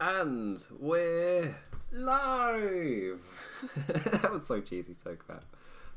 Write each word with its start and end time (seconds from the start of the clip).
And 0.00 0.64
we're 0.78 1.54
live! 1.92 3.20
that 3.86 4.30
was 4.32 4.46
so 4.46 4.62
cheesy, 4.62 4.96
so 5.04 5.14
crap. 5.14 5.44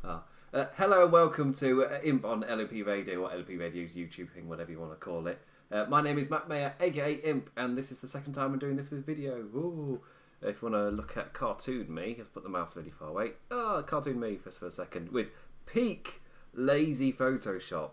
Ah. 0.03 0.23
Uh, 0.53 0.65
hello 0.75 1.03
and 1.03 1.11
welcome 1.13 1.53
to 1.53 1.85
uh, 1.85 1.99
Imp 2.03 2.25
on 2.25 2.43
LP 2.43 2.83
Radio, 2.83 3.21
or 3.21 3.31
LP 3.31 3.55
Radio's 3.55 3.95
YouTube 3.95 4.29
thing, 4.31 4.49
whatever 4.49 4.71
you 4.71 4.79
want 4.81 4.91
to 4.91 4.97
call 4.97 5.25
it. 5.27 5.39
Uh, 5.71 5.85
my 5.85 6.01
name 6.01 6.19
is 6.19 6.29
Matt 6.29 6.49
Mayer, 6.49 6.73
aka 6.81 7.13
Imp, 7.13 7.49
and 7.55 7.77
this 7.77 7.93
is 7.93 8.01
the 8.01 8.07
second 8.09 8.33
time 8.33 8.51
I'm 8.51 8.59
doing 8.59 8.75
this 8.75 8.91
with 8.91 9.05
video. 9.05 9.35
Ooh. 9.37 10.01
If 10.41 10.61
you 10.61 10.69
want 10.69 10.75
to 10.75 10.89
look 10.93 11.15
at 11.15 11.31
Cartoon 11.31 11.93
Me, 11.93 12.15
let's 12.17 12.29
put 12.29 12.43
the 12.43 12.49
mouse 12.49 12.75
really 12.75 12.89
far 12.89 13.07
away. 13.07 13.31
Oh, 13.51 13.81
Cartoon 13.87 14.19
Me 14.19 14.37
just 14.43 14.59
for 14.59 14.67
a 14.67 14.71
second, 14.71 15.13
with 15.13 15.27
peak 15.65 16.21
lazy 16.53 17.13
Photoshop. 17.13 17.91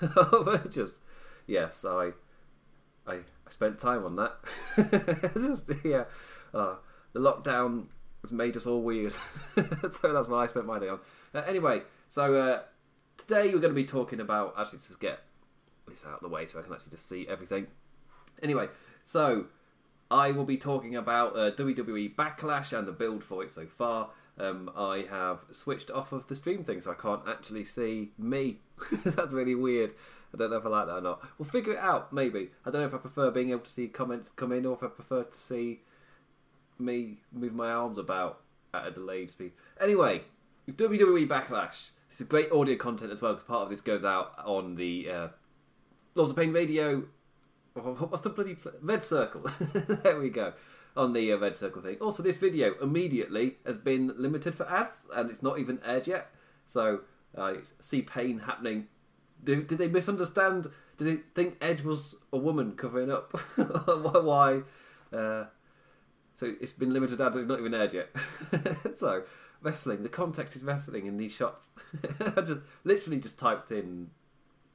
just, 0.70 0.96
yes, 1.46 1.84
I 1.84 2.12
I, 3.06 3.18
I 3.46 3.50
spent 3.50 3.78
time 3.78 4.04
on 4.04 4.16
that. 4.16 4.36
Just, 5.34 5.70
yeah, 5.84 6.04
uh, 6.52 6.76
the 7.12 7.20
lockdown 7.20 7.86
has 8.22 8.32
made 8.32 8.56
us 8.56 8.66
all 8.66 8.82
weird, 8.82 9.12
so 9.54 9.62
that's 10.12 10.28
what 10.28 10.38
I 10.38 10.46
spent 10.46 10.66
my 10.66 10.78
day 10.78 10.88
on. 10.88 11.00
Uh, 11.34 11.42
anyway, 11.46 11.82
so 12.08 12.34
uh, 12.34 12.62
today 13.16 13.46
we're 13.46 13.60
going 13.60 13.74
to 13.74 13.74
be 13.74 13.84
talking 13.84 14.20
about 14.20 14.54
actually 14.58 14.78
just 14.78 15.00
get 15.00 15.20
this 15.88 16.04
out 16.06 16.14
of 16.14 16.20
the 16.20 16.28
way 16.28 16.46
so 16.46 16.58
I 16.58 16.62
can 16.62 16.72
actually 16.72 16.92
just 16.92 17.08
see 17.08 17.26
everything. 17.28 17.66
Anyway, 18.42 18.68
so 19.02 19.46
I 20.10 20.30
will 20.30 20.44
be 20.44 20.56
talking 20.56 20.96
about 20.96 21.36
uh, 21.36 21.50
WWE 21.52 22.14
Backlash 22.14 22.76
and 22.76 22.86
the 22.86 22.92
build 22.92 23.24
for 23.24 23.42
it 23.42 23.50
so 23.50 23.66
far. 23.66 24.10
Um, 24.38 24.70
I 24.76 25.06
have 25.08 25.40
switched 25.50 25.90
off 25.90 26.12
of 26.12 26.26
the 26.26 26.34
stream 26.34 26.64
thing 26.64 26.80
so 26.80 26.90
I 26.90 26.94
can't 26.94 27.22
actually 27.28 27.64
see 27.64 28.10
me. 28.18 28.58
That's 29.04 29.32
really 29.32 29.54
weird. 29.54 29.94
I 30.32 30.36
don't 30.36 30.50
know 30.50 30.56
if 30.56 30.66
I 30.66 30.68
like 30.68 30.86
that 30.88 30.96
or 30.96 31.00
not. 31.00 31.22
We'll 31.38 31.48
figure 31.48 31.74
it 31.74 31.78
out, 31.78 32.12
maybe. 32.12 32.50
I 32.66 32.70
don't 32.70 32.80
know 32.80 32.86
if 32.86 32.94
I 32.94 32.98
prefer 32.98 33.30
being 33.30 33.50
able 33.50 33.60
to 33.60 33.70
see 33.70 33.86
comments 33.86 34.32
come 34.32 34.50
in 34.50 34.66
or 34.66 34.74
if 34.74 34.82
I 34.82 34.88
prefer 34.88 35.22
to 35.22 35.38
see 35.38 35.80
me 36.78 37.18
move 37.32 37.54
my 37.54 37.70
arms 37.70 37.98
about 37.98 38.40
at 38.72 38.88
a 38.88 38.90
delayed 38.90 39.30
speed. 39.30 39.52
Anyway, 39.80 40.22
WWE 40.68 41.28
Backlash. 41.28 41.90
This 42.08 42.20
is 42.20 42.26
great 42.26 42.50
audio 42.50 42.76
content 42.76 43.12
as 43.12 43.22
well 43.22 43.34
because 43.34 43.46
part 43.46 43.62
of 43.62 43.70
this 43.70 43.80
goes 43.80 44.04
out 44.04 44.32
on 44.44 44.74
the 44.74 45.08
uh, 45.08 45.28
Lords 46.16 46.32
of 46.32 46.36
Pain 46.36 46.52
Radio. 46.52 47.04
What's 47.74 48.22
the 48.22 48.30
bloody 48.30 48.56
pl- 48.56 48.72
Red 48.82 49.04
Circle? 49.04 49.48
there 49.72 50.18
we 50.18 50.30
go 50.30 50.54
on 50.96 51.12
the 51.12 51.32
uh, 51.32 51.38
Red 51.38 51.56
Circle 51.56 51.82
thing. 51.82 51.96
Also, 52.00 52.22
this 52.22 52.36
video 52.36 52.74
immediately 52.80 53.56
has 53.66 53.76
been 53.76 54.12
limited 54.16 54.54
for 54.54 54.68
ads 54.70 55.04
and 55.14 55.30
it's 55.30 55.42
not 55.42 55.58
even 55.58 55.80
aired 55.84 56.06
yet. 56.06 56.30
So 56.66 57.00
I 57.36 57.58
see 57.80 58.02
pain 58.02 58.40
happening 58.40 58.86
did, 59.44 59.66
did 59.66 59.78
they 59.78 59.88
misunderstand? 59.88 60.68
Did 60.96 61.06
they 61.06 61.22
think 61.34 61.56
Edge 61.60 61.82
was 61.82 62.16
a 62.32 62.38
woman 62.38 62.72
covering 62.72 63.10
up? 63.10 63.32
Why? 63.56 64.62
Uh, 65.12 65.44
so 66.32 66.52
it's 66.60 66.72
been 66.72 66.92
limited 66.92 67.20
ads. 67.20 67.36
It's 67.36 67.46
not 67.46 67.60
even 67.60 67.74
aired 67.74 67.92
yet. 67.92 68.08
so 68.94 69.22
wrestling. 69.62 70.02
The 70.02 70.08
context 70.08 70.56
is 70.56 70.64
wrestling 70.64 71.06
in 71.06 71.16
these 71.16 71.32
shots. 71.32 71.70
I 72.20 72.40
just 72.40 72.60
literally 72.84 73.20
just 73.20 73.38
typed 73.38 73.70
in 73.70 74.10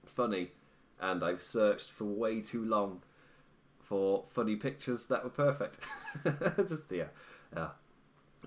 funny, 0.05 0.51
and 0.99 1.23
I've 1.23 1.43
searched 1.43 1.89
for 1.89 2.05
way 2.05 2.41
too 2.41 2.63
long 2.63 3.01
for 3.89 4.23
funny 4.29 4.55
pictures 4.55 5.07
that 5.07 5.23
were 5.23 5.31
perfect. 5.31 5.79
just 6.67 6.91
yeah, 6.91 7.05
yeah. 7.55 7.69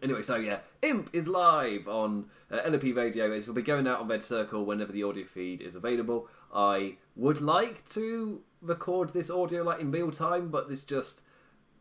Anyway, 0.02 0.22
so 0.22 0.36
yeah, 0.36 0.60
Imp 0.80 1.10
is 1.12 1.28
live 1.28 1.86
on 1.88 2.26
uh, 2.50 2.60
LP 2.64 2.92
Radio. 2.92 3.30
It 3.32 3.46
will 3.46 3.54
be 3.54 3.62
going 3.62 3.86
out 3.86 4.00
on 4.00 4.08
Red 4.08 4.22
Circle 4.22 4.64
whenever 4.64 4.92
the 4.92 5.02
audio 5.02 5.24
feed 5.24 5.60
is 5.60 5.74
available. 5.74 6.28
I 6.54 6.96
would 7.16 7.40
like 7.40 7.86
to 7.90 8.40
record 8.62 9.12
this 9.12 9.30
audio 9.30 9.64
like 9.64 9.80
in 9.80 9.90
real 9.90 10.12
time, 10.12 10.48
but 10.48 10.68
there's 10.68 10.84
just 10.84 11.22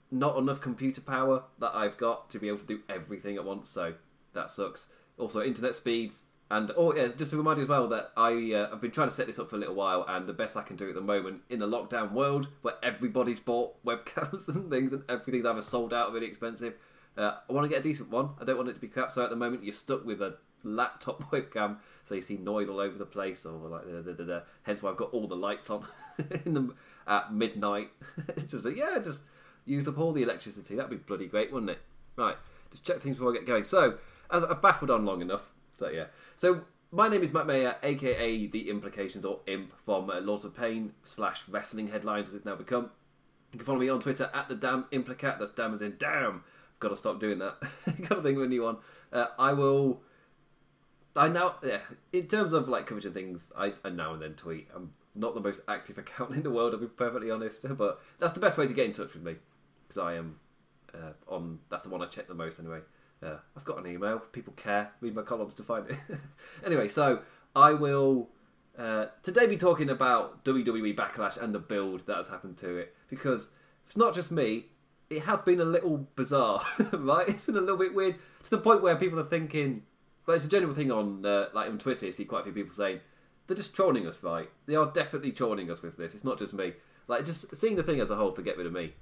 not 0.10 0.38
enough 0.38 0.60
computer 0.60 1.02
power 1.02 1.44
that 1.60 1.74
I've 1.74 1.98
got 1.98 2.30
to 2.32 2.40
be 2.40 2.48
able 2.48 2.60
to 2.60 2.66
do 2.66 2.80
everything 2.90 3.38
at 3.38 3.46
once. 3.46 3.70
So 3.70 3.94
that 4.34 4.50
sucks. 4.50 4.90
Also, 5.18 5.44
internet 5.44 5.76
speeds. 5.76 6.26
And 6.52 6.70
oh 6.76 6.94
yeah, 6.94 7.08
just 7.08 7.32
to 7.32 7.38
remind 7.38 7.60
you 7.60 7.64
as 7.64 7.70
well 7.70 7.88
that 7.88 8.12
I 8.18 8.52
uh, 8.52 8.70
I've 8.74 8.82
been 8.82 8.92
trying 8.92 9.08
to 9.08 9.14
set 9.14 9.26
this 9.26 9.40
up 9.40 9.50
for 9.50 9.56
a 9.56 9.60
little 9.60 9.74
while, 9.74 10.04
and 10.10 10.28
the 10.28 10.34
best 10.34 10.58
I 10.58 10.64
can 10.64 10.76
do 10.76 10.90
at 10.90 10.96
the 10.96 11.00
moment 11.00 11.44
in 11.50 11.60
the 11.60 11.66
lockdown 11.66 12.12
world, 12.12 12.50
where 12.62 12.74
everybody's 12.84 13.40
bought 13.40 13.82
webcams 13.86 14.50
and 14.50 14.70
things, 14.70 14.92
and 14.92 15.02
everything's 15.08 15.46
either 15.46 15.62
sold 15.62 15.94
out 15.94 16.10
or 16.10 16.14
really 16.14 16.28
expensive, 16.28 16.74
uh, 17.18 17.38
I 17.50 17.54
want 17.54 17.64
to 17.64 17.70
get 17.70 17.80
a 17.80 17.84
decent 17.84 18.12
one. 18.12 18.32
I 18.38 18.44
don't 18.44 18.58
want 18.58 18.68
it 18.68 18.74
to 18.74 18.82
be 18.82 18.90
crap. 18.90 19.14
So 19.14 19.24
at 19.24 19.30
the 19.30 19.38
moment, 19.38 19.64
you're 19.64 19.72
stuck 19.72 20.06
with 20.06 20.22
a 20.22 20.36
laptop 20.66 21.24
webcam, 21.32 21.78
so 22.04 22.16
you 22.16 22.22
see 22.22 22.36
noise 22.36 22.68
all 22.68 22.82
over 22.82 22.98
the 22.98 23.06
place, 23.06 23.46
or 23.46 23.54
like 23.70 23.86
da, 23.86 24.02
da, 24.02 24.12
da, 24.12 24.24
da. 24.26 24.40
hence 24.64 24.84
why 24.84 24.90
I've 24.90 24.98
got 24.98 25.14
all 25.14 25.28
the 25.28 25.38
lights 25.38 25.70
on 25.70 25.88
in 26.46 26.54
the 26.54 26.74
at 27.08 27.34
midnight. 27.34 27.92
it's 28.28 28.44
just 28.44 28.66
like, 28.66 28.76
yeah, 28.76 29.00
just 29.02 29.22
use 29.66 29.88
up 29.88 29.98
all 29.98 30.12
the 30.12 30.24
electricity. 30.24 30.76
That'd 30.76 30.92
be 30.92 30.98
bloody 30.98 31.28
great, 31.28 31.54
wouldn't 31.54 31.70
it? 31.70 31.80
Right, 32.18 32.36
just 32.72 32.86
check 32.86 33.00
things 33.00 33.16
before 33.16 33.32
I 33.32 33.36
get 33.36 33.48
going. 33.48 33.64
So 33.64 34.00
as 34.30 34.44
I've 34.44 34.62
baffled 34.62 34.92
on 34.92 35.06
long 35.06 35.22
enough. 35.22 35.51
So 35.82 35.90
yeah, 35.90 36.06
so 36.36 36.62
my 36.92 37.10
name 37.10 37.24
is 37.24 37.34
Matt 37.34 37.48
Mayer, 37.48 37.76
aka 37.82 38.46
the 38.46 38.70
Implications 38.70 39.26
or 39.26 39.40
Imp 39.48 39.74
from 39.84 40.12
uh, 40.12 40.20
Lords 40.20 40.46
of 40.46 40.56
Pain 40.56 40.94
slash 41.04 41.42
Wrestling 41.50 41.88
Headlines 41.88 42.30
as 42.30 42.36
it's 42.36 42.46
now 42.46 42.54
become. 42.56 42.92
You 43.52 43.58
can 43.58 43.66
follow 43.66 43.80
me 43.80 43.90
on 43.90 44.00
Twitter 44.00 44.30
at 44.32 44.48
the 44.48 44.54
damn 44.54 44.84
implicat. 44.92 45.40
That's 45.40 45.50
damn 45.50 45.74
as 45.74 45.82
in 45.82 45.96
damn 45.98 46.44
I've 46.76 46.80
got 46.80 46.90
to 46.90 46.96
stop 46.96 47.20
doing 47.20 47.40
that. 47.40 47.56
got 48.08 48.18
to 48.18 48.22
think 48.22 48.38
of 48.38 48.44
a 48.44 48.48
new 48.48 48.62
one. 48.62 48.78
Uh, 49.12 49.26
I 49.40 49.54
will. 49.54 50.04
I 51.16 51.30
now, 51.30 51.56
yeah, 51.64 51.80
in 52.14 52.28
terms 52.28 52.54
of 52.54 52.70
like 52.70 52.86
coverage 52.86 53.06
and 53.06 53.16
things, 53.16 53.52
I, 53.58 53.74
I 53.84 53.90
now 53.90 54.14
and 54.14 54.22
then 54.22 54.36
tweet. 54.36 54.68
I'm 54.76 54.94
not 55.16 55.34
the 55.34 55.42
most 55.42 55.62
active 55.68 55.98
account 55.98 56.36
in 56.36 56.44
the 56.44 56.52
world, 56.52 56.76
I'll 56.76 56.80
be 56.80 56.86
perfectly 56.86 57.32
honest, 57.32 57.66
but 57.76 58.04
that's 58.20 58.34
the 58.34 58.40
best 58.40 58.60
way 58.60 58.68
to 58.68 58.74
get 58.76 58.86
in 58.86 58.94
touch 58.94 59.16
with 59.16 59.24
me 59.24 59.38
because 59.88 59.98
I 59.98 60.14
am 60.14 60.36
uh, 60.94 61.14
on. 61.28 61.58
That's 61.72 61.86
the 61.86 61.90
one 61.90 62.04
I 62.04 62.06
check 62.06 62.28
the 62.28 62.36
most 62.36 62.60
anyway. 62.60 62.82
Uh, 63.24 63.38
I've 63.56 63.66
got 63.66 63.78
an 63.78 63.92
email. 63.92 64.20
People 64.20 64.54
care. 64.54 64.92
Read 65.00 65.16
my 65.16 65.22
columns 65.22 65.54
to 65.56 65.64
find 65.64 65.88
it. 65.90 65.98
anyway, 66.66 66.90
so 66.90 67.22
I 67.56 67.74
will 67.74 68.30
uh, 68.78 69.08
today 69.22 69.48
be 69.48 69.58
talking 69.58 69.90
about 69.90 70.44
WWE 70.46 70.96
Backlash 70.96 71.38
and 71.42 71.54
the 71.54 71.60
build 71.60 72.06
that 72.08 72.18
has 72.18 72.28
happened 72.28 72.58
to 72.58 72.78
it 72.78 72.96
because 73.10 73.52
it's 73.86 73.98
not 73.98 74.16
just 74.16 74.32
me 74.32 74.66
it 75.12 75.24
has 75.24 75.42
been 75.42 75.60
a 75.60 75.66
little 75.66 76.08
bizarre, 76.16 76.64
right? 76.94 77.28
It's 77.28 77.44
been 77.44 77.58
a 77.58 77.62
little 77.62 77.78
bit 77.78 77.94
weird 77.94 78.16
to 78.44 78.50
the 78.50 78.58
point 78.58 78.82
where 78.82 78.96
people 78.96 79.20
are 79.20 79.26
thinking, 79.26 79.84
like 80.26 80.38
it's 80.38 80.46
a 80.46 80.50
general 80.50 80.74
thing 80.74 80.92
on 80.92 81.26
uh, 81.26 81.50
like 81.54 81.70
on 81.70 81.78
Twitter. 81.78 82.06
You 82.06 82.12
see 82.14 82.26
quite 82.26 82.42
a 82.42 82.44
few 82.46 82.54
people 82.54 82.74
saying 82.74 83.02
they're 83.46 83.58
just 83.58 83.76
trolling 83.76 84.08
us, 84.08 84.24
right? 84.24 84.50
They 84.66 84.76
are 84.76 84.86
definitely 84.86 85.34
trolling 85.34 85.70
us 85.70 85.82
with 85.82 85.98
this. 85.98 86.16
It's 86.16 86.24
not 86.24 86.40
just 86.40 86.54
me. 86.54 86.74
Like 87.08 87.26
just 87.26 87.56
seeing 87.56 87.76
the 87.76 87.84
thing 87.84 88.00
as 88.00 88.10
a 88.10 88.16
whole, 88.16 88.32
forget 88.32 88.58
rid 88.58 88.66
of 88.66 88.74
me. 88.74 88.94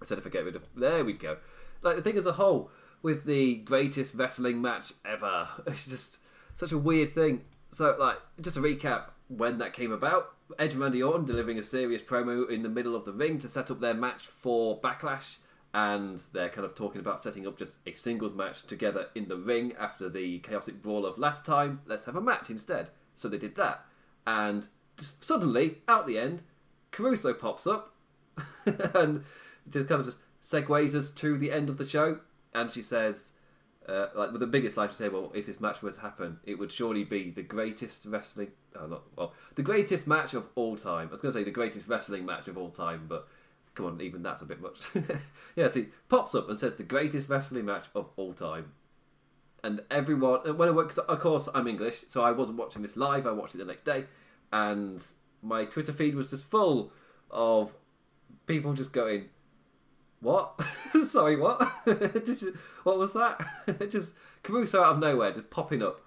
Instead 0.00 0.18
of 0.18 0.24
forget 0.24 0.44
rid 0.44 0.54
of. 0.54 0.62
There 0.76 1.04
we 1.04 1.14
go. 1.14 1.38
Like 1.82 1.96
the 1.96 2.02
thing 2.02 2.16
as 2.16 2.26
a 2.26 2.32
whole 2.32 2.70
with 3.06 3.24
the 3.24 3.54
greatest 3.58 4.16
wrestling 4.16 4.60
match 4.60 4.92
ever. 5.04 5.48
It's 5.68 5.86
just 5.86 6.18
such 6.56 6.72
a 6.72 6.78
weird 6.78 7.12
thing. 7.12 7.42
So 7.70 7.94
like 8.00 8.16
just 8.40 8.56
to 8.56 8.60
recap 8.60 9.10
when 9.28 9.58
that 9.58 9.72
came 9.72 9.92
about 9.92 10.34
Edge 10.58 10.72
and 10.72 10.82
Randy 10.82 11.04
Orton 11.04 11.24
delivering 11.24 11.56
a 11.56 11.62
serious 11.62 12.02
promo 12.02 12.50
in 12.50 12.64
the 12.64 12.68
middle 12.68 12.96
of 12.96 13.04
the 13.04 13.12
ring 13.12 13.38
to 13.38 13.48
set 13.48 13.70
up 13.70 13.78
their 13.78 13.94
match 13.94 14.26
for 14.26 14.80
Backlash, 14.80 15.36
and 15.72 16.20
they're 16.32 16.48
kind 16.48 16.64
of 16.64 16.74
talking 16.74 17.00
about 17.00 17.20
setting 17.20 17.46
up 17.46 17.56
just 17.56 17.76
a 17.86 17.92
singles 17.92 18.34
match 18.34 18.66
together 18.66 19.06
in 19.14 19.28
the 19.28 19.36
ring 19.36 19.72
after 19.78 20.08
the 20.08 20.40
chaotic 20.40 20.82
brawl 20.82 21.06
of 21.06 21.16
last 21.16 21.46
time. 21.46 21.82
Let's 21.86 22.06
have 22.06 22.16
a 22.16 22.20
match 22.20 22.50
instead. 22.50 22.90
So 23.14 23.28
they 23.28 23.38
did 23.38 23.54
that, 23.54 23.84
and 24.26 24.66
just 24.96 25.24
suddenly, 25.24 25.78
out 25.86 26.08
the 26.08 26.18
end, 26.18 26.42
Caruso 26.90 27.32
pops 27.34 27.68
up 27.68 27.94
and 28.94 29.22
just 29.70 29.86
kind 29.86 30.00
of 30.00 30.06
just 30.06 30.18
segues 30.42 30.94
us 30.96 31.10
to 31.10 31.38
the 31.38 31.52
end 31.52 31.68
of 31.68 31.78
the 31.78 31.86
show, 31.86 32.18
and 32.56 32.72
she 32.72 32.82
says, 32.82 33.32
uh, 33.88 34.06
like 34.14 34.32
with 34.32 34.40
the 34.40 34.46
biggest 34.46 34.76
line 34.76 34.88
she 34.88 34.94
say, 34.94 35.08
well, 35.08 35.30
if 35.34 35.46
this 35.46 35.60
match 35.60 35.82
were 35.82 35.92
to 35.92 36.00
happen, 36.00 36.38
it 36.44 36.58
would 36.58 36.72
surely 36.72 37.04
be 37.04 37.30
the 37.30 37.42
greatest 37.42 38.06
wrestling, 38.06 38.48
oh, 38.80 38.86
not 38.86 39.02
well, 39.14 39.34
the 39.54 39.62
greatest 39.62 40.06
match 40.06 40.34
of 40.34 40.46
all 40.54 40.74
time. 40.76 41.08
I 41.08 41.10
was 41.12 41.20
going 41.20 41.32
to 41.32 41.38
say 41.38 41.44
the 41.44 41.50
greatest 41.50 41.86
wrestling 41.86 42.24
match 42.24 42.48
of 42.48 42.56
all 42.56 42.70
time, 42.70 43.04
but 43.08 43.28
come 43.74 43.86
on, 43.86 44.00
even 44.00 44.22
that's 44.22 44.42
a 44.42 44.46
bit 44.46 44.60
much. 44.60 44.78
yeah, 45.56 45.66
see, 45.68 45.88
pops 46.08 46.34
up 46.34 46.48
and 46.48 46.58
says 46.58 46.76
the 46.76 46.82
greatest 46.82 47.28
wrestling 47.28 47.66
match 47.66 47.84
of 47.94 48.08
all 48.16 48.32
time, 48.32 48.72
and 49.62 49.82
everyone, 49.90 50.56
when 50.56 50.68
I 50.68 50.72
work, 50.72 50.96
of 50.96 51.20
course, 51.20 51.48
I'm 51.54 51.68
English, 51.68 52.04
so 52.08 52.22
I 52.22 52.32
wasn't 52.32 52.58
watching 52.58 52.82
this 52.82 52.96
live. 52.96 53.26
I 53.26 53.32
watched 53.32 53.54
it 53.54 53.58
the 53.58 53.64
next 53.64 53.84
day, 53.84 54.04
and 54.52 55.04
my 55.42 55.64
Twitter 55.64 55.92
feed 55.92 56.14
was 56.14 56.30
just 56.30 56.44
full 56.44 56.92
of 57.30 57.74
people 58.46 58.72
just 58.72 58.92
going, 58.92 59.26
what? 60.20 60.60
Sorry, 61.08 61.36
what? 61.36 61.60
you, 61.86 62.58
what 62.84 62.98
was 62.98 63.12
that? 63.12 63.40
just 63.90 64.14
Caruso 64.42 64.82
out 64.82 64.94
of 64.94 64.98
nowhere, 64.98 65.32
just 65.32 65.50
popping 65.50 65.82
up, 65.82 66.00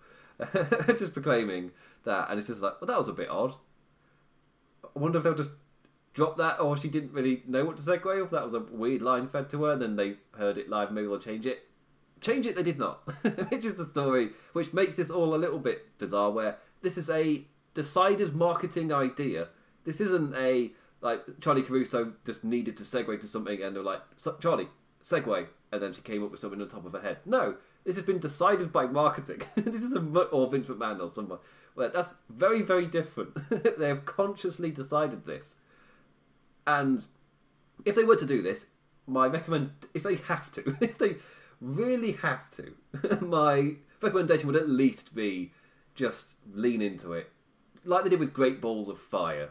just 0.98 1.14
proclaiming 1.14 1.72
that, 2.06 2.30
and 2.30 2.38
it's 2.38 2.48
just 2.48 2.62
like, 2.62 2.80
well, 2.82 2.88
that 2.88 2.98
was 2.98 3.10
a 3.10 3.14
bit 3.14 3.30
odd. 3.30 3.54
I 4.84 5.00
wonder 5.00 5.18
if 5.18 5.24
they'll 5.24 5.34
just 5.36 5.52
drop 6.14 6.38
that, 6.38 6.60
or 6.60 6.76
she 6.76 6.90
didn't 6.90 7.14
really 7.14 7.44
know 7.48 7.66
what 7.66 7.78
to 7.78 7.84
segue, 7.84 8.26
if 8.26 8.32
that 8.32 8.44
was 8.44 8.54
a 8.54 8.60
weird 8.60 9.02
line 9.02 9.28
fed 9.28 9.50
to 9.52 9.64
her, 9.64 9.74
and 9.74 9.82
then 9.82 9.96
they 9.96 10.16
heard 10.38 10.58
it 10.58 10.70
live, 10.70 10.92
maybe 10.92 11.08
they'll 11.08 11.20
change 11.20 11.46
it. 11.46 11.66
Change 12.22 12.46
it, 12.46 12.56
they 12.56 12.64
did 12.64 12.78
not, 12.78 13.02
which 13.50 13.64
is 13.64 13.76
the 13.76 13.88
story, 13.88 14.32
which 14.52 14.74
makes 14.74 14.96
this 14.96 15.10
all 15.10 15.34
a 15.34 15.38
little 15.38 15.60
bit 15.60 15.98
bizarre. 15.98 16.32
Where 16.32 16.58
this 16.82 16.98
is 16.98 17.10
a 17.10 17.46
decided 17.74 18.36
marketing 18.36 18.92
idea. 18.92 19.48
This 19.86 20.02
isn't 20.02 20.36
a 20.36 20.72
Like 21.02 21.40
Charly 21.40 21.64
Caruso 21.64 22.14
just 22.26 22.44
needed 22.44 22.76
to 22.78 22.84
segue 22.84 23.20
to 23.22 23.28
something, 23.28 23.62
and 23.62 23.76
they're 23.76 23.84
like, 23.84 24.02
"Charly, 24.40 24.68
segue," 25.02 25.48
and 25.72 25.82
then 25.82 25.94
she 25.94 26.02
came 26.02 26.24
up 26.24 26.32
with 26.32 26.40
something 26.40 26.62
on 26.62 26.68
top 26.68 26.86
of 26.86 26.94
her 26.94 27.02
head. 27.02 27.20
No, 27.26 27.56
this 27.86 27.96
has 27.96 28.04
been 28.04 28.20
decided 28.20 28.72
by 28.72 28.86
marketing. 28.86 29.42
this 29.56 29.82
is 29.82 29.94
a 29.94 30.00
or 30.00 30.50
Vince 30.50 30.68
McMahon 30.68 31.00
or 31.00 31.08
someone. 31.08 31.40
Well, 31.76 31.90
that's 31.94 32.16
very 32.30 32.62
very 32.62 32.86
different. 32.86 33.38
they 33.78 33.88
have 33.88 34.06
consciously 34.06 34.72
decided 34.72 35.26
this, 35.26 35.56
and 36.68 37.06
if 37.86 37.96
they 37.96 38.04
were 38.04 38.18
to 38.18 38.26
do 38.26 38.42
this, 38.42 38.68
my 39.08 39.28
recommend 39.28 39.72
if 39.94 40.04
they 40.04 40.16
have 40.16 40.52
to, 40.52 40.76
if 40.82 40.98
they 40.98 41.16
really 41.62 42.14
have 42.14 42.50
to, 42.52 42.74
my 43.22 43.76
recommendation 44.02 44.48
would 44.48 44.56
at 44.56 44.70
least 44.70 45.16
be 45.16 45.52
just 45.96 46.36
lean 46.54 46.82
into 46.82 47.14
it, 47.14 47.32
like 47.84 48.04
they 48.04 48.10
did 48.10 48.20
with 48.20 48.34
Great 48.34 48.62
Balls 48.62 48.88
of 48.88 49.00
Fire. 49.00 49.50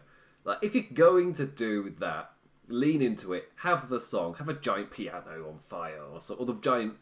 Like 0.49 0.61
if 0.62 0.75
you're 0.75 0.85
going 0.95 1.35
to 1.35 1.45
do 1.45 1.95
that, 2.00 2.31
lean 2.69 3.03
into 3.03 3.35
it. 3.35 3.53
Have 3.56 3.91
the 3.91 4.00
song, 4.00 4.35
have 4.37 4.49
a 4.49 4.55
giant 4.55 4.91
piano 4.91 5.47
on 5.47 5.59
fire, 5.59 6.00
or 6.11 6.23
so, 6.23 6.37
or 6.37 6.47
the 6.47 6.55
giant. 6.55 6.95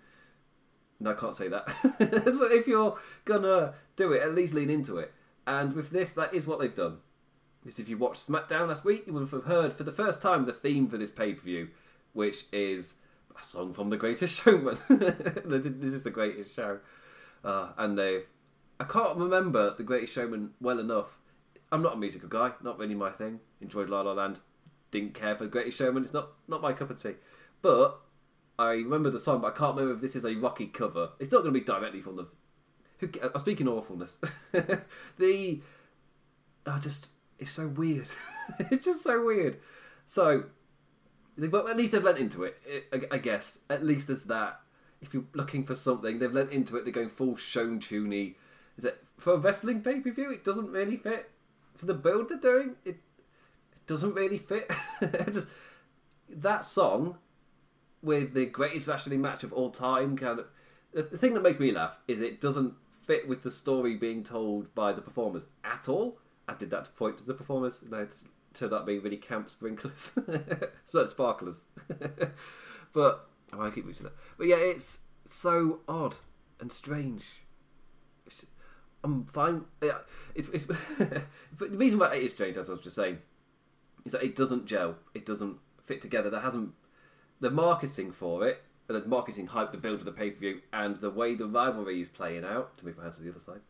No, 0.98 1.12
I 1.12 1.14
can't 1.14 1.36
say 1.36 1.46
that. 1.46 1.72
if 2.00 2.66
you're 2.66 2.98
gonna 3.24 3.74
do 3.94 4.12
it, 4.12 4.22
at 4.22 4.34
least 4.34 4.52
lean 4.52 4.68
into 4.68 4.98
it. 4.98 5.12
And 5.46 5.74
with 5.74 5.90
this, 5.90 6.10
that 6.12 6.34
is 6.34 6.44
what 6.44 6.58
they've 6.58 6.74
done. 6.74 6.98
Because 7.62 7.78
if 7.78 7.88
you 7.88 7.96
watched 7.96 8.28
SmackDown 8.28 8.66
last 8.66 8.84
week, 8.84 9.04
you 9.06 9.12
would 9.12 9.28
have 9.28 9.44
heard 9.44 9.74
for 9.74 9.84
the 9.84 9.92
first 9.92 10.20
time 10.20 10.44
the 10.44 10.52
theme 10.52 10.88
for 10.88 10.98
this 10.98 11.12
pay 11.12 11.32
per 11.32 11.42
view, 11.42 11.68
which 12.14 12.46
is 12.52 12.96
a 13.40 13.44
song 13.44 13.72
from 13.72 13.90
The 13.90 13.96
Greatest 13.96 14.42
Showman. 14.42 14.76
this 14.88 15.92
is 15.92 16.02
the 16.02 16.10
greatest 16.10 16.52
show, 16.52 16.80
uh, 17.44 17.68
and 17.78 17.96
they. 17.96 18.22
I 18.80 18.84
can't 18.84 19.16
remember 19.16 19.72
The 19.72 19.84
Greatest 19.84 20.14
Showman 20.14 20.50
well 20.60 20.80
enough. 20.80 21.16
I'm 21.72 21.82
not 21.82 21.94
a 21.94 21.96
musical 21.96 22.28
guy, 22.28 22.52
not 22.62 22.78
really 22.78 22.94
my 22.94 23.10
thing. 23.10 23.40
Enjoyed 23.60 23.88
La 23.88 24.02
La 24.02 24.12
Land, 24.12 24.40
didn't 24.90 25.14
care 25.14 25.36
for 25.36 25.44
The 25.44 25.50
Greatest 25.50 25.78
Showman. 25.78 26.04
It's 26.04 26.12
not 26.12 26.30
not 26.48 26.62
my 26.62 26.72
cup 26.72 26.90
of 26.90 27.02
tea, 27.02 27.14
but 27.62 28.00
I 28.58 28.72
remember 28.72 29.10
the 29.10 29.18
song, 29.18 29.40
but 29.40 29.54
I 29.54 29.56
can't 29.56 29.76
remember 29.76 29.94
if 29.94 30.00
this 30.00 30.16
is 30.16 30.24
a 30.24 30.34
Rocky 30.34 30.66
cover. 30.66 31.10
It's 31.18 31.32
not 31.32 31.42
going 31.42 31.52
to 31.52 31.60
be 31.60 31.64
directly 31.64 32.00
from 32.00 32.16
the. 32.16 32.26
Who, 32.98 33.10
I'm 33.22 33.40
speaking 33.40 33.68
awfulness. 33.68 34.16
the, 35.18 35.60
I 36.66 36.78
just 36.78 37.10
it's 37.38 37.52
so 37.52 37.68
weird. 37.68 38.08
it's 38.58 38.84
just 38.84 39.02
so 39.02 39.24
weird. 39.24 39.58
So, 40.06 40.44
but 41.36 41.68
at 41.68 41.76
least 41.76 41.92
they've 41.92 42.02
lent 42.02 42.18
into 42.18 42.44
it. 42.44 42.56
I, 43.10 43.18
guess 43.18 43.58
at 43.68 43.84
least 43.84 44.08
as 44.10 44.24
that. 44.24 44.60
If 45.02 45.12
you're 45.12 45.24
looking 45.34 45.64
for 45.64 45.74
something, 45.74 46.18
they've 46.18 46.32
lent 46.32 46.52
into 46.52 46.76
it. 46.76 46.84
They're 46.84 46.92
going 46.92 47.10
full 47.10 47.36
shown 47.36 47.80
tuney. 47.80 48.36
Is 48.78 48.86
it 48.86 49.04
for 49.18 49.34
a 49.34 49.36
wrestling 49.36 49.82
pay 49.82 50.00
per 50.00 50.10
view? 50.10 50.30
It 50.30 50.42
doesn't 50.42 50.70
really 50.70 50.96
fit. 50.96 51.30
For 51.76 51.86
the 51.86 51.94
build 51.94 52.28
they're 52.28 52.38
doing, 52.38 52.76
it 52.84 52.96
it 53.72 53.86
doesn't 53.86 54.14
really 54.14 54.38
fit. 54.38 54.70
Just 55.26 55.48
that 56.28 56.64
song 56.64 57.18
with 58.02 58.34
the 58.34 58.46
greatest 58.46 58.86
wrestling 58.86 59.20
match 59.20 59.42
of 59.42 59.52
all 59.52 59.70
time 59.70 60.16
kind 60.16 60.38
of 60.38 60.46
the, 60.92 61.02
thing 61.02 61.34
that 61.34 61.42
makes 61.42 61.60
me 61.60 61.72
laugh 61.72 61.96
is 62.08 62.20
it 62.20 62.40
doesn't 62.40 62.74
fit 63.04 63.28
with 63.28 63.42
the 63.42 63.50
story 63.50 63.96
being 63.96 64.22
told 64.24 64.74
by 64.74 64.92
the 64.92 65.02
performers 65.02 65.44
at 65.64 65.88
all. 65.88 66.18
I 66.48 66.54
did 66.54 66.70
that 66.70 66.86
to 66.86 66.90
point 66.92 67.18
to 67.18 67.24
the 67.24 67.34
performers. 67.34 67.82
No, 67.88 67.98
it 67.98 68.14
turned 68.54 68.72
out 68.72 68.86
being 68.86 69.02
really 69.02 69.16
camp 69.16 69.50
sprinklers, 69.50 70.12
so 70.86 71.04
sparklers. 71.04 71.64
but 72.92 73.28
oh, 73.52 73.60
I 73.60 73.70
keep 73.70 73.86
reaching 73.86 74.04
that. 74.04 74.14
But 74.38 74.46
yeah, 74.46 74.56
it's 74.56 75.00
so 75.24 75.80
odd 75.88 76.16
and 76.60 76.72
strange. 76.72 77.42
I'm 79.06 79.24
fine. 79.26 79.64
Yeah, 79.80 79.98
it's, 80.34 80.48
the 80.48 81.22
reason 81.70 82.00
why 82.00 82.12
it 82.14 82.24
is 82.24 82.32
strange, 82.32 82.56
as 82.56 82.68
I 82.68 82.72
was 82.72 82.82
just 82.82 82.96
saying, 82.96 83.18
is 84.04 84.12
that 84.12 84.24
it 84.24 84.34
doesn't 84.34 84.66
gel. 84.66 84.96
It 85.14 85.24
doesn't 85.24 85.58
fit 85.84 86.00
together. 86.00 86.28
There 86.28 86.40
hasn't 86.40 86.72
the 87.38 87.50
marketing 87.50 88.10
for 88.10 88.48
it, 88.48 88.64
the 88.88 89.00
marketing 89.06 89.46
hype, 89.46 89.70
the 89.70 89.78
build 89.78 90.00
for 90.00 90.04
the 90.04 90.10
pay 90.10 90.30
per 90.30 90.40
view, 90.40 90.60
and 90.72 90.96
the 90.96 91.10
way 91.10 91.36
the 91.36 91.46
rivalry 91.46 92.00
is 92.00 92.08
playing 92.08 92.44
out. 92.44 92.76
To 92.78 92.84
move 92.84 92.96
my 92.96 93.04
hands 93.04 93.18
to 93.18 93.22
the 93.22 93.30
other 93.30 93.38
side, 93.38 93.60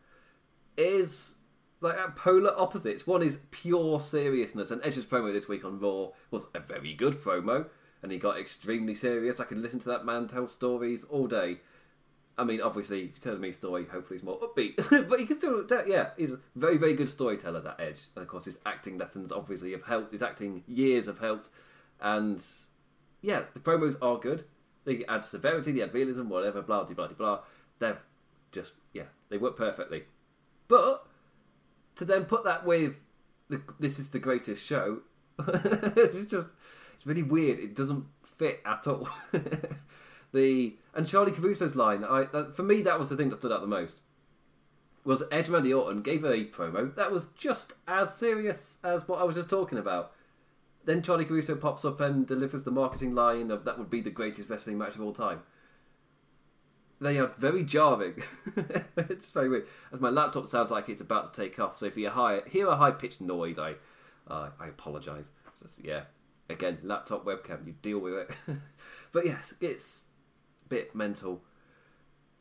is 0.75 1.35
like 1.81 1.97
at 1.97 2.15
polar 2.15 2.59
opposites. 2.59 3.05
One 3.05 3.21
is 3.21 3.37
pure 3.51 3.99
seriousness, 3.99 4.71
and 4.71 4.81
Edge's 4.83 5.05
promo 5.05 5.31
this 5.31 5.47
week 5.47 5.63
on 5.63 5.79
Raw 5.79 6.09
was 6.31 6.47
a 6.55 6.59
very 6.59 6.95
good 6.95 7.21
promo, 7.21 7.67
and 8.01 8.11
he 8.11 8.17
got 8.17 8.39
extremely 8.39 8.95
serious. 8.95 9.39
I 9.39 9.45
can 9.45 9.61
listen 9.61 9.77
to 9.79 9.89
that 9.89 10.03
man 10.03 10.25
tell 10.25 10.47
stories 10.47 11.03
all 11.03 11.27
day. 11.27 11.59
I 12.37 12.43
mean, 12.43 12.61
obviously, 12.61 12.99
if 12.99 13.15
you 13.15 13.21
tell 13.21 13.37
me 13.37 13.49
a 13.49 13.53
story, 13.53 13.85
hopefully 13.85 14.17
it's 14.17 14.23
more 14.23 14.39
upbeat. 14.39 14.75
but 15.09 15.19
he 15.19 15.25
can 15.25 15.37
still, 15.37 15.63
tell- 15.65 15.87
yeah, 15.87 16.09
he's 16.17 16.31
a 16.31 16.39
very, 16.55 16.77
very 16.77 16.93
good 16.93 17.09
storyteller, 17.09 17.61
that 17.61 17.79
Edge. 17.79 18.01
And 18.15 18.21
of 18.21 18.27
course, 18.27 18.45
his 18.45 18.59
acting 18.65 18.97
lessons 18.97 19.31
obviously 19.31 19.71
have 19.71 19.83
helped. 19.83 20.11
His 20.11 20.21
acting 20.21 20.63
years 20.67 21.07
have 21.07 21.17
helped. 21.19 21.49
And 21.99 22.43
yeah, 23.21 23.43
the 23.53 23.59
promos 23.59 23.95
are 24.01 24.19
good. 24.19 24.43
They 24.85 25.03
add 25.05 25.25
severity, 25.25 25.71
they 25.71 25.81
add 25.81 25.93
realism, 25.93 26.29
whatever, 26.29 26.61
blah, 26.61 26.83
blah, 26.83 26.95
blah, 26.95 27.07
blah. 27.07 27.39
They're 27.79 27.99
just, 28.51 28.75
yeah, 28.93 29.03
they 29.29 29.37
work 29.37 29.57
perfectly. 29.57 30.03
But 30.67 31.05
to 31.95 32.05
then 32.05 32.25
put 32.25 32.43
that 32.43 32.65
with 32.65 32.95
the, 33.49 33.61
this 33.79 33.99
is 33.99 34.09
the 34.09 34.19
greatest 34.19 34.63
show, 34.63 34.99
it's 35.47 36.25
just, 36.25 36.49
it's 36.93 37.05
really 37.05 37.23
weird. 37.23 37.59
It 37.59 37.75
doesn't 37.75 38.05
fit 38.37 38.61
at 38.65 38.85
all. 38.87 39.09
the 40.33 40.75
and 40.93 41.07
Charly 41.07 41.31
Caruso's 41.31 41.75
line, 41.75 42.03
I 42.03 42.25
that, 42.25 42.55
for 42.55 42.63
me 42.63 42.81
that 42.81 42.99
was 42.99 43.09
the 43.09 43.17
thing 43.17 43.29
that 43.29 43.37
stood 43.37 43.51
out 43.51 43.61
the 43.61 43.67
most. 43.67 43.99
Was 45.03 45.23
Edge 45.31 45.47
Randy 45.47 45.73
Orton 45.73 46.01
gave 46.01 46.25
a 46.25 46.45
promo 46.45 46.93
that 46.95 47.11
was 47.11 47.27
just 47.27 47.73
as 47.87 48.13
serious 48.13 48.77
as 48.83 49.07
what 49.07 49.21
I 49.21 49.23
was 49.23 49.35
just 49.35 49.49
talking 49.49 49.77
about. 49.77 50.11
Then 50.83 51.01
Charly 51.01 51.25
Caruso 51.25 51.55
pops 51.55 51.85
up 51.85 51.99
and 52.01 52.25
delivers 52.25 52.63
the 52.63 52.71
marketing 52.71 53.13
line 53.15 53.51
of 53.51 53.65
that 53.65 53.77
would 53.77 53.89
be 53.89 54.01
the 54.01 54.09
greatest 54.09 54.49
wrestling 54.49 54.77
match 54.77 54.95
of 54.95 55.01
all 55.01 55.13
time. 55.13 55.41
They 56.99 57.19
are 57.19 57.27
very 57.37 57.63
jarring. 57.63 58.23
it's 58.97 59.31
very 59.31 59.49
weird. 59.49 59.67
As 59.91 60.01
my 60.01 60.09
laptop 60.09 60.47
sounds 60.47 60.71
like 60.71 60.89
it's 60.89 61.01
about 61.01 61.31
to 61.31 61.41
take 61.41 61.59
off, 61.59 61.77
so 61.77 61.85
if 61.85 61.95
you 61.95 62.09
high, 62.09 62.41
hear 62.47 62.67
a 62.67 62.75
high 62.75 62.91
pitched 62.91 63.21
noise, 63.21 63.59
I 63.59 63.75
uh, 64.27 64.49
I 64.59 64.67
apologise. 64.67 65.31
Yeah, 65.81 66.03
again, 66.49 66.79
laptop 66.83 67.25
webcam, 67.25 67.65
you 67.65 67.75
deal 67.81 67.99
with 67.99 68.13
it. 68.13 68.35
but 69.11 69.25
yes, 69.25 69.53
it's 69.61 70.05
bit 70.69 70.95
mental. 70.95 71.41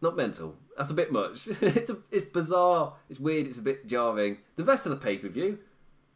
Not 0.00 0.16
mental. 0.16 0.56
That's 0.76 0.90
a 0.90 0.94
bit 0.94 1.10
much. 1.10 1.48
it's 1.60 1.90
a, 1.90 1.98
it's 2.10 2.26
bizarre. 2.26 2.94
It's 3.08 3.18
weird. 3.18 3.46
It's 3.46 3.58
a 3.58 3.62
bit 3.62 3.86
jarring. 3.86 4.38
The 4.56 4.64
rest 4.64 4.86
of 4.86 4.90
the 4.90 4.96
pay 4.96 5.16
per 5.16 5.28
view, 5.28 5.58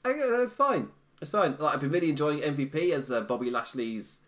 it's 0.04 0.52
fine. 0.52 0.88
It's 1.20 1.30
fine. 1.30 1.56
Like 1.58 1.74
I've 1.74 1.80
been 1.80 1.90
really 1.90 2.10
enjoying 2.10 2.40
MVP 2.40 2.92
as 2.92 3.10
uh, 3.10 3.22
Bobby 3.22 3.50
Lashley's 3.50 4.20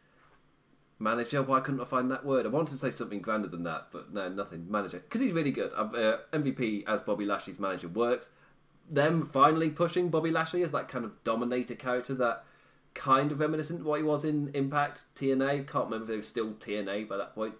manager. 0.99 1.43
Why 1.43 1.61
couldn't 1.61 1.81
I 1.81 1.85
find 1.85 2.11
that 2.11 2.25
word? 2.25 2.47
I 2.47 2.49
wanted 2.49 2.73
to 2.73 2.79
say 2.79 2.91
something 2.91 3.21
grander 3.21 3.49
than 3.49 3.65
that, 3.65 3.89
but 3.93 4.12
no, 4.12 4.29
nothing. 4.29 4.71
Manager, 4.71 4.99
because 4.99 5.21
he's 5.21 5.33
really 5.33 5.51
good. 5.51 5.73
Uh, 5.75 6.19
MVP 6.33 6.85
as 6.87 7.01
Bobby 7.01 7.25
Lashley's 7.25 7.59
manager 7.59 7.89
works. 7.89 8.31
Them 8.91 9.29
finally 9.33 9.71
pushing 9.71 10.09
Bobby 10.09 10.31
Lashley 10.31 10.62
as 10.62 10.73
that 10.73 10.89
kind 10.89 11.05
of 11.05 11.23
dominator 11.25 11.75
character 11.75 12.15
that 12.15 12.45
kind 12.95 13.33
of 13.33 13.41
reminiscent 13.41 13.85
what 13.85 13.99
he 13.99 14.03
was 14.03 14.25
in 14.25 14.51
Impact 14.55 15.03
TNA. 15.17 15.67
Can't 15.67 15.87
remember 15.87 16.05
if 16.05 16.11
it 16.11 16.17
was 16.17 16.29
still 16.29 16.53
TNA 16.53 17.09
by 17.09 17.17
that 17.17 17.35
point. 17.35 17.55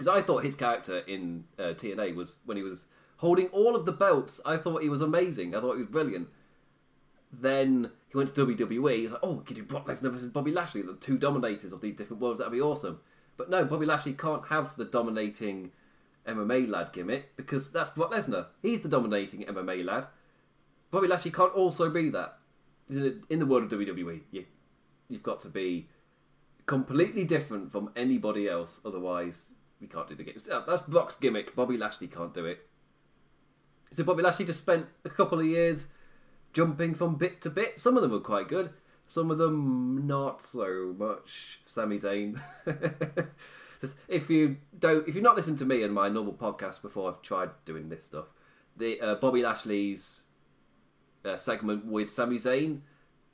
Because 0.00 0.18
I 0.18 0.22
thought 0.22 0.44
his 0.44 0.54
character 0.54 1.00
in 1.00 1.44
uh, 1.58 1.74
TNA 1.74 2.14
was 2.14 2.36
when 2.46 2.56
he 2.56 2.62
was 2.62 2.86
holding 3.18 3.48
all 3.48 3.76
of 3.76 3.84
the 3.84 3.92
belts. 3.92 4.40
I 4.46 4.56
thought 4.56 4.82
he 4.82 4.88
was 4.88 5.02
amazing. 5.02 5.54
I 5.54 5.60
thought 5.60 5.74
he 5.74 5.82
was 5.82 5.90
brilliant. 5.90 6.28
Then 7.30 7.90
he 8.08 8.16
went 8.16 8.34
to 8.34 8.46
WWE. 8.46 8.96
He 8.96 9.02
was 9.02 9.12
like, 9.12 9.20
"Oh, 9.22 9.42
could 9.44 9.56
do 9.56 9.62
Brock 9.62 9.88
Lesnar 9.88 10.10
versus 10.10 10.28
Bobby 10.28 10.52
Lashley, 10.52 10.80
the 10.80 10.94
two 10.94 11.18
dominators 11.18 11.74
of 11.74 11.82
these 11.82 11.94
different 11.94 12.22
worlds. 12.22 12.38
That'd 12.38 12.50
be 12.50 12.62
awesome." 12.62 13.00
But 13.36 13.50
no, 13.50 13.62
Bobby 13.66 13.84
Lashley 13.84 14.14
can't 14.14 14.46
have 14.46 14.74
the 14.78 14.86
dominating 14.86 15.70
MMA 16.26 16.66
lad 16.66 16.94
gimmick 16.94 17.36
because 17.36 17.70
that's 17.70 17.90
Brock 17.90 18.10
Lesnar. 18.10 18.46
He's 18.62 18.80
the 18.80 18.88
dominating 18.88 19.42
MMA 19.42 19.84
lad. 19.84 20.06
Bobby 20.90 21.08
Lashley 21.08 21.30
can't 21.30 21.52
also 21.52 21.90
be 21.90 22.08
that. 22.08 22.38
In 22.88 23.38
the 23.38 23.44
world 23.44 23.70
of 23.70 23.78
WWE, 23.78 24.22
you, 24.30 24.46
you've 25.10 25.22
got 25.22 25.42
to 25.42 25.50
be 25.50 25.88
completely 26.64 27.24
different 27.24 27.70
from 27.70 27.90
anybody 27.94 28.48
else. 28.48 28.80
Otherwise, 28.82 29.52
we 29.80 29.86
can't 29.86 30.08
do 30.08 30.14
the 30.14 30.24
games. 30.24 30.48
That's 30.66 30.82
Brock's 30.82 31.16
gimmick. 31.16 31.54
Bobby 31.56 31.76
Lashley 31.76 32.08
can't 32.08 32.34
do 32.34 32.44
it. 32.44 32.66
So 33.92 34.04
Bobby 34.04 34.22
Lashley 34.22 34.44
just 34.44 34.60
spent 34.60 34.86
a 35.04 35.10
couple 35.10 35.40
of 35.40 35.46
years 35.46 35.88
jumping 36.52 36.94
from 36.94 37.16
bit 37.16 37.40
to 37.42 37.50
bit. 37.50 37.78
Some 37.78 37.96
of 37.96 38.02
them 38.02 38.12
were 38.12 38.20
quite 38.20 38.48
good. 38.48 38.70
Some 39.06 39.30
of 39.30 39.38
them 39.38 40.06
not 40.06 40.40
so 40.42 40.94
much. 40.96 41.60
Sami 41.64 41.98
Zayn. 41.98 42.40
Just, 43.80 43.96
if 44.08 44.28
you 44.28 44.58
don't, 44.78 45.08
if 45.08 45.14
you've 45.14 45.24
not 45.24 45.36
listened 45.36 45.58
to 45.58 45.64
me 45.64 45.82
and 45.82 45.92
my 45.92 46.08
normal 46.08 46.34
podcast 46.34 46.82
before, 46.82 47.10
I've 47.10 47.22
tried 47.22 47.48
doing 47.64 47.88
this 47.88 48.04
stuff. 48.04 48.26
The 48.76 49.00
uh, 49.00 49.14
Bobby 49.14 49.42
Lashley's 49.42 50.24
uh, 51.24 51.38
segment 51.38 51.86
with 51.86 52.10
Sami 52.10 52.36
Zayn 52.36 52.80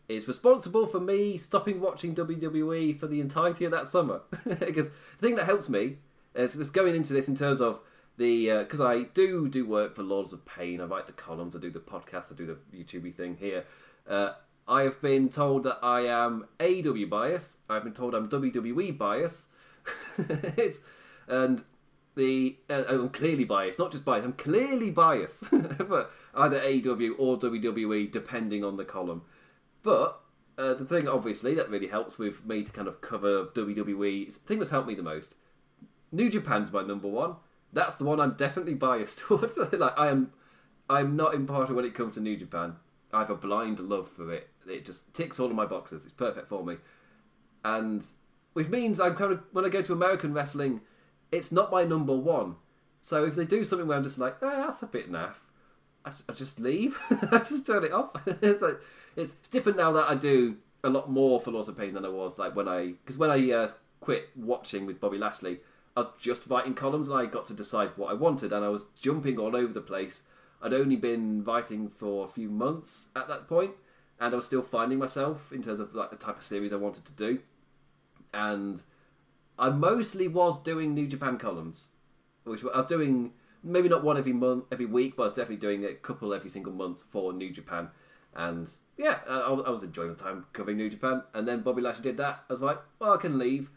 is 0.08 0.28
responsible 0.28 0.86
for 0.86 1.00
me 1.00 1.36
stopping 1.36 1.80
watching 1.80 2.14
WWE 2.14 2.98
for 2.98 3.08
the 3.08 3.20
entirety 3.20 3.64
of 3.64 3.72
that 3.72 3.88
summer. 3.88 4.22
because 4.44 4.88
the 4.88 5.26
thing 5.26 5.34
that 5.34 5.46
helps 5.46 5.68
me 5.68 5.98
is 6.36 6.54
just 6.54 6.72
going 6.72 6.94
into 6.94 7.12
this 7.12 7.28
in 7.28 7.34
terms 7.34 7.60
of 7.60 7.80
the 8.16 8.58
because 8.58 8.80
I 8.80 9.04
do 9.14 9.48
do 9.48 9.66
work 9.66 9.94
for 9.94 10.02
Lords 10.02 10.32
of 10.32 10.44
Pain. 10.44 10.80
I 10.80 10.84
write 10.84 11.06
the 11.06 11.12
columns, 11.12 11.54
I 11.54 11.58
do 11.58 11.70
the 11.70 11.80
podcast, 11.80 12.32
I 12.32 12.36
do 12.36 12.46
the 12.46 12.76
YouTube 12.76 13.12
thing 13.14 13.36
here. 13.38 13.64
Uh, 14.08 14.32
I 14.68 14.82
have 14.82 15.00
been 15.00 15.28
told 15.28 15.62
that 15.64 15.78
I 15.82 16.00
am 16.02 16.46
AEW 16.58 17.08
bias. 17.08 17.58
I've 17.68 17.84
been 17.84 17.92
told 17.92 18.14
I'm 18.14 18.28
WWE 18.28 18.96
bias. 18.98 19.48
it's 20.18 20.80
and 21.28 21.62
the 22.16 22.56
uh, 22.68 22.84
I'm 22.88 23.10
clearly 23.10 23.44
biased, 23.44 23.78
not 23.78 23.92
just 23.92 24.04
biased. 24.04 24.24
I'm 24.24 24.32
clearly 24.32 24.90
biased, 24.90 25.50
but 25.50 26.10
either 26.34 26.58
AEW 26.60 27.12
or 27.18 27.38
WWE, 27.38 28.10
depending 28.10 28.64
on 28.64 28.76
the 28.76 28.84
column. 28.84 29.22
But 29.82 30.20
uh, 30.58 30.74
the 30.74 30.84
thing, 30.84 31.06
obviously, 31.06 31.54
that 31.54 31.70
really 31.70 31.86
helps 31.86 32.18
with 32.18 32.44
me 32.44 32.64
to 32.64 32.72
kind 32.72 32.88
of 32.88 33.00
cover 33.00 33.46
WWE. 33.46 34.32
The 34.32 34.40
thing 34.40 34.58
that's 34.58 34.70
helped 34.70 34.88
me 34.88 34.94
the 34.94 35.02
most. 35.02 35.36
New 36.12 36.30
Japan's 36.30 36.72
my 36.72 36.82
number 36.82 37.08
one. 37.08 37.36
That's 37.72 37.96
the 37.96 38.04
one 38.04 38.20
I'm 38.20 38.34
definitely 38.34 38.75
biased 38.75 39.18
towards. 39.20 39.58
like 39.72 39.98
I 39.98 40.08
am, 40.08 40.32
I'm 40.88 41.16
not 41.16 41.34
impartial 41.34 41.76
when 41.76 41.84
it 41.84 41.94
comes 41.94 42.14
to 42.14 42.20
New 42.20 42.36
Japan. 42.36 42.76
I 43.12 43.20
have 43.20 43.30
a 43.30 43.36
blind 43.36 43.78
love 43.80 44.10
for 44.10 44.32
it. 44.32 44.48
It 44.68 44.84
just 44.84 45.14
ticks 45.14 45.38
all 45.38 45.46
of 45.46 45.54
my 45.54 45.66
boxes. 45.66 46.04
It's 46.04 46.12
perfect 46.12 46.48
for 46.48 46.64
me, 46.64 46.76
and 47.64 48.04
which 48.52 48.68
means 48.68 48.98
I'm 48.98 49.14
kind 49.14 49.32
of 49.32 49.42
when 49.52 49.64
I 49.64 49.68
go 49.68 49.82
to 49.82 49.92
American 49.92 50.32
wrestling, 50.32 50.80
it's 51.30 51.52
not 51.52 51.70
my 51.70 51.84
number 51.84 52.14
one. 52.14 52.56
So 53.00 53.25
if 53.25 53.36
they 53.36 53.44
do 53.44 53.62
something 53.62 53.86
where 53.86 53.96
I'm 53.96 54.02
just 54.02 54.18
like, 54.18 54.36
eh, 54.42 54.64
that's 54.66 54.82
a 54.82 54.86
bit 54.86 55.10
naff, 55.10 55.34
I, 56.04 56.10
I 56.28 56.32
just 56.32 56.58
leave. 56.58 56.98
I 57.30 57.38
just 57.38 57.66
turn 57.66 57.84
it 57.84 57.92
off. 57.92 58.10
it's 58.26 58.62
like 58.62 58.80
it's, 59.14 59.34
it's 59.34 59.48
different 59.48 59.78
now 59.78 59.92
that 59.92 60.08
I 60.08 60.14
do 60.14 60.56
a 60.82 60.90
lot 60.90 61.10
more 61.10 61.40
for 61.40 61.50
Lords 61.50 61.68
of 61.68 61.76
Pain 61.76 61.94
than 61.94 62.04
I 62.04 62.08
was 62.08 62.38
like 62.38 62.56
when 62.56 62.66
I 62.66 62.94
because 63.04 63.18
when 63.18 63.30
I 63.30 63.50
uh, 63.52 63.68
quit 64.00 64.30
watching 64.34 64.86
with 64.86 65.00
Bobby 65.00 65.18
Lashley, 65.18 65.58
I 65.96 66.00
was 66.00 66.10
just 66.18 66.46
writing 66.46 66.74
columns 66.74 67.08
and 67.08 67.18
I 67.18 67.26
got 67.26 67.46
to 67.46 67.54
decide 67.54 67.90
what 67.96 68.10
I 68.10 68.14
wanted 68.14 68.52
and 68.52 68.64
I 68.64 68.68
was 68.68 68.86
jumping 69.00 69.38
all 69.38 69.56
over 69.56 69.72
the 69.72 69.80
place. 69.80 70.22
I'd 70.62 70.74
only 70.74 70.96
been 70.96 71.42
writing 71.44 71.88
for 71.88 72.24
a 72.24 72.28
few 72.28 72.48
months 72.48 73.08
at 73.14 73.28
that 73.28 73.48
point, 73.48 73.72
and 74.18 74.32
I 74.32 74.36
was 74.36 74.46
still 74.46 74.62
finding 74.62 74.98
myself 74.98 75.52
in 75.52 75.62
terms 75.62 75.80
of 75.80 75.94
like 75.94 76.10
the 76.10 76.16
type 76.16 76.38
of 76.38 76.44
series 76.44 76.72
I 76.72 76.76
wanted 76.76 77.04
to 77.06 77.12
do, 77.12 77.40
and 78.32 78.82
I 79.58 79.70
mostly 79.70 80.28
was 80.28 80.62
doing 80.62 80.94
New 80.94 81.06
Japan 81.06 81.38
columns, 81.38 81.88
which 82.44 82.62
I 82.64 82.76
was 82.78 82.86
doing 82.86 83.32
maybe 83.62 83.88
not 83.88 84.04
one 84.04 84.16
every 84.16 84.32
month, 84.32 84.64
every 84.70 84.86
week, 84.86 85.16
but 85.16 85.24
I 85.24 85.26
was 85.26 85.32
definitely 85.32 85.56
doing 85.56 85.84
a 85.84 85.94
couple 85.94 86.32
every 86.32 86.50
single 86.50 86.72
month 86.72 87.02
for 87.10 87.32
New 87.32 87.50
Japan. 87.50 87.88
And 88.34 88.70
yeah, 88.96 89.18
I, 89.28 89.40
I 89.40 89.70
was 89.70 89.82
enjoying 89.82 90.10
the 90.10 90.22
time 90.22 90.46
covering 90.52 90.76
New 90.76 90.90
Japan. 90.90 91.22
And 91.34 91.48
then 91.48 91.62
Bobby 91.62 91.82
Lashley 91.82 92.02
did 92.02 92.18
that. 92.18 92.44
I 92.48 92.52
was 92.52 92.60
like, 92.60 92.78
well, 92.98 93.14
I 93.14 93.16
can 93.16 93.38
leave. 93.38 93.70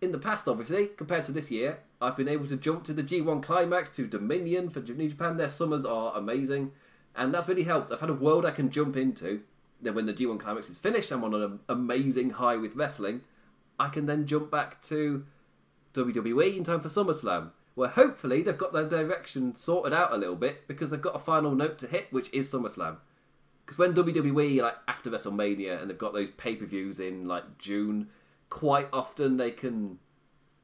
In 0.00 0.12
the 0.12 0.18
past, 0.18 0.48
obviously, 0.48 0.86
compared 0.86 1.24
to 1.24 1.32
this 1.32 1.50
year, 1.50 1.80
I've 2.00 2.16
been 2.16 2.28
able 2.28 2.46
to 2.46 2.56
jump 2.56 2.84
to 2.84 2.92
the 2.92 3.02
G1 3.02 3.42
Climax 3.42 3.94
to 3.96 4.06
Dominion 4.06 4.70
for 4.70 4.80
New 4.80 5.08
Japan. 5.08 5.36
Their 5.36 5.50
summers 5.50 5.84
are 5.84 6.16
amazing, 6.16 6.72
and 7.14 7.34
that's 7.34 7.48
really 7.48 7.64
helped. 7.64 7.92
I've 7.92 8.00
had 8.00 8.10
a 8.10 8.14
world 8.14 8.46
I 8.46 8.50
can 8.50 8.70
jump 8.70 8.96
into. 8.96 9.42
Then, 9.82 9.94
when 9.94 10.06
the 10.06 10.14
G1 10.14 10.40
Climax 10.40 10.70
is 10.70 10.78
finished, 10.78 11.10
I'm 11.10 11.24
on 11.24 11.34
an 11.34 11.60
amazing 11.68 12.30
high 12.30 12.56
with 12.56 12.76
wrestling. 12.76 13.22
I 13.78 13.88
can 13.88 14.06
then 14.06 14.26
jump 14.26 14.50
back 14.50 14.80
to 14.82 15.24
WWE 15.94 16.56
in 16.56 16.64
time 16.64 16.80
for 16.80 16.88
SummerSlam 16.88 17.50
where 17.74 17.88
hopefully 17.88 18.42
they've 18.42 18.58
got 18.58 18.72
their 18.72 18.86
direction 18.86 19.54
sorted 19.54 19.92
out 19.92 20.12
a 20.12 20.16
little 20.16 20.36
bit 20.36 20.66
because 20.68 20.90
they've 20.90 21.00
got 21.00 21.16
a 21.16 21.18
final 21.18 21.54
note 21.54 21.78
to 21.78 21.86
hit, 21.86 22.12
which 22.12 22.32
is 22.32 22.48
SummerSlam. 22.48 22.96
Because 23.64 23.78
when 23.78 23.94
WWE, 23.94 24.60
like 24.60 24.76
after 24.88 25.10
WrestleMania, 25.10 25.80
and 25.80 25.88
they've 25.88 25.96
got 25.96 26.12
those 26.12 26.30
pay 26.30 26.56
per 26.56 26.66
views 26.66 27.00
in 27.00 27.26
like 27.26 27.58
June, 27.58 28.08
quite 28.50 28.88
often 28.92 29.36
they 29.36 29.50
can 29.50 29.98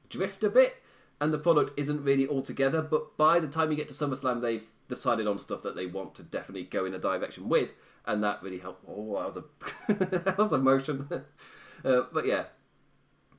drift 0.08 0.44
a 0.44 0.50
bit 0.50 0.82
and 1.20 1.32
the 1.32 1.38
product 1.38 1.72
isn't 1.76 2.04
really 2.04 2.26
all 2.26 2.42
together. 2.42 2.82
But 2.82 3.16
by 3.16 3.40
the 3.40 3.48
time 3.48 3.70
you 3.70 3.76
get 3.76 3.88
to 3.88 3.94
SummerSlam, 3.94 4.42
they've 4.42 4.66
decided 4.88 5.26
on 5.26 5.38
stuff 5.38 5.62
that 5.62 5.76
they 5.76 5.86
want 5.86 6.14
to 6.16 6.22
definitely 6.22 6.64
go 6.64 6.84
in 6.84 6.94
a 6.94 6.98
direction 6.98 7.48
with, 7.48 7.72
and 8.04 8.22
that 8.22 8.42
really 8.42 8.58
helped. 8.58 8.84
Oh, 8.88 9.14
that 9.14 9.26
was 9.26 9.36
a 9.36 9.94
that 10.18 10.38
was 10.38 10.52
emotion. 10.52 11.08
uh, 11.84 12.02
but 12.12 12.26
yeah, 12.26 12.44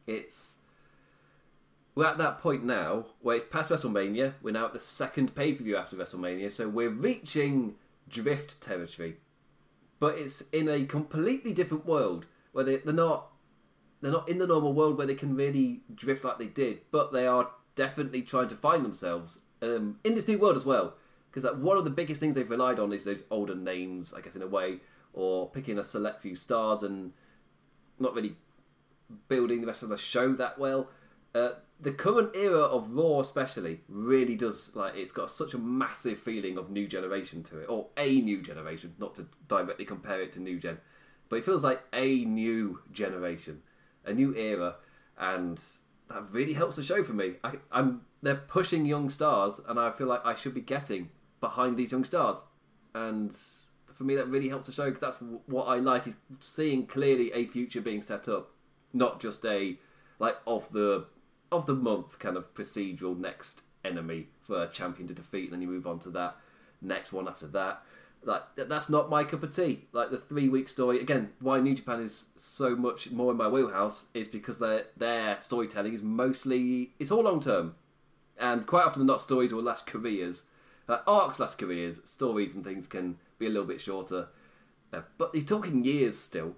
it's 0.06 0.58
we're 1.96 2.06
at 2.06 2.18
that 2.18 2.39
point 2.39 2.63
now 2.63 3.06
where 3.22 3.38
it's 3.38 3.46
past 3.50 3.70
WrestleMania. 3.70 4.34
We're 4.42 4.51
now 4.51 4.66
at 4.66 4.74
the 4.74 4.80
second 4.80 5.36
pay 5.36 5.54
per 5.54 5.63
view 5.63 5.77
after 5.77 5.96
WrestleMania, 5.96 6.51
so 6.51 6.68
we're 6.68 6.89
reaching 6.89 7.75
drift 8.10 8.62
territory, 8.62 9.18
but 10.00 10.18
it's 10.18 10.42
in 10.51 10.70
a 10.70 10.86
completely 10.86 11.54
different 11.54 11.86
world 11.86 12.25
where 12.54 12.63
they, 12.63 12.77
they're 12.77 12.94
not 12.94 13.32
they're 14.01 14.12
not 14.12 14.30
in 14.30 14.38
the 14.38 14.48
normal 14.48 14.74
world 14.74 14.98
where 14.98 15.08
they 15.08 15.16
can 15.16 15.36
really 15.36 15.82
drift 15.94 16.24
like 16.24 16.38
they 16.38 16.46
did, 16.46 16.82
but 16.92 17.12
they 17.12 17.25
are 17.25 17.51
definitely 17.75 18.22
trying 18.22 18.48
to 18.48 18.56
find 18.56 18.84
themselves 18.84 19.39
um, 19.62 20.00
in 20.04 20.13
this 20.13 20.27
new 20.27 20.38
world 20.38 20.56
as 20.56 20.66
well. 20.66 20.94
Because 21.30 21.44
like, 21.44 21.62
one 21.62 21.77
of 21.77 21.84
the 21.84 21.92
biggest 21.92 22.20
things 22.20 22.36
they've 22.36 22.50
relied 22.50 22.80
on 22.80 22.94
is 22.94 23.04
those 23.04 23.24
older 23.30 23.56
names, 23.56 24.13
I 24.13 24.22
guess, 24.22 24.36
in 24.36 24.42
a 24.42 24.48
way, 24.48 24.80
or 25.13 25.50
picking 25.50 25.77
a 25.77 25.84
select 25.84 26.22
few 26.22 26.36
stars 26.36 26.84
and 26.84 27.13
not 28.00 28.13
really 28.13 28.36
building 29.27 29.62
the 29.62 29.68
rest 29.68 29.84
of 29.84 29.89
the 29.89 29.98
show 29.98 30.34
that 30.34 30.60
well. 30.60 30.89
Uh, 31.34 31.51
the 31.80 31.92
current 31.92 32.36
era 32.36 32.62
of 32.62 32.92
Raw, 32.92 33.20
especially, 33.20 33.82
really 33.88 34.36
does 34.36 34.75
like 34.75 34.96
it's 34.96 35.12
got 35.12 35.30
such 35.30 35.54
a 35.54 35.58
massive 35.58 36.20
feeling 36.20 36.58
of 36.58 36.72
new 36.72 36.88
generation 36.88 37.44
to 37.44 37.60
it, 37.60 37.66
or 37.70 37.88
a 37.98 38.22
new 38.22 38.42
generation, 38.42 38.96
not 38.98 39.16
to 39.16 39.27
directly 39.48 39.86
compare 39.86 40.22
it 40.22 40.32
to 40.34 40.39
new 40.39 40.60
gen, 40.60 40.80
but 41.30 41.38
it 41.38 41.46
feels 41.46 41.63
like 41.63 41.84
a 41.94 42.25
new 42.25 42.80
generation, 42.92 43.62
a 44.08 44.14
new 44.14 44.34
era, 44.36 44.76
and 45.18 45.62
that 46.10 46.32
really 46.32 46.54
helps 46.54 46.78
the 46.78 46.84
show 46.84 47.04
for 47.04 47.14
me. 47.14 47.34
I, 47.44 47.54
I'm 47.72 48.02
they're 48.22 48.36
pushing 48.36 48.86
young 48.86 49.10
stars, 49.10 49.60
and 49.68 49.80
I 49.80 49.92
feel 49.92 50.08
like 50.08 50.26
I 50.26 50.36
should 50.36 50.54
be 50.54 50.62
getting 50.62 51.10
behind 51.40 51.78
these 51.78 51.92
young 51.92 52.06
stars, 52.06 52.44
and 52.96 53.36
for 53.94 54.04
me 54.04 54.16
that 54.16 54.28
really 54.28 54.50
helps 54.50 54.68
the 54.68 54.72
show 54.72 54.86
because 54.86 55.02
that's 55.02 55.18
what 55.48 55.66
I 55.66 55.78
like 55.78 56.08
is 56.08 56.16
seeing 56.40 56.86
clearly 56.86 57.32
a 57.34 57.48
future 57.48 57.82
being 57.82 58.02
set 58.02 58.28
up, 58.28 58.52
not 58.94 59.20
just 59.20 59.46
a 59.46 59.78
like 60.20 60.38
of 60.46 60.72
the 60.72 61.06
of 61.52 61.66
the 61.66 61.76
month 61.76 62.20
kind 62.20 62.38
of 62.38 62.54
procedural 62.54 63.18
next 63.18 63.64
enemy 63.86 64.28
for 64.42 64.64
a 64.64 64.68
champion 64.68 65.08
to 65.08 65.14
defeat, 65.14 65.46
and 65.46 65.54
then 65.54 65.62
you 65.62 65.68
move 65.68 65.88
on 65.88 66.00
to 66.00 66.10
that 66.12 66.38
next 66.82 67.12
one 67.12 67.28
after 67.28 67.48
that. 67.48 67.82
Like 68.24 68.44
that's 68.56 68.90
not 68.90 69.10
my 69.10 69.24
cup 69.24 69.44
of 69.44 69.56
tea. 69.56 69.86
Like 69.92 70.12
the 70.12 70.18
three 70.18 70.50
week 70.50 70.70
story 70.70 71.00
again. 71.00 71.32
Why 71.40 71.60
New 71.60 71.76
Japan 71.76 72.02
is 72.02 72.28
so 72.36 72.76
much 72.76 73.12
more 73.12 73.32
in 73.32 73.38
my 73.38 73.48
wheelhouse 73.48 74.08
is 74.14 74.28
because 74.28 74.60
their 74.60 74.86
their 74.98 75.40
storytelling 75.40 75.94
is 75.94 76.02
mostly 76.02 76.92
it's 77.00 77.12
all 77.12 77.24
long 77.24 77.40
term, 77.40 77.76
and 78.38 78.68
quite 78.68 78.86
often 78.86 79.06
not 79.06 79.22
stories 79.22 79.54
will 79.54 79.64
last 79.64 79.86
careers. 79.86 80.44
Uh, 80.90 81.00
arcs 81.06 81.40
last 81.40 81.58
careers. 81.58 82.02
Stories 82.04 82.56
and 82.56 82.64
things 82.64 82.88
can 82.88 83.18
be 83.40 83.46
a 83.46 83.50
little 83.50 83.68
bit 83.68 83.82
shorter, 83.82 84.28
uh, 84.92 85.02
but 85.18 85.34
you're 85.34 85.44
talking 85.44 85.86
years 85.86 86.18
still. 86.18 86.56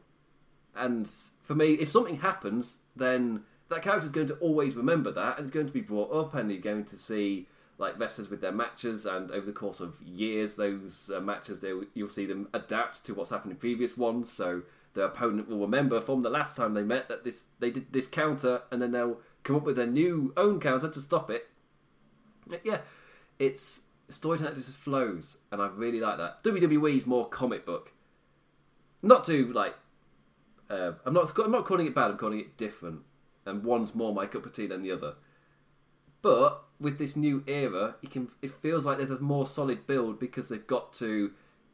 And 0.75 1.09
for 1.43 1.55
me, 1.55 1.73
if 1.73 1.91
something 1.91 2.17
happens, 2.17 2.79
then 2.95 3.43
that 3.69 3.81
character 3.81 4.05
is 4.05 4.11
going 4.11 4.27
to 4.27 4.35
always 4.35 4.75
remember 4.75 5.11
that 5.11 5.37
and 5.37 5.45
it's 5.45 5.53
going 5.53 5.67
to 5.67 5.73
be 5.73 5.81
brought 5.81 6.11
up 6.11 6.33
and 6.33 6.51
you're 6.51 6.59
going 6.59 6.85
to 6.85 6.97
see 6.97 7.47
like 7.79 7.99
wrestlers 7.99 8.29
with 8.29 8.41
their 8.41 8.51
matches 8.51 9.07
and 9.07 9.31
over 9.31 9.47
the 9.47 9.51
course 9.51 9.79
of 9.79 9.99
years 10.01 10.55
those 10.55 11.09
uh, 11.15 11.19
matches 11.19 11.61
they, 11.61 11.73
you'll 11.95 12.09
see 12.09 12.27
them 12.27 12.47
adapt 12.53 13.03
to 13.05 13.15
what's 13.15 13.31
happened 13.31 13.53
in 13.53 13.57
previous 13.57 13.97
ones. 13.97 14.31
So 14.31 14.61
the 14.93 15.05
opponent 15.05 15.49
will 15.49 15.59
remember 15.59 15.99
from 15.99 16.21
the 16.21 16.29
last 16.29 16.55
time 16.55 16.75
they 16.75 16.83
met 16.83 17.09
that 17.09 17.23
this 17.23 17.45
they 17.59 17.71
did 17.71 17.91
this 17.91 18.05
counter 18.05 18.61
and 18.69 18.79
then 18.81 18.91
they'll 18.91 19.17
come 19.43 19.55
up 19.55 19.63
with 19.63 19.77
their 19.77 19.87
new 19.87 20.33
own 20.37 20.59
counter 20.59 20.87
to 20.87 21.01
stop 21.01 21.31
it. 21.31 21.49
Yeah 22.63 22.81
it's 23.39 23.81
storytelling 24.09 24.55
just 24.55 24.75
flows 24.75 25.37
and 25.51 25.61
i 25.61 25.67
really 25.67 25.99
like 25.99 26.17
that. 26.17 26.43
Wwe 26.43 26.97
is 26.97 27.07
more 27.07 27.27
comic 27.27 27.65
book. 27.65 27.93
Not 29.01 29.23
to 29.25 29.51
like 29.53 29.75
uh, 30.69 30.91
i'm 31.05 31.13
not 31.13 31.31
i'm 31.39 31.51
not 31.51 31.65
calling 31.65 31.87
it 31.87 31.95
bad 31.95 32.11
i'm 32.11 32.17
calling 32.17 32.39
it 32.39 32.57
different. 32.57 33.01
And 33.45 33.63
one's 33.63 33.95
more 33.95 34.13
my 34.13 34.27
cup 34.27 34.45
of 34.45 34.53
tea 34.53 34.67
than 34.67 34.83
the 34.83 34.91
other. 34.91 35.15
But 36.21 36.63
with 36.79 36.97
this 36.97 37.15
new 37.15 37.43
era, 37.47 37.95
it 38.01 38.11
can 38.11 38.29
it 38.41 38.51
feels 38.51 38.85
like 38.85 38.97
there's 38.97 39.09
a 39.09 39.19
more 39.19 39.47
solid 39.47 39.87
build 39.87 40.19
because 40.19 40.49
they've 40.49 40.65
got 40.65 40.93
to 40.93 41.31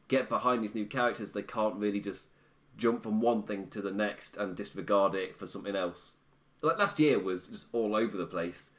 get 0.08 0.28
behind 0.28 0.62
these 0.62 0.74
new 0.74 0.86
characters. 0.86 1.32
They 1.32 1.42
can't 1.42 1.76
really 1.76 2.00
just 2.00 2.28
jump 2.76 3.02
from 3.02 3.20
one 3.20 3.42
thing 3.42 3.68
to 3.68 3.80
the 3.80 3.90
next 3.90 4.36
and 4.36 4.56
disregard 4.56 5.14
it 5.14 5.38
for 5.38 5.46
something 5.46 5.74
else. 5.74 6.16
Like 6.62 6.78
last 6.78 6.98
year 6.98 7.18
was 7.18 7.48
just 7.48 7.68
all 7.72 7.94
over 7.94 8.16
the 8.16 8.26
place 8.26 8.70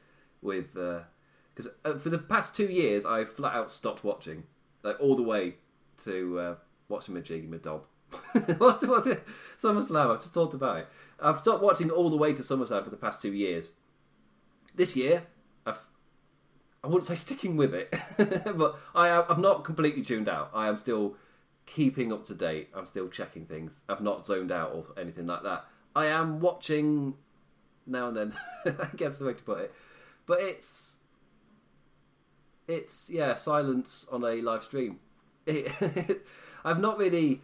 with 0.42 0.74
because 0.74 1.66
uh, 1.84 1.90
uh, 1.90 1.98
for 1.98 2.10
the 2.10 2.18
past 2.18 2.56
two 2.56 2.66
years 2.66 3.04
I 3.04 3.24
flat 3.24 3.54
out 3.54 3.70
stopped 3.70 4.04
watching 4.04 4.44
like 4.82 4.96
all 5.00 5.16
the 5.16 5.22
way 5.22 5.56
to 6.04 6.38
uh, 6.38 6.54
watching 6.88 7.14
Majiggy 7.14 7.48
Madob 7.48 7.82
what's, 8.58 8.84
what's 8.86 9.06
it? 9.06 9.22
SummerSlam. 9.56 10.14
I've 10.14 10.20
just 10.20 10.34
talked 10.34 10.54
about 10.54 10.78
it. 10.78 10.88
I've 11.20 11.38
stopped 11.38 11.62
watching 11.62 11.90
all 11.90 12.10
the 12.10 12.16
way 12.16 12.32
to 12.32 12.42
SummerSlam 12.42 12.84
for 12.84 12.90
the 12.90 12.96
past 12.96 13.20
two 13.20 13.32
years. 13.32 13.70
This 14.74 14.96
year, 14.96 15.24
I 16.82 16.86
wouldn't 16.86 17.06
say 17.06 17.16
sticking 17.16 17.56
with 17.56 17.74
it, 17.74 17.92
but 18.56 18.78
I 18.94 19.08
am, 19.08 19.24
I've 19.28 19.38
not 19.38 19.64
completely 19.64 20.02
tuned 20.02 20.28
out. 20.28 20.50
I 20.54 20.68
am 20.68 20.78
still 20.78 21.16
keeping 21.66 22.12
up 22.12 22.24
to 22.26 22.34
date. 22.34 22.68
I'm 22.74 22.86
still 22.86 23.08
checking 23.08 23.46
things. 23.46 23.82
I've 23.88 24.00
not 24.00 24.24
zoned 24.24 24.52
out 24.52 24.72
or 24.72 24.84
anything 25.00 25.26
like 25.26 25.42
that. 25.42 25.64
I 25.96 26.06
am 26.06 26.40
watching 26.40 27.14
now 27.86 28.08
and 28.08 28.16
then. 28.16 28.34
I 28.80 28.88
guess 28.96 29.18
the 29.18 29.26
way 29.26 29.34
to 29.34 29.42
put 29.42 29.58
it. 29.60 29.74
But 30.26 30.40
it's 30.40 30.96
it's 32.68 33.08
yeah 33.08 33.34
silence 33.34 34.06
on 34.12 34.22
a 34.22 34.34
live 34.42 34.62
stream. 34.62 35.00
It, 35.46 36.22
I've 36.64 36.80
not 36.80 36.98
really 36.98 37.40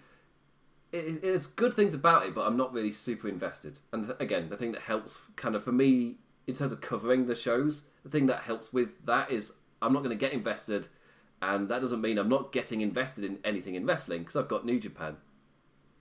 it, 0.92 1.24
it's 1.24 1.46
good 1.46 1.74
things 1.74 1.94
about 1.94 2.26
it, 2.26 2.34
but 2.34 2.46
I'm 2.46 2.56
not 2.56 2.72
really 2.72 2.92
super 2.92 3.28
invested. 3.28 3.80
And 3.92 4.14
again, 4.20 4.48
the 4.48 4.56
thing 4.56 4.72
that 4.72 4.82
helps, 4.82 5.18
kind 5.36 5.56
of 5.56 5.64
for 5.64 5.72
me, 5.72 6.18
in 6.46 6.54
terms 6.54 6.72
of 6.72 6.80
covering 6.80 7.26
the 7.26 7.34
shows, 7.34 7.84
the 8.02 8.10
thing 8.10 8.26
that 8.26 8.42
helps 8.42 8.72
with 8.72 8.90
that 9.06 9.30
is 9.30 9.52
I'm 9.80 9.92
not 9.92 10.02
going 10.02 10.16
to 10.16 10.20
get 10.20 10.32
invested, 10.32 10.88
and 11.40 11.68
that 11.68 11.80
doesn't 11.80 12.00
mean 12.00 12.18
I'm 12.18 12.28
not 12.28 12.52
getting 12.52 12.80
invested 12.80 13.24
in 13.24 13.38
anything 13.44 13.74
in 13.74 13.86
wrestling 13.86 14.20
because 14.20 14.36
I've 14.36 14.48
got 14.48 14.64
New 14.64 14.78
Japan. 14.78 15.16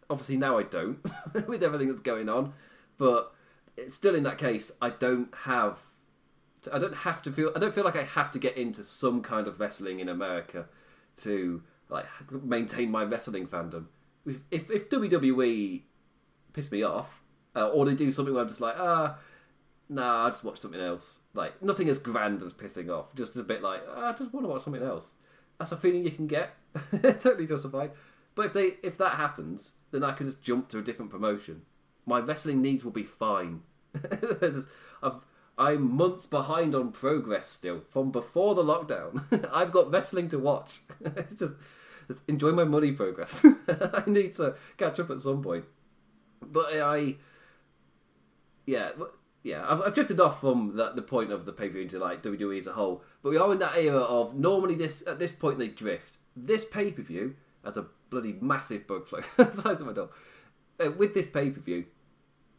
Obviously 0.09 0.37
now 0.37 0.57
I 0.57 0.63
don't 0.63 0.99
with 1.47 1.63
everything 1.63 1.87
that's 1.87 2.01
going 2.01 2.29
on, 2.29 2.53
but 2.97 3.33
still 3.89 4.15
in 4.15 4.23
that 4.23 4.37
case 4.37 4.71
I 4.81 4.89
don't 4.89 5.33
have 5.43 5.79
I 6.71 6.79
don't 6.79 6.95
have 6.95 7.21
to 7.23 7.31
feel 7.31 7.51
I 7.55 7.59
don't 7.59 7.73
feel 7.73 7.83
like 7.83 7.95
I 7.95 8.03
have 8.03 8.31
to 8.31 8.39
get 8.39 8.57
into 8.57 8.83
some 8.83 9.21
kind 9.21 9.47
of 9.47 9.59
wrestling 9.59 9.99
in 9.99 10.09
America 10.09 10.65
to 11.17 11.63
like 11.89 12.05
maintain 12.31 12.91
my 12.91 13.03
wrestling 13.03 13.47
fandom. 13.47 13.85
If 14.25 14.39
if, 14.51 14.69
if 14.69 14.89
WWE 14.89 15.81
piss 16.53 16.71
me 16.71 16.83
off 16.83 17.21
uh, 17.55 17.69
or 17.69 17.85
they 17.85 17.95
do 17.95 18.11
something 18.11 18.33
where 18.33 18.43
I'm 18.43 18.49
just 18.49 18.61
like 18.61 18.75
ah 18.77 19.17
nah 19.93 20.25
I 20.25 20.29
just 20.29 20.43
watch 20.43 20.59
something 20.59 20.81
else 20.81 21.19
like 21.33 21.61
nothing 21.61 21.89
as 21.89 21.99
grand 21.99 22.41
as 22.41 22.53
pissing 22.53 22.89
off 22.89 23.13
just 23.15 23.35
a 23.35 23.43
bit 23.43 23.61
like 23.61 23.81
ah, 23.89 24.09
I 24.09 24.11
just 24.13 24.33
want 24.33 24.45
to 24.45 24.49
watch 24.49 24.63
something 24.63 24.83
else. 24.83 25.13
That's 25.59 25.71
a 25.71 25.77
feeling 25.77 26.03
you 26.03 26.11
can 26.11 26.27
get. 26.27 26.55
totally 27.01 27.45
justified. 27.45 27.91
But 28.35 28.47
if 28.47 28.53
they 28.53 28.71
if 28.81 28.97
that 28.97 29.13
happens, 29.13 29.73
then 29.91 30.03
I 30.03 30.13
can 30.13 30.25
just 30.25 30.41
jump 30.41 30.69
to 30.69 30.79
a 30.79 30.81
different 30.81 31.11
promotion. 31.11 31.61
My 32.05 32.19
wrestling 32.19 32.61
needs 32.61 32.83
will 32.83 32.91
be 32.91 33.03
fine. 33.03 33.61
I've 35.03 35.21
I'm 35.57 35.95
months 35.95 36.25
behind 36.25 36.73
on 36.73 36.91
progress 36.91 37.47
still 37.47 37.81
from 37.89 38.11
before 38.11 38.55
the 38.55 38.63
lockdown. 38.63 39.47
I've 39.53 39.71
got 39.71 39.91
wrestling 39.91 40.29
to 40.29 40.39
watch. 40.39 40.79
it's 40.99 41.35
just, 41.35 41.53
just 42.07 42.27
enjoy 42.27 42.51
my 42.51 42.63
money 42.63 42.91
progress. 42.91 43.45
I 43.67 44.03
need 44.07 44.33
to 44.33 44.55
catch 44.77 44.99
up 44.99 45.11
at 45.11 45.19
some 45.19 45.43
point. 45.43 45.65
But 46.41 46.73
I, 46.73 47.15
yeah, 48.65 48.91
yeah, 49.43 49.65
I've, 49.67 49.81
I've 49.81 49.93
drifted 49.93 50.21
off 50.21 50.39
from 50.39 50.75
the, 50.75 50.91
the 50.91 51.01
point 51.01 51.31
of 51.31 51.45
the 51.45 51.51
pay 51.51 51.67
per 51.67 51.73
view 51.73 51.81
into 51.81 51.99
like 51.99 52.23
WWE 52.23 52.57
as 52.57 52.67
a 52.67 52.73
whole. 52.73 53.03
But 53.21 53.31
we 53.31 53.37
are 53.37 53.51
in 53.51 53.59
that 53.59 53.77
era 53.77 53.99
of 53.99 54.33
normally 54.33 54.75
this 54.75 55.03
at 55.05 55.19
this 55.19 55.33
point 55.33 55.59
they 55.59 55.67
drift. 55.67 56.17
This 56.35 56.63
pay 56.63 56.91
per 56.91 57.01
view 57.01 57.35
as 57.65 57.75
a 57.75 57.85
bloody 58.09 58.35
massive 58.39 58.87
bug 58.87 59.05
fly 59.05 59.21
flies 59.21 59.81
at 59.81 59.85
my 59.85 59.93
door. 59.93 60.09
Uh, 60.83 60.91
with 60.91 61.13
this 61.13 61.27
pay 61.27 61.49
per 61.49 61.59
view, 61.59 61.85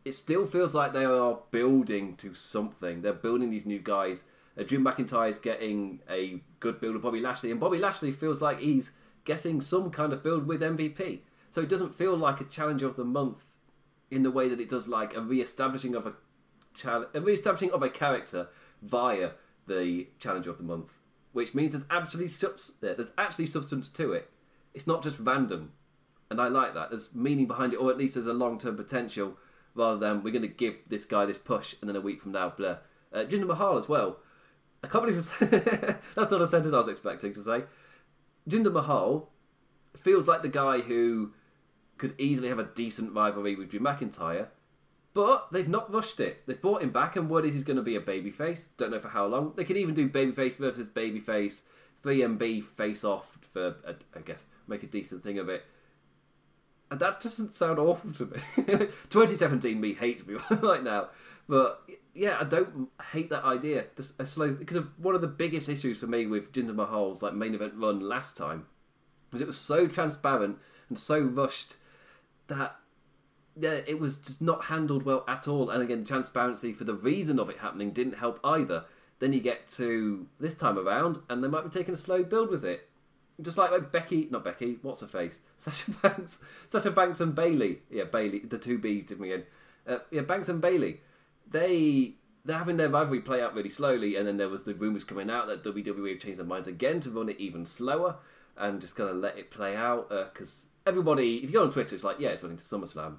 it 0.05 0.13
still 0.13 0.47
feels 0.47 0.75
like 0.75 0.93
they 0.93 1.07
are 1.07 1.39
building 1.51 2.17
to 2.17 2.35
something. 2.35 3.01
They're 3.01 3.15
building 3.15 3.51
these 3.51 3.67
new 3.67 3.79
guys. 3.79 4.25
Uh, 4.59 4.63
Drew 4.63 4.79
McIntyre's 4.79 5.39
getting 5.39 6.01
a 6.09 6.41
good 6.61 6.81
build 6.81 6.97
of 6.97 7.03
Bobby 7.03 7.21
Lashley, 7.21 7.51
and 7.51 7.59
Bobby 7.59 7.79
Lashley 7.79 8.13
feels 8.13 8.43
like 8.43 8.61
he's 8.61 8.93
getting 9.25 9.63
some 9.63 9.91
kind 9.91 10.13
of 10.13 10.23
build 10.23 10.47
with 10.47 10.61
MVP. 10.61 11.21
So 11.51 11.63
it 11.63 11.69
doesn't 11.69 11.95
feel 11.95 12.15
like 12.15 12.41
a 12.41 12.45
challenge 12.45 12.83
of 12.83 12.97
the 12.97 13.05
month 13.05 13.45
in 14.11 14.23
the 14.23 14.31
way 14.31 14.49
that 14.49 14.61
it 14.61 14.69
does 14.69 14.87
like 14.87 15.17
a 15.17 15.21
re-establishing 15.21 15.95
of 15.95 16.07
a 16.07 16.15
re-establishing 17.13 17.71
of 17.73 17.83
a 17.83 17.91
character 17.91 18.49
via 18.83 19.31
the 19.67 20.09
challenge 20.19 20.47
of 20.47 20.59
the 20.59 20.65
month, 20.65 20.93
which 21.33 21.55
means 21.55 21.73
there's 21.73 21.87
actually 21.91 22.29
there's 22.81 23.13
actually 23.17 23.47
substance 23.47 23.89
to 23.91 24.13
it. 24.13 24.31
It's 24.75 24.87
not 24.87 25.03
just 25.03 25.19
random, 25.21 25.73
and 26.31 26.41
I 26.41 26.49
like 26.49 26.75
that. 26.75 26.91
There's 26.91 27.15
meaning 27.15 27.47
behind 27.47 27.73
it, 27.73 27.77
or 27.77 27.91
at 27.91 27.99
least 27.99 28.15
there's 28.15 28.27
a 28.27 28.35
long-term 28.35 28.77
potential 28.77 29.39
rather 29.75 29.99
than 29.99 30.23
we're 30.23 30.31
going 30.31 30.43
to 30.43 30.49
give 30.49 30.77
this 30.89 31.05
guy 31.05 31.27
this 31.27 31.39
push 31.39 31.75
and 31.81 31.89
then 31.89 31.97
a 31.97 32.01
week 32.01 32.23
from 32.23 32.33
now, 32.33 32.51
blah. 32.51 32.79
Uh, 33.13 33.25
Jinder 33.25 33.47
Mahal 33.47 33.77
as 33.77 33.89
well. 33.89 34.19
I 34.83 34.87
can't 34.87 35.05
believe 35.05 35.29
that's 36.15 36.31
not 36.31 36.43
a 36.43 36.47
sentence 36.47 36.75
I 36.75 36.79
was 36.79 36.89
expecting 36.89 37.33
to 37.33 37.41
say. 37.41 37.65
Jinder 38.49 38.73
Mahal 38.73 39.31
feels 39.97 40.29
like 40.29 40.43
the 40.43 40.49
guy 40.49 40.81
who 40.81 41.33
could 41.97 42.15
easily 42.19 42.49
have 42.49 42.59
a 42.59 42.65
decent 42.65 43.15
rivalry 43.15 43.55
with 43.55 43.71
Drew 43.71 43.81
McIntyre, 43.81 44.49
but 45.15 45.47
they've 45.53 45.69
not 45.69 45.93
rushed 45.93 46.19
it. 46.21 46.43
They've 46.47 46.61
brought 46.61 46.83
him 46.83 46.91
back, 46.91 47.17
and 47.17 47.31
word 47.31 47.47
is 47.47 47.55
he's 47.55 47.65
going 47.65 47.77
to 47.77 47.83
be 47.83 47.97
a 47.97 48.01
babyface. 48.01 48.67
Don't 48.77 48.91
know 48.91 48.99
for 48.99 49.09
how 49.09 49.27
long. 49.27 49.53
They 49.57 49.65
could 49.65 49.77
even 49.77 49.95
do 49.95 50.09
babyface 50.09 50.57
versus 50.57 50.89
babyface, 50.89 51.63
3MB 52.03 52.65
face 52.65 53.05
off 53.05 53.39
for, 53.53 53.77
uh, 53.87 53.93
I 54.15 54.21
guess, 54.21 54.45
make 54.67 54.83
a 54.83 54.87
decent 54.87 55.23
thing 55.23 55.39
of 55.39 55.49
it. 55.49 55.65
And 56.91 57.01
that 57.01 57.21
doesn't 57.21 57.53
sound 57.53 57.79
awful 57.79 58.13
to 58.13 58.27
me. 58.27 58.39
2017 59.11 59.81
me 59.81 59.95
hates 59.95 60.27
me 60.27 60.35
right 60.51 60.83
now. 60.83 61.09
But 61.49 61.83
yeah, 62.15 62.37
I 62.41 62.45
don't 62.45 62.89
hate 63.13 63.31
that 63.31 63.45
idea. 63.45 63.87
Just 63.97 64.21
a 64.21 64.27
slow 64.27 64.53
because 64.53 64.85
one 64.99 65.15
of 65.15 65.21
the 65.21 65.27
biggest 65.27 65.69
issues 65.69 65.99
for 65.99 66.07
me 66.07 66.27
with 66.27 66.53
Jinder 66.53 66.75
Mahal's 66.75 67.23
like 67.23 67.35
main 67.35 67.55
event 67.55 67.75
run 67.77 68.01
last 68.01 68.37
time 68.37 68.67
was 69.33 69.41
it 69.41 69.47
was 69.47 69.57
so 69.57 69.87
transparent 69.87 70.59
and 70.89 70.99
so 70.99 71.21
rushed 71.21 71.77
that 72.47 72.77
yeah, 73.57 73.81
it 73.87 74.01
was 74.01 74.19
just 74.19 74.43
not 74.43 74.65
handled 74.65 75.05
well 75.05 75.25
at 75.29 75.47
all. 75.47 75.71
And 75.71 75.83
again, 75.83 76.05
transparency 76.05 76.73
for 76.73 76.85
the 76.85 76.95
reason 76.95 77.39
of 77.39 77.49
it 77.49 77.59
happening 77.59 77.93
didn't 77.93 78.19
help 78.19 78.41
either. 78.43 78.85
Then 79.21 79.33
you 79.33 79.41
get 79.41 79.69
to 79.73 80.27
this 80.41 80.55
time 80.55 80.79
around, 80.79 81.19
and 81.29 81.43
they 81.43 81.49
might 81.49 81.65
be 81.65 81.71
taking 81.71 81.95
a 81.95 81.99
slow 81.99 82.25
build 82.25 82.51
with 82.51 82.65
it. 82.65 82.89
Just 83.41 83.59
like, 83.59 83.91
Becky, 83.91 84.29
not 84.31 84.45
Becky, 84.45 84.79
what's 84.83 85.01
her 85.01 85.07
face? 85.07 85.41
Sasha 85.59 85.91
Banks, 85.91 86.39
Sasha 86.69 86.91
Banks 86.91 87.21
and 87.21 87.35
Bayley. 87.35 87.81
Yeah, 87.91 88.05
Bayley, 88.05 88.41
The 88.41 88.59
two 88.59 88.79
B's 88.79 89.05
did 89.05 89.21
me 89.21 89.33
in. 89.33 89.45
Uh, 89.87 89.99
yeah, 90.11 90.23
Banks 90.23 90.49
and 90.49 90.61
Bayley. 90.61 91.01
They 91.51 92.15
they're 92.45 92.59
having 92.59 92.77
their 92.77 92.89
rivalry 92.89 93.21
play 93.21 93.41
out 93.41 93.55
really 93.55 93.71
slowly, 93.71 94.17
and 94.17 94.27
then 94.27 94.37
there 94.37 94.49
was 94.49 94.65
the 94.65 94.75
rumors 94.75 95.05
coming 95.05 95.31
out 95.31 95.47
that 95.47 95.65
WWE 95.65 96.11
have 96.11 96.19
changed 96.19 96.39
their 96.39 96.47
minds 96.47 96.69
again 96.69 97.01
to 97.01 97.11
run 97.11 97.29
it 97.29 97.39
even 97.39 97.65
slower 97.65 98.17
and 98.57 98.81
just 98.81 98.97
kind 98.97 99.11
of 99.11 99.17
let 99.17 99.39
it 99.39 99.51
play 99.51 99.75
out. 99.75 100.09
Because 100.11 100.67
uh, 100.87 100.91
everybody, 100.91 101.37
if 101.37 101.45
you 101.45 101.53
go 101.53 101.63
on 101.63 101.71
Twitter, 101.71 101.95
it's 101.95 102.05
like, 102.05 102.21
yeah, 102.21 102.31
it's 102.31 102.43
running 102.43 102.59
to 102.59 102.65
SummerSlam. 102.65 103.17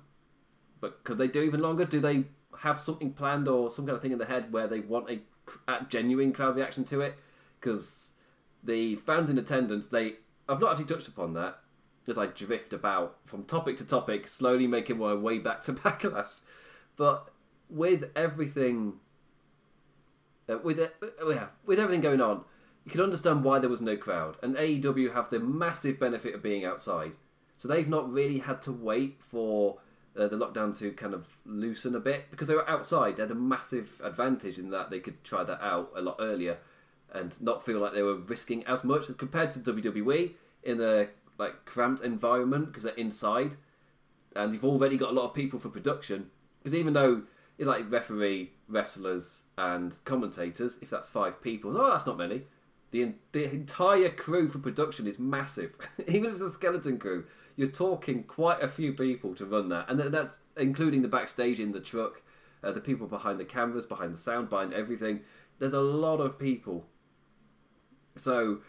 But 0.79 1.03
could 1.03 1.17
they 1.17 1.27
do 1.27 1.41
even 1.41 1.61
longer? 1.61 1.85
Do 1.85 1.99
they 1.99 2.25
have 2.59 2.79
something 2.79 3.13
planned 3.13 3.47
or 3.47 3.69
some 3.69 3.85
kind 3.85 3.95
of 3.95 4.01
thing 4.01 4.11
in 4.11 4.17
the 4.17 4.25
head 4.25 4.51
where 4.51 4.67
they 4.67 4.79
want 4.79 5.09
a, 5.09 5.19
a 5.67 5.85
genuine 5.87 6.33
crowd 6.33 6.55
reaction 6.55 6.83
to 6.85 7.01
it? 7.01 7.17
Because 7.59 8.11
the 8.63 8.95
fans 8.95 9.29
in 9.29 9.37
attendance, 9.37 9.87
they 9.87 10.15
I've 10.47 10.59
not 10.59 10.71
actually 10.71 10.85
touched 10.85 11.07
upon 11.07 11.33
that 11.33 11.59
as 12.07 12.17
I 12.17 12.27
drift 12.27 12.73
about 12.73 13.17
from 13.25 13.43
topic 13.45 13.77
to 13.77 13.85
topic, 13.85 14.27
slowly 14.27 14.67
making 14.67 14.97
my 14.97 15.13
way 15.13 15.39
back 15.39 15.63
to 15.63 15.73
backlash. 15.73 16.39
But 16.95 17.29
with 17.69 18.11
everything, 18.15 18.93
uh, 20.49 20.59
with 20.59 20.79
uh, 20.79 20.87
yeah, 21.27 21.47
with 21.65 21.79
everything 21.79 22.01
going 22.01 22.21
on, 22.21 22.43
you 22.85 22.91
can 22.91 23.01
understand 23.01 23.43
why 23.43 23.59
there 23.59 23.69
was 23.69 23.81
no 23.81 23.97
crowd. 23.97 24.37
And 24.43 24.55
AEW 24.55 25.13
have 25.13 25.29
the 25.29 25.39
massive 25.39 25.99
benefit 25.99 26.35
of 26.35 26.43
being 26.43 26.63
outside, 26.63 27.15
so 27.57 27.67
they've 27.67 27.89
not 27.89 28.11
really 28.11 28.39
had 28.39 28.61
to 28.63 28.71
wait 28.71 29.17
for 29.19 29.79
uh, 30.17 30.27
the 30.27 30.37
lockdown 30.37 30.77
to 30.79 30.91
kind 30.91 31.13
of 31.13 31.25
loosen 31.45 31.95
a 31.95 31.99
bit 31.99 32.31
because 32.31 32.47
they 32.47 32.55
were 32.55 32.69
outside. 32.69 33.17
They 33.17 33.23
had 33.23 33.31
a 33.31 33.35
massive 33.35 34.01
advantage 34.03 34.59
in 34.59 34.69
that 34.71 34.89
they 34.89 34.99
could 34.99 35.23
try 35.23 35.43
that 35.43 35.61
out 35.61 35.91
a 35.95 36.01
lot 36.01 36.17
earlier 36.19 36.57
and 37.13 37.39
not 37.41 37.65
feel 37.65 37.79
like 37.79 37.93
they 37.93 38.01
were 38.01 38.15
risking 38.15 38.65
as 38.65 38.83
much 38.83 39.09
as 39.09 39.15
compared 39.15 39.51
to 39.51 39.59
WWE 39.59 40.31
in 40.63 40.81
a 40.81 41.07
like 41.37 41.65
cramped 41.65 42.03
environment 42.03 42.67
because 42.67 42.83
they're 42.83 42.93
inside, 42.93 43.55
and 44.35 44.53
you've 44.53 44.65
already 44.65 44.97
got 44.97 45.11
a 45.11 45.13
lot 45.13 45.25
of 45.25 45.33
people 45.33 45.59
for 45.59 45.69
production. 45.69 46.29
Because 46.59 46.75
even 46.75 46.93
though 46.93 47.23
it's 47.57 47.67
like 47.67 47.89
referee, 47.91 48.51
wrestlers, 48.67 49.43
and 49.57 49.97
commentators, 50.05 50.79
if 50.81 50.89
that's 50.89 51.07
five 51.07 51.41
people, 51.41 51.77
oh, 51.79 51.91
that's 51.91 52.05
not 52.05 52.17
many. 52.17 52.43
The 52.91 53.13
the 53.31 53.49
entire 53.51 54.09
crew 54.09 54.47
for 54.47 54.59
production 54.59 55.07
is 55.07 55.19
massive. 55.19 55.73
even 56.07 56.25
if 56.25 56.33
it's 56.33 56.41
a 56.41 56.51
skeleton 56.51 56.97
crew, 56.97 57.25
you're 57.55 57.67
talking 57.67 58.23
quite 58.23 58.61
a 58.61 58.67
few 58.67 58.93
people 58.93 59.35
to 59.35 59.45
run 59.45 59.69
that, 59.69 59.89
and 59.89 59.99
that's 59.99 60.37
including 60.57 61.01
the 61.01 61.07
backstage 61.07 61.59
in 61.59 61.71
the 61.71 61.79
truck, 61.79 62.21
uh, 62.63 62.71
the 62.71 62.81
people 62.81 63.07
behind 63.07 63.39
the 63.39 63.45
cameras, 63.45 63.85
behind 63.85 64.13
the 64.13 64.17
sound, 64.17 64.49
behind 64.49 64.73
everything. 64.73 65.21
There's 65.59 65.73
a 65.73 65.81
lot 65.81 66.19
of 66.19 66.37
people 66.37 66.85
so 68.15 68.59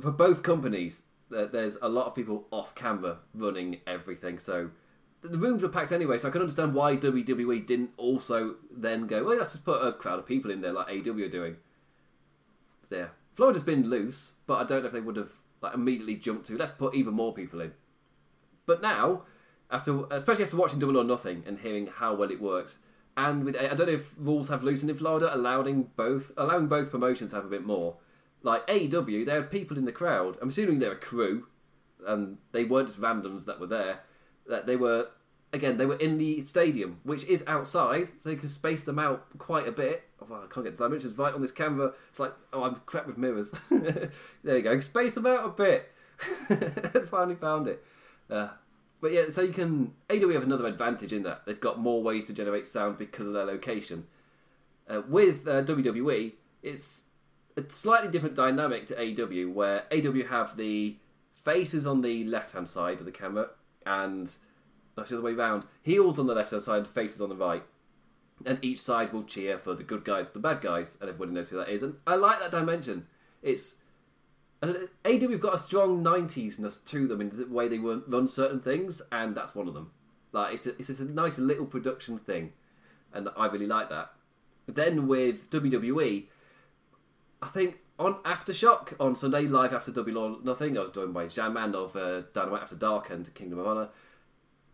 for 0.00 0.10
both 0.10 0.42
companies, 0.42 1.02
there's 1.28 1.76
a 1.82 1.88
lot 1.88 2.06
of 2.06 2.14
people 2.14 2.46
off 2.50 2.74
camera 2.74 3.18
running 3.34 3.80
everything. 3.86 4.38
So 4.38 4.70
the 5.22 5.38
rooms 5.38 5.62
were 5.62 5.68
packed 5.68 5.92
anyway, 5.92 6.18
so 6.18 6.28
I 6.28 6.30
can 6.30 6.40
understand 6.40 6.74
why 6.74 6.96
WWE 6.96 7.66
didn't 7.66 7.90
also 7.96 8.56
then 8.70 9.06
go, 9.06 9.24
well, 9.24 9.36
let's 9.36 9.52
just 9.52 9.64
put 9.64 9.84
a 9.84 9.92
crowd 9.92 10.18
of 10.18 10.26
people 10.26 10.50
in 10.50 10.60
there 10.60 10.72
like 10.72 10.88
AEW 10.88 11.26
are 11.26 11.28
doing. 11.28 11.56
Yeah. 12.90 13.08
Florida's 13.34 13.62
been 13.62 13.90
loose, 13.90 14.34
but 14.46 14.54
I 14.54 14.64
don't 14.64 14.82
know 14.82 14.86
if 14.86 14.92
they 14.92 15.00
would 15.00 15.16
have 15.16 15.32
like 15.60 15.74
immediately 15.74 16.14
jumped 16.14 16.46
to 16.46 16.56
let's 16.56 16.70
put 16.70 16.94
even 16.94 17.14
more 17.14 17.34
people 17.34 17.60
in. 17.60 17.72
But 18.66 18.82
now, 18.82 19.22
after 19.70 20.04
especially 20.10 20.44
after 20.44 20.56
watching 20.56 20.78
Double 20.78 20.98
or 20.98 21.04
Nothing 21.04 21.44
and 21.46 21.60
hearing 21.60 21.86
how 21.86 22.14
well 22.14 22.30
it 22.30 22.40
works, 22.40 22.78
and 23.16 23.44
with 23.44 23.56
I 23.56 23.74
don't 23.74 23.86
know 23.86 23.94
if 23.94 24.14
rules 24.18 24.48
have 24.48 24.62
loosened 24.62 24.90
in 24.90 24.96
Florida, 24.96 25.34
allowing 25.34 25.90
both 25.96 26.32
allowing 26.36 26.66
both 26.66 26.90
promotions 26.90 27.30
to 27.30 27.36
have 27.36 27.44
a 27.44 27.48
bit 27.48 27.64
more 27.64 27.96
like 28.46 28.66
AEW, 28.68 29.26
there 29.26 29.40
are 29.40 29.42
people 29.42 29.76
in 29.76 29.84
the 29.84 29.92
crowd. 29.92 30.38
I'm 30.40 30.48
assuming 30.50 30.78
they're 30.78 30.92
a 30.92 30.96
crew, 30.96 31.48
and 32.06 32.38
they 32.52 32.64
weren't 32.64 32.88
just 32.88 33.00
randoms 33.00 33.44
that 33.46 33.58
were 33.58 33.66
there. 33.66 34.00
That 34.48 34.66
they 34.66 34.76
were, 34.76 35.08
again, 35.52 35.76
they 35.76 35.86
were 35.86 35.96
in 35.96 36.18
the 36.18 36.42
stadium, 36.42 37.00
which 37.02 37.24
is 37.24 37.42
outside, 37.48 38.12
so 38.18 38.30
you 38.30 38.36
can 38.36 38.48
space 38.48 38.84
them 38.84 38.98
out 38.98 39.26
quite 39.38 39.66
a 39.66 39.72
bit. 39.72 40.04
Oh, 40.22 40.32
I 40.32 40.46
can't 40.52 40.64
get 40.64 40.76
the 40.76 40.84
dimensions 40.84 41.18
right 41.18 41.34
on 41.34 41.42
this 41.42 41.50
camera. 41.50 41.92
It's 42.08 42.20
like, 42.20 42.32
oh, 42.52 42.62
I'm 42.62 42.76
crap 42.86 43.06
with 43.06 43.18
mirrors. 43.18 43.52
there 43.70 44.10
you 44.44 44.62
go. 44.62 44.78
Space 44.78 45.14
them 45.14 45.26
out 45.26 45.44
a 45.44 45.48
bit. 45.48 45.90
Finally 47.10 47.36
found 47.36 47.66
it. 47.66 47.84
But 48.28 49.12
yeah, 49.12 49.28
so 49.28 49.42
you 49.42 49.52
can 49.52 49.92
AEW 50.08 50.34
have 50.34 50.42
another 50.42 50.66
advantage 50.66 51.12
in 51.12 51.22
that 51.24 51.42
they've 51.46 51.60
got 51.60 51.78
more 51.78 52.02
ways 52.02 52.24
to 52.26 52.32
generate 52.32 52.66
sound 52.66 52.98
because 52.98 53.26
of 53.26 53.32
their 53.32 53.44
location. 53.44 54.06
Uh, 54.88 55.02
with 55.08 55.46
uh, 55.46 55.62
WWE, 55.62 56.32
it's 56.62 57.02
a 57.56 57.64
slightly 57.68 58.08
different 58.08 58.34
dynamic 58.34 58.86
to 58.86 58.94
AEW, 58.94 59.52
where 59.52 59.84
AEW 59.90 60.28
have 60.28 60.56
the 60.56 60.96
faces 61.44 61.86
on 61.86 62.00
the 62.00 62.24
left 62.24 62.52
hand 62.52 62.68
side 62.68 63.00
of 63.00 63.06
the 63.06 63.12
camera 63.12 63.50
and 63.84 64.36
that's 64.96 65.10
the 65.10 65.16
other 65.16 65.24
way 65.24 65.32
around. 65.32 65.66
Heels 65.82 66.18
on 66.18 66.26
the 66.26 66.34
left 66.34 66.50
hand 66.50 66.62
side, 66.62 66.88
faces 66.88 67.20
on 67.20 67.28
the 67.28 67.36
right. 67.36 67.62
And 68.44 68.58
each 68.62 68.80
side 68.80 69.12
will 69.12 69.24
cheer 69.24 69.58
for 69.58 69.74
the 69.74 69.82
good 69.82 70.04
guys, 70.04 70.30
the 70.30 70.38
bad 70.38 70.60
guys, 70.60 70.98
and 71.00 71.08
everybody 71.08 71.32
knows 71.32 71.50
who 71.50 71.56
that 71.58 71.68
is. 71.68 71.82
And 71.82 71.96
I 72.06 72.16
like 72.16 72.38
that 72.40 72.50
dimension. 72.50 73.06
It's 73.42 73.76
AEW 74.62 75.32
have 75.32 75.40
got 75.40 75.54
a 75.54 75.58
strong 75.58 76.02
90s-ness 76.02 76.78
to 76.78 77.06
them 77.06 77.20
in 77.20 77.30
the 77.30 77.46
way 77.46 77.68
they 77.68 77.78
run 77.78 78.26
certain 78.28 78.60
things, 78.60 79.02
and 79.12 79.34
that's 79.34 79.54
one 79.54 79.68
of 79.68 79.74
them. 79.74 79.90
Like 80.32 80.54
it's 80.54 80.66
a, 80.66 80.70
it's 80.78 80.88
a 80.88 81.04
nice 81.04 81.38
little 81.38 81.66
production 81.66 82.18
thing, 82.18 82.52
and 83.12 83.28
I 83.36 83.46
really 83.46 83.66
like 83.66 83.88
that. 83.90 84.12
Then 84.66 85.06
with 85.06 85.48
WWE, 85.50 86.24
I 87.42 87.48
think 87.48 87.78
on 87.98 88.14
Aftershock 88.24 88.94
on 88.98 89.14
Sunday 89.14 89.42
live 89.42 89.72
after 89.72 89.90
Double 89.92 90.18
or 90.18 90.36
Nothing, 90.42 90.76
I 90.76 90.82
was 90.82 90.90
joined 90.90 91.14
by 91.14 91.26
Jaman 91.28 91.74
of 91.74 91.96
uh, 91.96 92.22
Dynamite 92.32 92.62
After 92.62 92.76
Dark 92.76 93.10
and 93.10 93.32
Kingdom 93.34 93.60
of 93.60 93.66
Honor. 93.66 93.88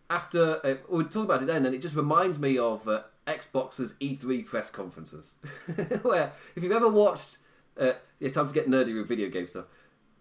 After 0.09 0.65
uh, 0.65 0.75
we 0.89 1.05
talk 1.05 1.25
about 1.25 1.43
it 1.43 1.47
then, 1.47 1.65
and 1.67 1.75
it 1.75 1.83
just 1.83 1.95
reminds 1.95 2.39
me 2.39 2.59
of 2.59 2.89
uh, 2.89 3.03
Xbox's 3.27 3.95
E3 4.01 4.45
press 4.45 4.71
conferences, 4.71 5.37
where 6.03 6.33
if 6.57 6.63
you've 6.63 6.73
ever 6.73 6.89
watched, 6.89 7.39
uh, 7.79 7.93
it's 8.21 8.35
time 8.35 8.47
to 8.47 8.55
get 8.55 8.69
nerdy 8.69 8.97
with 8.97 9.09
video 9.09 9.29
game 9.29 9.47
stuff. 9.47 9.67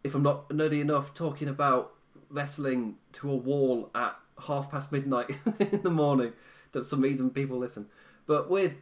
If 0.03 0.15
I'm 0.15 0.23
not 0.23 0.49
nerdy 0.49 0.81
enough, 0.81 1.13
talking 1.13 1.47
about 1.47 1.93
wrestling 2.29 2.95
to 3.13 3.29
a 3.29 3.35
wall 3.35 3.89
at 3.93 4.15
half 4.47 4.71
past 4.71 4.91
midnight 4.91 5.37
in 5.59 5.83
the 5.83 5.89
morning, 5.89 6.33
for 6.71 6.83
some 6.83 7.01
reason 7.01 7.29
people 7.29 7.57
listen. 7.57 7.87
But 8.25 8.49
with 8.49 8.75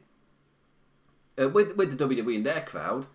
uh, 1.39 1.49
with 1.49 1.75
with 1.75 1.97
the 1.97 2.05
WWE 2.05 2.35
and 2.35 2.45
their 2.45 2.61
crowd 2.61 3.07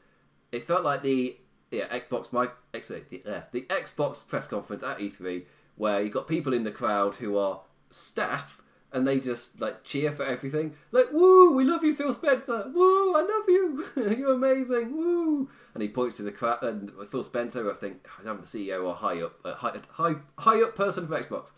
it 0.55 0.67
felt 0.67 0.85
like 0.85 1.03
the 1.03 1.37
yeah 1.71 1.87
Xbox 1.89 2.33
my 2.33 2.49
actually 2.73 3.05
the, 3.11 3.23
uh, 3.25 3.43
the 3.53 3.63
Xbox 3.63 4.27
press 4.27 4.47
conference 4.47 4.83
at 4.83 4.99
E3 4.99 5.45
where 5.77 6.03
you 6.03 6.09
got 6.09 6.29
people 6.29 6.55
in 6.55 6.63
the 6.63 6.71
crowd 6.71 7.17
who 7.17 7.37
are 7.37 7.63
staff 7.91 8.63
and 8.95 9.07
they 9.07 9.21
just 9.21 9.61
like 9.61 9.85
cheer 9.85 10.13
for 10.13 10.25
everything. 10.25 10.75
Like 10.93 11.13
woo 11.13 11.53
we 11.53 11.65
love 11.65 11.85
you 11.85 11.95
Phil 11.95 12.13
Spencer. 12.13 12.71
Woo 12.75 13.15
I 13.15 13.21
love 13.21 13.49
you. 13.49 13.85
You're 14.17 14.35
amazing. 14.35 14.97
Woo. 14.97 15.51
And 15.75 15.83
he 15.83 15.89
points 15.89 16.17
to 16.17 16.23
the 16.23 16.33
crowd 16.33 16.63
and 16.63 16.91
Phil 17.11 17.23
Spencer 17.23 17.71
I 17.71 17.75
think 17.75 18.07
I 18.25 18.29
am 18.29 18.41
the 18.41 18.47
CEO 18.47 18.85
or 18.85 18.95
high 18.95 19.21
up 19.21 19.35
uh, 19.45 19.55
high, 19.55 19.81
high 19.91 20.15
high 20.39 20.63
up 20.63 20.75
person 20.75 21.07
for 21.07 21.21
Xbox. 21.21 21.51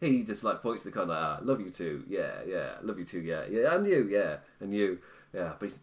He 0.00 0.22
just 0.22 0.44
like 0.44 0.62
points 0.62 0.82
to 0.82 0.88
the 0.88 0.92
crowd 0.92 1.08
like 1.08 1.18
ah 1.20 1.38
love 1.42 1.60
you 1.60 1.70
too. 1.70 2.04
Yeah 2.08 2.40
yeah 2.46 2.74
love 2.82 2.98
you 2.98 3.04
too. 3.04 3.20
Yeah 3.20 3.44
yeah 3.50 3.74
and 3.74 3.86
you 3.86 4.08
yeah 4.10 4.36
and 4.60 4.72
you. 4.72 4.98
Yeah 5.34 5.52
but 5.58 5.70
he's 5.70 5.80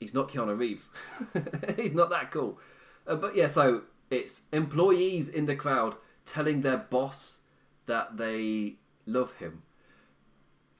he's 0.00 0.14
not 0.14 0.28
Keanu 0.28 0.56
Reeves. 0.58 0.88
he's 1.76 1.92
not 1.92 2.10
that 2.10 2.30
cool. 2.30 2.58
Uh, 3.06 3.16
but 3.16 3.36
yeah, 3.36 3.46
so 3.46 3.82
it's 4.10 4.42
employees 4.52 5.28
in 5.28 5.46
the 5.46 5.56
crowd 5.56 5.96
telling 6.24 6.62
their 6.62 6.76
boss 6.76 7.40
that 7.86 8.16
they 8.16 8.74
love 9.06 9.32
him. 9.34 9.62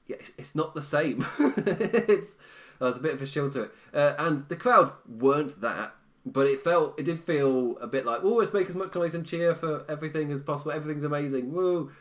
Yeah, 0.07 0.17
it's 0.37 0.55
not 0.55 0.73
the 0.73 0.81
same. 0.81 1.25
it's 1.39 2.37
there's 2.79 2.97
a 2.97 3.01
bit 3.01 3.13
of 3.13 3.21
a 3.21 3.25
chill 3.25 3.49
to 3.51 3.63
it, 3.63 3.71
uh, 3.93 4.13
and 4.17 4.47
the 4.49 4.55
crowd 4.55 4.91
weren't 5.07 5.61
that, 5.61 5.95
but 6.25 6.47
it 6.47 6.63
felt 6.63 6.99
it 6.99 7.03
did 7.03 7.23
feel 7.23 7.77
a 7.79 7.87
bit 7.87 8.05
like, 8.05 8.21
oh, 8.23 8.35
let's 8.35 8.53
make 8.53 8.69
as 8.69 8.75
much 8.75 8.95
noise 8.95 9.15
and 9.15 9.25
cheer 9.25 9.55
for 9.55 9.85
everything 9.89 10.31
as 10.31 10.41
possible. 10.41 10.71
Everything's 10.71 11.03
amazing. 11.03 11.53
Woo! 11.53 11.91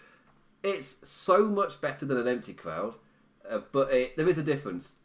It's 0.63 1.09
so 1.09 1.47
much 1.47 1.81
better 1.81 2.07
than 2.07 2.19
an 2.19 2.29
empty 2.29 2.53
crowd, 2.53 2.97
uh, 3.49 3.61
but 3.73 3.93
it, 3.93 4.17
there 4.17 4.29
is 4.29 4.39
a 4.39 4.43
difference, 4.43 4.97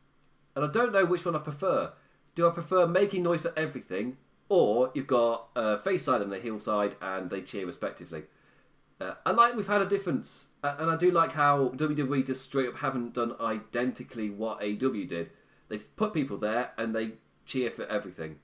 and 0.56 0.66
I 0.66 0.68
don't 0.68 0.92
know 0.92 1.06
which 1.06 1.26
one 1.26 1.36
I 1.36 1.40
prefer 1.40 1.94
do 2.36 2.48
I 2.48 2.52
prefer 2.52 2.88
making 2.88 3.24
noise 3.24 3.42
for 3.42 3.54
everything, 3.58 4.18
or 4.50 4.92
you've 4.94 5.08
got 5.08 5.50
a 5.56 5.80
face 5.80 6.04
side 6.04 6.22
and 6.22 6.34
a 6.34 6.40
heel 6.40 6.60
side, 6.60 6.96
and 7.02 7.30
they 7.30 7.42
cheer 7.42 7.66
respectively? 7.66 8.24
Uh, 9.02 9.16
I 9.26 9.32
like 9.32 9.56
we've 9.56 9.68
had 9.68 9.82
a 9.82 9.86
difference, 9.86 10.50
and 10.64 10.92
I 10.92 10.96
do 10.96 11.10
like 11.10 11.32
how 11.32 11.70
WWE 11.70 12.26
just 12.26 12.44
straight 12.44 12.70
up 12.70 12.78
haven't 12.78 13.14
done 13.14 13.36
identically 13.40 14.30
what 14.30 14.62
AEW 14.62 15.08
did. 15.08 15.32
They've 15.70 15.96
put 15.96 16.14
people 16.14 16.38
there 16.38 16.72
and 16.78 16.96
they 16.96 17.14
cheer 17.46 17.72
for 17.72 17.86
everything. 17.88 18.38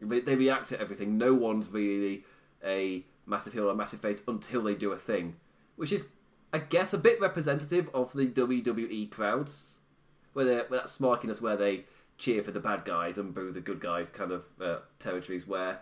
They 0.00 0.36
react 0.36 0.68
to 0.68 0.80
everything. 0.80 1.18
No 1.18 1.34
one's 1.34 1.68
really 1.68 2.24
a 2.64 3.04
massive 3.26 3.54
heel 3.54 3.66
or 3.66 3.72
a 3.72 3.74
massive 3.74 4.00
face 4.00 4.22
until 4.28 4.62
they 4.62 4.74
do 4.74 4.92
a 4.92 4.96
thing, 4.96 5.36
which 5.76 5.90
is, 5.90 6.04
I 6.52 6.58
guess, 6.58 6.92
a 6.92 6.98
bit 6.98 7.20
representative 7.20 7.88
of 7.92 8.12
the 8.12 8.26
WWE 8.26 9.10
crowds, 9.10 9.80
where, 10.32 10.46
where 10.46 10.80
that 10.80 10.86
smarkiness 10.86 11.40
where 11.40 11.56
they 11.56 11.86
cheer 12.18 12.42
for 12.44 12.52
the 12.52 12.60
bad 12.60 12.84
guys 12.84 13.18
and 13.18 13.34
boo 13.34 13.50
the 13.50 13.60
good 13.60 13.80
guys 13.80 14.08
kind 14.08 14.30
of 14.30 14.44
uh, 14.62 14.78
territories 15.00 15.48
where 15.48 15.80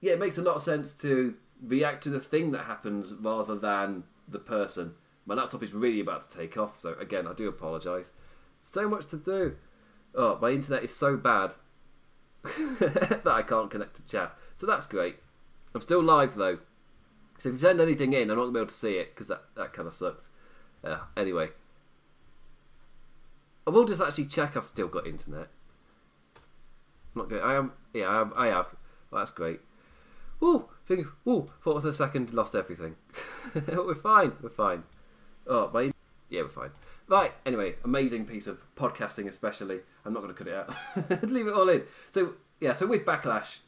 yeah 0.00 0.12
it 0.12 0.20
makes 0.20 0.38
a 0.38 0.42
lot 0.42 0.54
of 0.54 0.62
sense 0.62 0.92
to 0.92 1.34
react 1.64 2.02
to 2.02 2.10
the 2.10 2.20
thing 2.20 2.50
that 2.52 2.64
happens 2.64 3.12
rather 3.14 3.56
than 3.56 4.04
the 4.28 4.38
person 4.38 4.94
my 5.26 5.34
laptop 5.34 5.62
is 5.62 5.72
really 5.72 6.00
about 6.00 6.28
to 6.28 6.38
take 6.38 6.56
off 6.56 6.78
so 6.78 6.94
again 7.00 7.26
i 7.26 7.32
do 7.32 7.48
apologize 7.48 8.12
so 8.60 8.88
much 8.88 9.06
to 9.06 9.16
do 9.16 9.56
oh 10.14 10.38
my 10.40 10.50
internet 10.50 10.82
is 10.82 10.94
so 10.94 11.16
bad 11.16 11.54
that 12.44 13.26
i 13.26 13.42
can't 13.42 13.70
connect 13.70 13.96
to 13.96 14.06
chat 14.06 14.36
so 14.54 14.66
that's 14.66 14.86
great 14.86 15.16
i'm 15.74 15.80
still 15.80 16.02
live 16.02 16.34
though 16.34 16.58
so 17.38 17.48
if 17.48 17.54
you 17.54 17.58
send 17.58 17.80
anything 17.80 18.12
in 18.12 18.30
i'm 18.30 18.36
not 18.36 18.42
going 18.44 18.48
to 18.48 18.52
be 18.52 18.60
able 18.60 18.68
to 18.68 18.74
see 18.74 18.96
it 18.96 19.14
because 19.14 19.28
that, 19.28 19.44
that 19.56 19.72
kind 19.72 19.88
of 19.88 19.94
sucks 19.94 20.28
uh, 20.82 20.98
anyway 21.16 21.48
I 23.66 23.70
will 23.70 23.84
just 23.84 24.00
actually 24.00 24.26
check 24.26 24.56
I've 24.56 24.66
still 24.66 24.88
got 24.88 25.06
internet. 25.06 25.48
I'm 27.14 27.22
not 27.22 27.28
good. 27.28 27.42
I 27.42 27.54
am. 27.54 27.72
Yeah, 27.92 28.08
I 28.08 28.18
have. 28.18 28.32
I 28.36 28.46
have. 28.46 28.66
Well, 29.10 29.20
that's 29.20 29.30
great. 29.30 29.60
Ooh, 30.42 30.68
think. 30.86 31.06
Ooh, 31.26 31.46
thought 31.62 31.82
for 31.82 31.88
a 31.88 31.92
second 31.92 32.32
lost 32.32 32.54
everything. 32.54 32.96
we're 33.68 33.94
fine. 33.94 34.32
We're 34.42 34.50
fine. 34.50 34.84
Oh, 35.46 35.70
my. 35.72 35.92
Yeah, 36.30 36.42
we're 36.42 36.48
fine. 36.48 36.70
Right. 37.06 37.32
Anyway, 37.44 37.76
amazing 37.84 38.26
piece 38.26 38.46
of 38.46 38.58
podcasting, 38.76 39.26
especially. 39.26 39.80
I'm 40.04 40.12
not 40.12 40.22
going 40.22 40.34
to 40.34 40.38
cut 40.38 40.48
it 40.48 40.54
out. 40.54 41.22
Leave 41.30 41.46
it 41.46 41.54
all 41.54 41.68
in. 41.68 41.82
So 42.10 42.34
yeah. 42.60 42.72
So 42.72 42.86
with 42.86 43.04
backlash, 43.04 43.58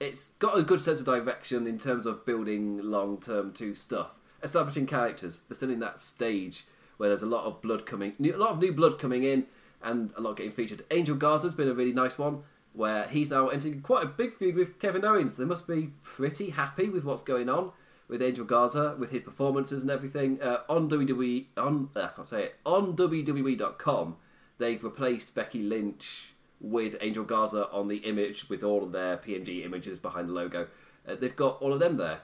it's 0.00 0.30
got 0.32 0.58
a 0.58 0.62
good 0.62 0.80
sense 0.80 1.00
of 1.00 1.06
direction 1.06 1.66
in 1.66 1.78
terms 1.78 2.06
of 2.06 2.26
building 2.26 2.78
long 2.78 3.20
term 3.20 3.52
to 3.54 3.74
stuff, 3.74 4.10
establishing 4.42 4.86
characters. 4.86 5.42
They're 5.48 5.54
still 5.54 5.70
in 5.70 5.80
that 5.80 5.98
stage 6.00 6.64
where 6.96 7.08
there's 7.08 7.22
a 7.22 7.26
lot 7.26 7.44
of 7.44 7.62
blood 7.62 7.86
coming, 7.86 8.14
a 8.20 8.36
lot 8.36 8.50
of 8.50 8.58
new 8.58 8.72
blood 8.72 8.98
coming 8.98 9.24
in, 9.24 9.46
and 9.82 10.10
a 10.16 10.20
lot 10.20 10.36
getting 10.36 10.52
featured. 10.52 10.82
Angel 10.90 11.16
Garza's 11.16 11.54
been 11.54 11.68
a 11.68 11.74
really 11.74 11.92
nice 11.92 12.18
one, 12.18 12.42
where 12.72 13.06
he's 13.08 13.30
now 13.30 13.48
entering 13.48 13.82
quite 13.82 14.04
a 14.04 14.06
big 14.06 14.36
feud 14.36 14.54
with 14.54 14.78
Kevin 14.78 15.04
Owens. 15.04 15.36
They 15.36 15.44
must 15.44 15.66
be 15.66 15.90
pretty 16.02 16.50
happy 16.50 16.88
with 16.88 17.04
what's 17.04 17.22
going 17.22 17.48
on 17.48 17.72
with 18.08 18.22
Angel 18.22 18.44
Garza, 18.44 18.96
with 18.98 19.10
his 19.10 19.22
performances 19.22 19.82
and 19.82 19.90
everything. 19.90 20.40
Uh, 20.42 20.58
on 20.68 20.88
WWE, 20.88 21.46
on 21.56 21.88
uh, 21.96 22.00
I 22.00 22.08
can't 22.08 22.26
say 22.26 22.44
it, 22.44 22.56
on 22.64 22.96
WWE.com, 22.96 24.16
they've 24.58 24.82
replaced 24.82 25.34
Becky 25.34 25.62
Lynch 25.62 26.34
with 26.60 26.96
Angel 27.00 27.24
Garza 27.24 27.68
on 27.70 27.88
the 27.88 27.98
image 27.98 28.48
with 28.48 28.62
all 28.62 28.84
of 28.84 28.92
their 28.92 29.16
PNG 29.16 29.64
images 29.64 29.98
behind 29.98 30.28
the 30.28 30.32
logo. 30.32 30.68
Uh, 31.06 31.14
they've 31.14 31.34
got 31.34 31.60
all 31.60 31.72
of 31.72 31.80
them 31.80 31.96
there. 31.96 32.20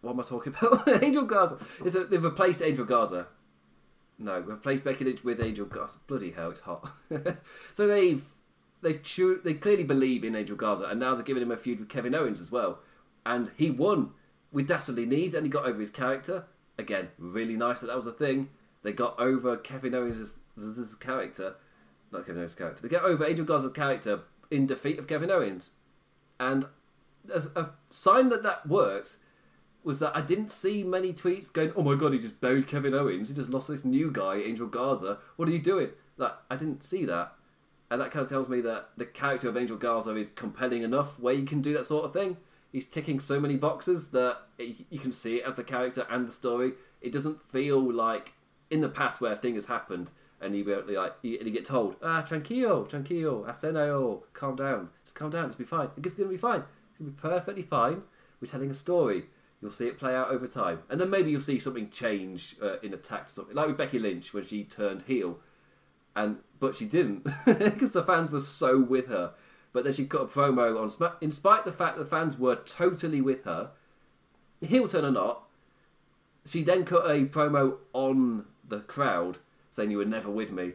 What 0.00 0.12
am 0.12 0.20
I 0.20 0.22
talking 0.22 0.54
about? 0.60 1.02
Angel 1.02 1.24
Garza. 1.24 1.58
A, 1.84 1.90
they've 1.90 2.22
replaced 2.22 2.62
Angel 2.62 2.84
Garza 2.84 3.28
no, 4.20 4.38
replaced 4.38 4.84
Becky 4.84 5.04
Lynch 5.04 5.24
with 5.24 5.40
Angel 5.40 5.64
Garza. 5.64 5.98
Bloody 6.06 6.30
hell, 6.30 6.50
it's 6.50 6.60
hot. 6.60 6.90
so 7.72 7.86
they've 7.86 8.22
they've 8.82 9.02
cho- 9.02 9.40
they 9.42 9.54
clearly 9.54 9.84
believe 9.84 10.24
in 10.24 10.36
Angel 10.36 10.56
Garza, 10.56 10.84
and 10.84 11.00
now 11.00 11.14
they're 11.14 11.24
giving 11.24 11.42
him 11.42 11.50
a 11.50 11.56
feud 11.56 11.80
with 11.80 11.88
Kevin 11.88 12.14
Owens 12.14 12.40
as 12.40 12.50
well. 12.50 12.80
And 13.24 13.50
he 13.56 13.70
won 13.70 14.12
with 14.52 14.68
Dastardly 14.68 15.06
Knees, 15.06 15.34
and 15.34 15.44
he 15.46 15.50
got 15.50 15.66
over 15.66 15.78
his 15.78 15.90
character. 15.90 16.44
Again, 16.78 17.08
really 17.18 17.56
nice 17.56 17.80
that 17.80 17.88
that 17.88 17.96
was 17.96 18.06
a 18.06 18.12
thing. 18.12 18.48
They 18.82 18.92
got 18.92 19.18
over 19.18 19.56
Kevin 19.56 19.94
Owens' 19.94 20.34
character, 21.00 21.54
not 22.10 22.26
Kevin 22.26 22.40
Owens' 22.40 22.54
character. 22.54 22.82
They 22.82 22.88
get 22.88 23.02
over 23.02 23.24
Angel 23.24 23.44
Garza's 23.44 23.72
character 23.72 24.20
in 24.50 24.66
defeat 24.66 24.98
of 24.98 25.06
Kevin 25.06 25.30
Owens, 25.30 25.72
and 26.38 26.66
as 27.32 27.46
a 27.54 27.70
sign 27.90 28.30
that 28.30 28.42
that 28.42 28.66
works 28.66 29.18
was 29.82 29.98
that 29.98 30.16
I 30.16 30.20
didn't 30.20 30.50
see 30.50 30.82
many 30.82 31.12
tweets 31.12 31.52
going, 31.52 31.72
"Oh 31.76 31.82
my 31.82 31.94
god, 31.94 32.12
he 32.12 32.18
just 32.18 32.40
buried 32.40 32.66
Kevin 32.66 32.94
Owens. 32.94 33.28
He 33.28 33.34
just 33.34 33.50
lost 33.50 33.68
this 33.68 33.84
new 33.84 34.10
guy, 34.10 34.36
Angel 34.36 34.66
Garza. 34.66 35.18
What 35.36 35.48
are 35.48 35.52
you 35.52 35.58
doing?" 35.58 35.90
Like 36.16 36.34
I 36.50 36.56
didn't 36.56 36.82
see 36.82 37.04
that, 37.06 37.34
and 37.90 38.00
that 38.00 38.10
kind 38.10 38.22
of 38.22 38.28
tells 38.28 38.48
me 38.48 38.60
that 38.60 38.90
the 38.96 39.04
character 39.04 39.48
of 39.48 39.56
Angel 39.56 39.76
Garza 39.76 40.16
is 40.16 40.30
compelling 40.34 40.82
enough 40.82 41.18
where 41.18 41.34
you 41.34 41.44
can 41.44 41.60
do 41.60 41.72
that 41.74 41.86
sort 41.86 42.04
of 42.04 42.12
thing. 42.12 42.36
He's 42.70 42.86
ticking 42.86 43.18
so 43.18 43.40
many 43.40 43.56
boxes 43.56 44.10
that 44.10 44.42
it, 44.58 44.86
you 44.90 44.98
can 45.00 45.10
see 45.12 45.36
it 45.36 45.44
as 45.44 45.54
the 45.54 45.64
character 45.64 46.06
and 46.08 46.26
the 46.26 46.32
story. 46.32 46.74
It 47.00 47.12
doesn't 47.12 47.42
feel 47.50 47.80
like 47.80 48.34
in 48.70 48.80
the 48.80 48.88
past 48.88 49.20
where 49.20 49.32
a 49.32 49.36
thing 49.36 49.54
has 49.54 49.64
happened 49.66 50.12
and 50.40 50.56
you 50.56 50.64
like 50.88 51.14
you, 51.22 51.36
and 51.38 51.46
you 51.46 51.52
get 51.52 51.64
told, 51.64 51.96
"Ah, 52.02 52.24
tranquilo, 52.26 52.88
tranquilo, 52.88 53.44
asenao, 53.46 54.22
calm 54.32 54.56
down, 54.56 54.88
just 55.04 55.14
calm 55.14 55.30
down, 55.30 55.46
it's 55.46 55.56
be 55.56 55.64
fine. 55.64 55.90
It's 55.96 56.14
gonna 56.14 56.30
be 56.30 56.38
fine. 56.38 56.60
It's 56.60 56.98
gonna 56.98 57.10
be 57.10 57.20
perfectly 57.20 57.62
fine. 57.62 58.02
We're 58.40 58.48
telling 58.48 58.70
a 58.70 58.74
story." 58.74 59.26
You'll 59.60 59.70
see 59.70 59.88
it 59.88 59.98
play 59.98 60.16
out 60.16 60.30
over 60.30 60.46
time, 60.46 60.84
and 60.88 60.98
then 60.98 61.10
maybe 61.10 61.30
you'll 61.30 61.42
see 61.42 61.58
something 61.58 61.90
change 61.90 62.56
uh, 62.62 62.78
in 62.82 62.94
a 62.94 62.96
tact, 62.96 63.28
something 63.28 63.54
like 63.54 63.66
with 63.66 63.76
Becky 63.76 63.98
Lynch 63.98 64.32
when 64.32 64.42
she 64.42 64.64
turned 64.64 65.02
heel, 65.02 65.38
and 66.20 66.36
but 66.58 66.76
she 66.76 66.84
didn't 66.84 67.24
because 67.46 67.92
the 67.92 68.04
fans 68.04 68.30
were 68.30 68.40
so 68.40 68.78
with 68.78 69.08
her. 69.08 69.32
But 69.72 69.84
then 69.84 69.94
she 69.94 70.04
cut 70.04 70.22
a 70.22 70.26
promo 70.26 70.78
on 70.78 71.14
in 71.20 71.30
spite 71.30 71.60
of 71.60 71.64
the 71.64 71.72
fact 71.72 71.96
the 71.96 72.04
fans 72.04 72.38
were 72.38 72.56
totally 72.56 73.20
with 73.20 73.44
her, 73.44 73.70
heel 74.60 74.88
turn 74.88 75.04
or 75.04 75.10
not. 75.10 75.44
She 76.44 76.62
then 76.62 76.84
cut 76.84 77.06
a 77.06 77.24
promo 77.26 77.76
on 77.92 78.46
the 78.66 78.80
crowd 78.80 79.38
saying 79.70 79.90
you 79.90 79.98
were 79.98 80.04
never 80.04 80.30
with 80.30 80.50
me, 80.50 80.72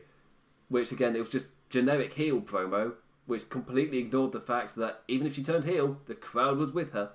which 0.69 0.91
again 0.91 1.15
it 1.15 1.19
was 1.19 1.29
just 1.29 1.49
generic 1.69 2.13
heel 2.13 2.41
promo, 2.41 2.93
which 3.25 3.49
completely 3.49 3.97
ignored 3.99 4.31
the 4.31 4.39
fact 4.39 4.75
that 4.75 5.01
even 5.08 5.27
if 5.27 5.36
she 5.36 5.43
turned 5.43 5.65
heel, 5.65 5.99
the 6.05 6.15
crowd 6.15 6.58
was 6.58 6.71
with 6.71 6.93
her. 6.93 7.12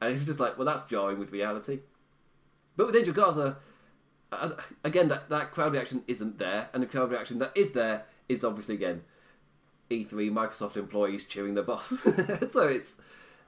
And 0.00 0.10
it 0.10 0.14
was 0.14 0.24
just 0.24 0.40
like, 0.40 0.58
well, 0.58 0.66
that's 0.66 0.90
jarring 0.90 1.20
with 1.20 1.30
reality. 1.30 1.80
But 2.76 2.86
with 2.86 2.96
Angel 2.96 3.14
Garza, 3.14 3.58
again, 4.84 5.08
that, 5.08 5.28
that 5.28 5.52
crowd 5.52 5.72
reaction 5.72 6.02
isn't 6.06 6.38
there, 6.38 6.68
and 6.72 6.82
the 6.82 6.86
crowd 6.86 7.10
reaction 7.10 7.38
that 7.38 7.52
is 7.54 7.72
there 7.72 8.04
is 8.28 8.44
obviously 8.44 8.74
again 8.76 9.02
E3 9.90 10.30
Microsoft 10.30 10.76
employees 10.76 11.24
cheering 11.24 11.54
the 11.54 11.62
boss. 11.62 11.88
so 12.50 12.62
it's 12.62 12.96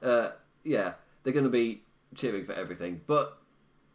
uh, 0.03 0.29
yeah, 0.63 0.93
they're 1.23 1.33
going 1.33 1.45
to 1.45 1.49
be 1.49 1.81
cheering 2.13 2.45
for 2.45 2.53
everything. 2.53 3.01
But 3.07 3.37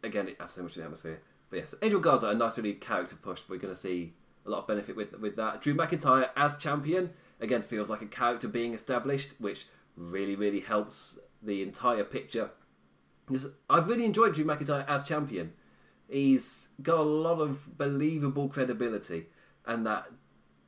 again, 0.03 0.27
it 0.27 0.37
adds 0.39 0.53
so 0.53 0.63
much 0.63 0.73
to 0.73 0.79
the 0.79 0.85
atmosphere. 0.85 1.21
But 1.49 1.59
yes, 1.59 1.75
Angel 1.81 1.99
Garza, 1.99 2.29
a 2.29 2.33
nice 2.33 2.57
really 2.57 2.73
character 2.73 3.15
push. 3.15 3.41
We're 3.47 3.57
going 3.57 3.73
to 3.73 3.79
see 3.79 4.13
a 4.45 4.49
lot 4.49 4.59
of 4.59 4.67
benefit 4.67 4.95
with 4.95 5.17
with 5.19 5.35
that. 5.35 5.61
Drew 5.61 5.75
McIntyre 5.75 6.29
as 6.35 6.57
champion 6.57 7.11
again 7.39 7.61
feels 7.61 7.89
like 7.89 8.01
a 8.01 8.07
character 8.07 8.47
being 8.47 8.73
established, 8.73 9.33
which 9.39 9.67
really 9.95 10.35
really 10.35 10.61
helps 10.61 11.19
the 11.41 11.61
entire 11.61 12.03
picture. 12.03 12.51
I've 13.69 13.87
really 13.87 14.05
enjoyed 14.05 14.33
Drew 14.33 14.45
McIntyre 14.45 14.85
as 14.87 15.03
champion. 15.03 15.53
He's 16.11 16.67
got 16.81 16.99
a 16.99 17.03
lot 17.03 17.39
of 17.39 17.77
believable 17.77 18.49
credibility, 18.49 19.27
and 19.65 19.85
that 19.85 20.07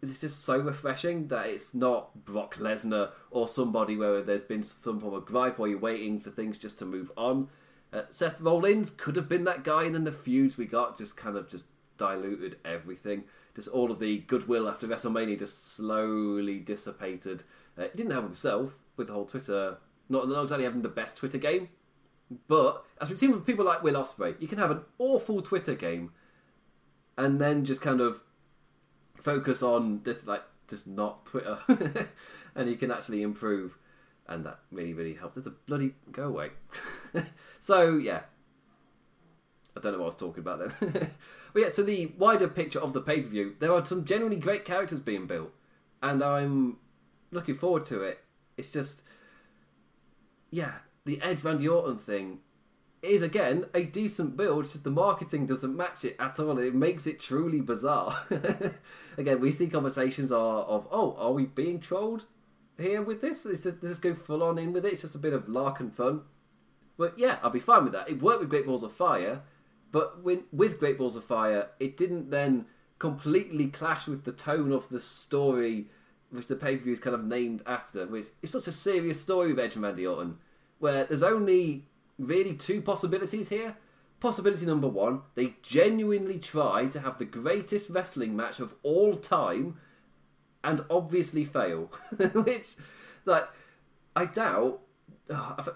it's 0.01 0.21
just 0.21 0.43
so 0.43 0.59
refreshing 0.59 1.27
that 1.27 1.47
it's 1.47 1.73
not 1.73 2.25
Brock 2.25 2.55
Lesnar 2.55 3.11
or 3.31 3.47
somebody 3.47 3.95
where 3.95 4.21
there's 4.21 4.41
been 4.41 4.63
some 4.63 4.99
form 4.99 5.13
of 5.13 5.25
gripe 5.25 5.59
or 5.59 5.67
you're 5.67 5.79
waiting 5.79 6.19
for 6.19 6.29
things 6.29 6.57
just 6.57 6.79
to 6.79 6.85
move 6.85 7.11
on. 7.15 7.49
Uh, 7.91 8.03
Seth 8.09 8.41
Rollins 8.41 8.89
could 8.89 9.15
have 9.15 9.29
been 9.29 9.43
that 9.43 9.63
guy, 9.63 9.83
and 9.83 9.93
then 9.93 10.03
the 10.03 10.11
feuds 10.11 10.57
we 10.57 10.65
got 10.65 10.97
just 10.97 11.15
kind 11.17 11.37
of 11.37 11.49
just 11.49 11.65
diluted 11.97 12.57
everything. 12.65 13.23
Just 13.55 13.67
all 13.67 13.91
of 13.91 13.99
the 13.99 14.19
goodwill 14.19 14.67
after 14.67 14.87
WrestleMania 14.87 15.37
just 15.37 15.73
slowly 15.75 16.59
dissipated. 16.59 17.43
Uh, 17.77 17.83
he 17.83 17.97
didn't 17.97 18.11
help 18.11 18.25
himself 18.25 18.75
with 18.97 19.07
the 19.07 19.13
whole 19.13 19.25
Twitter, 19.25 19.77
not, 20.09 20.27
not 20.27 20.43
exactly 20.43 20.65
having 20.65 20.81
the 20.81 20.89
best 20.89 21.17
Twitter 21.17 21.37
game, 21.37 21.69
but 22.47 22.85
as 23.01 23.09
we've 23.09 23.19
seen 23.19 23.31
with 23.31 23.45
people 23.45 23.65
like 23.65 23.83
Will 23.83 23.95
Ospreay, 23.95 24.35
you 24.39 24.47
can 24.47 24.57
have 24.57 24.71
an 24.71 24.81
awful 24.99 25.41
Twitter 25.41 25.75
game 25.75 26.11
and 27.17 27.39
then 27.39 27.65
just 27.65 27.81
kind 27.81 28.01
of 28.01 28.21
focus 29.15 29.63
on 29.63 30.01
this, 30.03 30.25
like 30.25 30.43
just 30.67 30.87
not 30.87 31.25
Twitter, 31.25 31.59
and 32.55 32.69
you 32.69 32.75
can 32.75 32.91
actually 32.91 33.21
improve, 33.21 33.77
and 34.27 34.45
that 34.45 34.59
really 34.71 34.93
really 34.93 35.13
helps. 35.13 35.35
There's 35.35 35.47
a 35.47 35.51
bloody 35.51 35.93
go 36.11 36.27
away. 36.27 36.49
so 37.59 37.97
yeah, 37.97 38.21
I 39.75 39.79
don't 39.79 39.93
know 39.93 39.99
what 39.99 40.05
I 40.05 40.07
was 40.07 40.15
talking 40.15 40.41
about 40.41 40.59
then. 40.59 41.11
but 41.53 41.61
yeah, 41.61 41.69
so 41.69 41.83
the 41.83 42.07
wider 42.17 42.47
picture 42.47 42.79
of 42.79 42.93
the 42.93 43.01
pay 43.01 43.21
per 43.21 43.29
view, 43.29 43.55
there 43.59 43.73
are 43.73 43.85
some 43.85 44.05
genuinely 44.05 44.39
great 44.39 44.65
characters 44.65 44.99
being 44.99 45.27
built, 45.27 45.51
and 46.01 46.23
I'm 46.23 46.77
looking 47.31 47.55
forward 47.55 47.85
to 47.85 48.01
it. 48.01 48.19
It's 48.55 48.71
just, 48.71 49.01
yeah, 50.51 50.73
the 51.05 51.21
Edge 51.21 51.43
Randy 51.43 51.67
Orton 51.67 51.97
thing 51.97 52.39
is 53.01 53.21
again 53.21 53.65
a 53.73 53.83
decent 53.83 54.37
build, 54.37 54.63
just 54.63 54.83
the 54.83 54.89
marketing 54.89 55.45
doesn't 55.45 55.75
match 55.75 56.05
it 56.05 56.15
at 56.19 56.39
all. 56.39 56.57
It 56.57 56.73
makes 56.73 57.05
it 57.05 57.19
truly 57.19 57.59
bizarre. 57.59 58.17
again, 59.17 59.41
we 59.41 59.51
see 59.51 59.67
conversations 59.67 60.31
are 60.31 60.61
of, 60.63 60.87
oh, 60.89 61.15
are 61.17 61.33
we 61.33 61.45
being 61.45 61.79
trolled 61.79 62.25
here 62.79 63.01
with 63.01 63.19
this? 63.19 63.43
Let's 63.43 63.63
just, 63.63 63.83
let's 63.83 63.99
go 63.99 64.15
full 64.15 64.41
on 64.41 64.57
in 64.57 64.71
with 64.71 64.85
it. 64.85 64.93
It's 64.93 65.01
just 65.01 65.15
a 65.15 65.19
bit 65.19 65.33
of 65.33 65.49
lark 65.49 65.81
and 65.81 65.93
fun. 65.93 66.21
But 66.97 67.19
yeah, 67.19 67.39
I'll 67.43 67.49
be 67.49 67.59
fine 67.59 67.83
with 67.83 67.93
that. 67.93 68.09
It 68.09 68.21
worked 68.21 68.39
with 68.39 68.49
Great 68.49 68.65
Balls 68.65 68.83
of 68.83 68.93
Fire, 68.93 69.41
but 69.91 70.23
when, 70.23 70.43
with 70.53 70.79
Great 70.79 70.97
Balls 70.97 71.17
of 71.17 71.25
Fire, 71.25 71.69
it 71.79 71.97
didn't 71.97 72.31
then 72.31 72.65
completely 72.99 73.67
clash 73.67 74.07
with 74.07 74.23
the 74.23 74.31
tone 74.31 74.71
of 74.71 74.87
the 74.87 74.99
story, 74.99 75.87
which 76.29 76.47
the 76.47 76.55
pay 76.55 76.77
per 76.77 76.83
view 76.83 76.93
is 76.93 76.99
kind 77.01 77.15
of 77.15 77.25
named 77.25 77.63
after. 77.65 78.05
Which 78.05 78.27
it's 78.41 78.53
such 78.53 78.67
a 78.67 78.71
serious 78.71 79.19
story 79.19 79.49
with 79.49 79.59
Edge 79.59 79.75
and 79.75 79.83
Randy 79.83 80.07
Orton 80.07 80.37
where 80.79 81.05
there's 81.05 81.23
only 81.23 81.85
really 82.17 82.53
two 82.53 82.81
possibilities 82.81 83.49
here. 83.49 83.77
Possibility 84.19 84.65
number 84.65 84.87
one, 84.87 85.21
they 85.35 85.55
genuinely 85.61 86.39
try 86.39 86.85
to 86.85 86.99
have 86.99 87.17
the 87.17 87.25
greatest 87.25 87.89
wrestling 87.89 88.35
match 88.35 88.59
of 88.59 88.73
all 88.83 89.15
time 89.15 89.77
and 90.63 90.85
obviously 90.89 91.43
fail. 91.43 91.91
Which, 92.33 92.75
like, 93.25 93.47
I 94.15 94.25
doubt. 94.25 94.79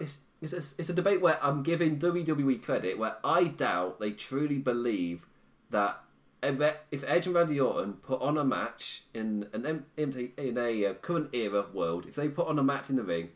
it's, 0.00 0.18
it's, 0.40 0.52
a, 0.52 0.80
it's 0.80 0.88
a 0.88 0.94
debate 0.94 1.20
where 1.20 1.42
I'm 1.44 1.62
giving 1.62 1.98
WWE 1.98 2.62
credit, 2.62 2.98
where 2.98 3.16
I 3.22 3.44
doubt 3.44 4.00
they 4.00 4.12
truly 4.12 4.58
believe 4.58 5.26
that 5.70 6.00
if 6.42 7.04
Edge 7.04 7.26
and 7.26 7.34
Randy 7.34 7.60
Orton 7.60 7.94
put 7.94 8.20
on 8.20 8.38
a 8.38 8.44
match 8.44 9.02
in 9.12 9.48
an 9.52 9.84
in 9.96 10.58
a 10.58 10.86
uh, 10.86 10.94
current 10.94 11.34
era 11.34 11.66
world, 11.72 12.06
if 12.06 12.14
they 12.14 12.28
put 12.28 12.46
on 12.46 12.58
a 12.58 12.62
match 12.62 12.90
in 12.90 12.96
the 12.96 13.02
ring 13.02 13.30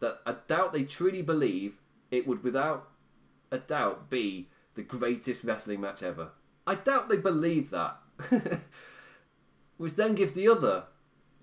that 0.00 0.20
I 0.26 0.36
doubt 0.46 0.72
they 0.72 0.84
truly 0.84 1.22
believe 1.22 1.74
it 2.10 2.26
would, 2.26 2.42
without 2.42 2.88
a 3.50 3.58
doubt, 3.58 4.10
be 4.10 4.48
the 4.74 4.82
greatest 4.82 5.44
wrestling 5.44 5.80
match 5.80 6.02
ever. 6.02 6.30
I 6.66 6.74
doubt 6.74 7.08
they 7.08 7.16
believe 7.16 7.70
that. 7.70 7.96
Which 9.76 9.94
then 9.94 10.14
gives 10.14 10.32
the 10.32 10.48
other 10.48 10.84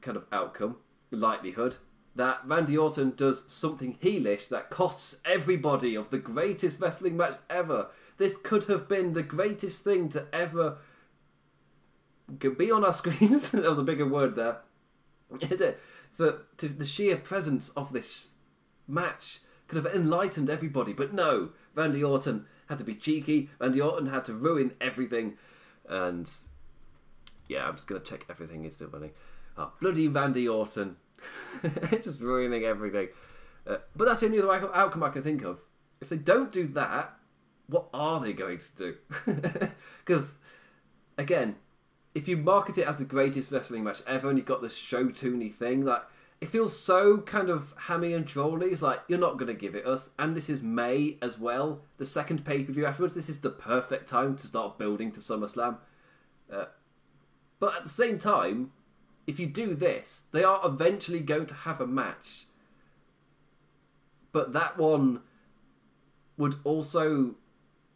kind 0.02 0.18
of 0.18 0.26
outcome, 0.32 0.78
likelihood, 1.12 1.78
that 2.16 2.42
Randy 2.46 2.78
Orton 2.78 3.14
does 3.16 3.44
something 3.52 3.98
heelish 4.02 4.50
that 4.50 4.70
costs 4.70 5.20
everybody 5.26 5.96
of 5.96 6.10
the 6.10 6.18
greatest 6.18 6.80
wrestling 6.80 7.18
match 7.18 7.38
ever. 7.50 7.88
This 8.18 8.38
could 8.38 8.66
have 8.66 8.88
been 8.88 9.14
the 9.14 9.24
greatest 9.24 9.84
thing 9.84 10.10
to 10.10 10.28
ever 10.32 10.78
be 12.38 12.72
on 12.72 12.84
our 12.84 12.94
screens. 12.94 13.52
that 13.52 13.64
was 13.64 13.80
a 13.80 13.84
bigger 13.84 14.08
word 14.08 14.36
there. 14.36 14.60
For 16.16 16.44
to 16.58 16.68
the 16.68 16.86
sheer 16.86 17.18
presence 17.18 17.70
of 17.70 17.92
this 17.92 18.28
match 18.88 19.40
could 19.68 19.84
have 19.84 19.94
enlightened 19.94 20.50
everybody, 20.50 20.94
but 20.94 21.14
no, 21.14 21.50
Randy 21.76 22.04
Orton 22.04 22.46
had 22.68 22.78
to 22.80 22.84
be 22.84 22.96
cheeky. 22.96 23.50
Randy 23.60 23.82
Orton 23.82 24.08
had 24.08 24.26
to 24.26 24.34
ruin 24.34 24.74
everything, 24.80 25.38
and 25.88 26.30
yeah, 27.48 27.68
I'm 27.68 27.76
just 27.76 27.88
gonna 27.88 28.02
check 28.02 28.26
everything 28.30 28.66
is 28.66 28.74
still 28.74 28.90
running. 28.90 29.12
Oh, 29.58 29.72
bloody 29.80 30.08
Randy 30.08 30.48
Orton, 30.48 30.98
just 32.02 32.22
ruining 32.22 32.64
everything. 32.64 33.10
Uh, 33.66 33.78
but 33.96 34.06
that's 34.06 34.20
the 34.20 34.26
only 34.26 34.40
other 34.40 34.74
outcome 34.76 35.04
I 35.04 35.10
can 35.10 35.24
think 35.24 35.44
of. 35.44 35.62
If 36.02 36.10
they 36.10 36.18
don't 36.18 36.52
do 36.52 36.68
that, 36.70 37.14
what 37.68 37.88
are 37.94 38.20
they 38.20 38.34
going 38.34 38.60
to 38.60 38.76
do? 38.76 38.96
Because 40.06 40.38
again, 41.18 41.56
if 42.14 42.28
you 42.28 42.36
market 42.36 42.78
it 42.78 42.88
as 42.88 42.98
the 42.98 43.06
greatest 43.06 43.52
wrestling 43.52 43.86
match 43.86 44.02
ever, 44.06 44.30
and 44.30 44.38
you've 44.38 44.46
got 44.46 44.62
this 44.62 44.76
show 44.76 45.06
toony 45.06 45.52
thing, 45.52 45.86
like 45.86 46.04
it 46.44 46.50
feels 46.50 46.78
so 46.78 47.20
kind 47.20 47.50
of 47.50 47.74
hammy 47.78 48.12
and 48.12 48.28
trolly. 48.28 48.68
It's 48.68 48.82
like 48.82 49.00
you're 49.08 49.18
not 49.18 49.38
going 49.38 49.48
to 49.48 49.54
give 49.54 49.76
it 49.76 49.88
us, 49.88 50.10
and 50.20 50.36
this 50.36 50.50
is 50.50 50.62
May 50.62 51.16
as 51.22 51.40
well, 51.40 51.84
the 51.96 52.06
second 52.06 52.44
pay 52.44 52.64
per 52.64 52.74
view 52.74 52.86
afterwards. 52.86 53.14
This 53.14 53.30
is 53.30 53.40
the 53.40 53.50
perfect 53.50 54.10
time 54.10 54.36
to 54.36 54.46
start 54.46 54.78
building 54.78 55.10
to 55.14 55.22
SummerSlam. 55.22 55.78
Uh, 56.52 56.66
but 57.62 57.78
at 57.78 57.84
the 57.84 57.90
same 57.90 58.20
time, 58.20 58.74
if 59.26 59.40
you 59.40 59.48
do 59.48 59.74
this, 59.74 60.26
they 60.34 60.44
are 60.44 60.60
eventually 60.66 61.22
going 61.22 61.46
to 61.46 61.54
have 61.54 61.80
a 61.80 61.88
match. 61.88 62.48
But 64.34 64.52
that 64.52 64.78
one 64.78 65.22
would 66.36 66.56
also. 66.66 67.36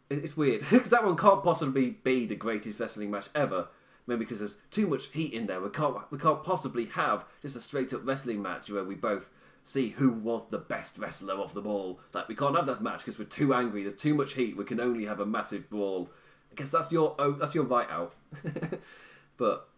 It's 0.08 0.38
weird 0.38 0.60
because 0.70 0.88
that 0.88 1.04
one 1.04 1.18
can't 1.18 1.44
possibly 1.44 1.98
be 2.02 2.24
the 2.24 2.34
greatest 2.34 2.80
wrestling 2.80 3.10
match 3.10 3.28
ever 3.34 3.68
maybe 4.08 4.20
because 4.20 4.38
there's 4.38 4.58
too 4.70 4.86
much 4.86 5.06
heat 5.08 5.32
in 5.32 5.46
there. 5.46 5.60
We 5.60 5.70
can't 5.70 5.96
we 6.10 6.18
can't 6.18 6.42
possibly 6.42 6.86
have 6.86 7.24
just 7.42 7.56
a 7.56 7.60
straight 7.60 7.92
up 7.92 8.00
wrestling 8.04 8.42
match 8.42 8.70
where 8.70 8.82
we 8.82 8.94
both 8.94 9.28
see 9.62 9.90
who 9.90 10.10
was 10.10 10.48
the 10.48 10.58
best 10.58 10.98
wrestler 10.98 11.34
of 11.34 11.54
them 11.54 11.66
all. 11.66 12.00
Like 12.14 12.26
we 12.26 12.34
can't 12.34 12.56
have 12.56 12.66
that 12.66 12.82
match 12.82 13.00
because 13.00 13.18
we're 13.18 13.26
too 13.26 13.54
angry. 13.54 13.82
There's 13.82 13.94
too 13.94 14.14
much 14.14 14.32
heat. 14.32 14.56
We 14.56 14.64
can 14.64 14.80
only 14.80 15.04
have 15.04 15.20
a 15.20 15.26
massive 15.26 15.68
brawl. 15.68 16.08
I 16.50 16.54
guess 16.54 16.70
that's 16.70 16.90
your 16.90 17.14
oh, 17.18 17.32
that's 17.32 17.54
your 17.54 17.64
right 17.64 17.88
out. 17.90 18.14
but 19.36 19.68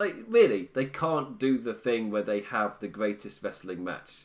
like 0.00 0.16
really, 0.28 0.70
they 0.74 0.86
can't 0.86 1.38
do 1.38 1.58
the 1.58 1.74
thing 1.74 2.10
where 2.10 2.22
they 2.22 2.40
have 2.40 2.80
the 2.80 2.88
greatest 2.88 3.42
wrestling 3.42 3.84
match 3.84 4.22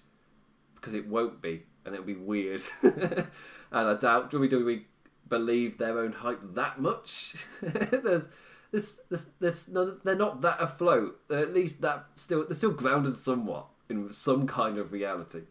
because 0.76 0.94
it 0.94 1.08
won't 1.08 1.42
be, 1.42 1.64
and 1.86 1.94
it'll 1.94 2.06
be 2.06 2.16
weird. 2.16 2.64
and 2.82 3.28
I 3.72 3.94
doubt 3.96 4.32
WWE 4.32 4.84
believe 5.28 5.78
their 5.78 6.00
own 6.00 6.14
hype 6.14 6.40
that 6.56 6.80
much. 6.80 7.36
there's 7.62 8.28
this, 8.72 9.00
this, 9.10 9.26
this, 9.40 9.68
no, 9.68 9.98
they're 10.04 10.16
not 10.16 10.42
that 10.42 10.62
afloat. 10.62 11.20
They're 11.28 11.40
at 11.40 11.54
least 11.54 11.82
that 11.82 12.06
still, 12.16 12.46
they're 12.46 12.56
still 12.56 12.72
grounded 12.72 13.18
somewhat 13.18 13.68
in 13.90 14.12
some 14.12 14.48
kind 14.48 14.78
of 14.78 14.94
reality. 14.94 15.42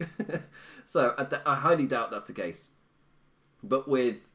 so 0.85 1.15
I, 1.19 1.27
I 1.51 1.55
highly 1.57 1.87
doubt 1.87 2.11
that's 2.11 2.25
the 2.25 2.33
case. 2.33 2.69
But 3.63 3.89
with 3.89 4.29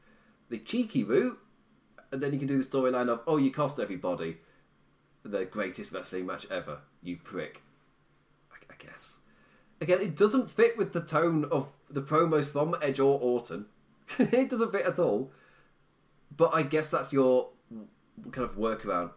the 0.48 0.58
cheeky 0.58 1.02
route, 1.02 1.38
and 2.12 2.22
then 2.22 2.32
you 2.32 2.38
can 2.38 2.46
do 2.46 2.56
the 2.56 2.64
storyline 2.64 3.08
of, 3.08 3.22
oh, 3.26 3.36
you 3.36 3.50
cost 3.50 3.80
everybody 3.80 4.38
the 5.24 5.44
greatest 5.44 5.92
wrestling 5.92 6.26
match 6.26 6.46
ever, 6.50 6.78
you 7.02 7.16
prick. 7.16 7.62
I, 8.50 8.72
I 8.72 8.76
guess. 8.78 9.18
Again, 9.80 10.00
it 10.00 10.16
doesn't 10.16 10.50
fit 10.50 10.78
with 10.78 10.92
the 10.92 11.00
tone 11.00 11.44
of 11.50 11.68
the 11.90 12.02
promos 12.02 12.46
from 12.46 12.76
Edge 12.80 13.00
or 13.00 13.18
Orton. 13.20 13.66
it 14.18 14.48
doesn't 14.48 14.72
fit 14.72 14.86
at 14.86 14.98
all. 14.98 15.32
But 16.34 16.54
I 16.54 16.62
guess 16.62 16.90
that's 16.90 17.12
your 17.12 17.48
kind 18.32 18.48
of 18.48 18.56
workaround. 18.56 19.10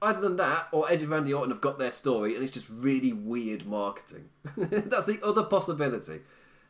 Either 0.00 0.20
than 0.20 0.36
that, 0.36 0.68
or 0.70 0.90
Edge 0.90 1.02
and 1.02 1.10
Randy 1.10 1.32
Orton 1.32 1.50
have 1.50 1.60
got 1.60 1.78
their 1.78 1.90
story 1.90 2.34
and 2.34 2.44
it's 2.44 2.52
just 2.52 2.68
really 2.70 3.12
weird 3.12 3.66
marketing. 3.66 4.28
that's 4.56 5.06
the 5.06 5.20
other 5.24 5.42
possibility. 5.42 6.20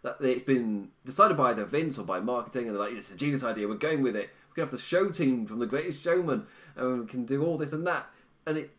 That 0.02 0.16
it's 0.20 0.42
been 0.42 0.88
decided 1.04 1.36
by 1.36 1.50
either 1.50 1.64
Vince 1.64 1.98
or 1.98 2.04
by 2.04 2.20
marketing, 2.20 2.68
and 2.68 2.76
they're 2.76 2.82
like, 2.84 2.94
it's 2.94 3.10
a 3.10 3.16
genius 3.16 3.42
idea, 3.42 3.66
we're 3.66 3.74
going 3.74 4.02
with 4.02 4.14
it. 4.14 4.30
We 4.50 4.54
can 4.54 4.62
have 4.62 4.70
the 4.70 4.78
show 4.78 5.10
team 5.10 5.44
from 5.44 5.58
The 5.58 5.66
Greatest 5.66 6.02
Showman, 6.02 6.46
and 6.76 7.00
we 7.00 7.06
can 7.06 7.26
do 7.26 7.44
all 7.44 7.58
this 7.58 7.72
and 7.72 7.86
that. 7.86 8.06
And 8.46 8.56
it 8.56 8.70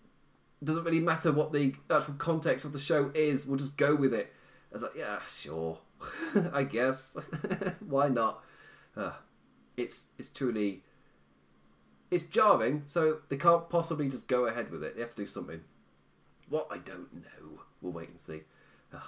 doesn't 0.64 0.84
really 0.84 1.00
matter 1.02 1.32
what 1.32 1.52
the 1.52 1.76
actual 1.90 2.16
context 2.16 2.66
of 2.66 2.72
the 2.72 2.80
show 2.80 3.12
is, 3.14 3.46
we'll 3.46 3.58
just 3.58 3.78
go 3.78 3.96
with 3.96 4.14
it. 4.14 4.34
I 4.72 4.76
was 4.76 4.84
like, 4.84 4.96
yeah, 4.98 5.20
sure. 5.28 5.80
I 6.54 6.64
guess. 6.64 7.16
Why 7.80 8.08
not? 8.08 8.44
Uh, 8.96 9.12
it's 9.78 10.08
it's 10.18 10.30
truly 10.30 10.84
it's 12.12 12.24
jarring, 12.26 12.84
so 12.86 13.20
they 13.30 13.38
can't 13.38 13.70
possibly 13.70 14.10
just 14.10 14.28
go 14.28 14.46
ahead 14.46 14.72
with 14.72 14.84
it. 14.84 14.96
They 14.96 15.02
have 15.02 15.12
to 15.12 15.16
do 15.16 15.26
something. 15.26 15.62
What 16.50 16.68
I 16.72 16.78
don't 16.78 17.14
know. 17.14 17.62
We'll 17.82 17.94
wait 17.94 18.10
and 18.10 18.20
see. 18.20 18.42
Ugh. 18.94 19.02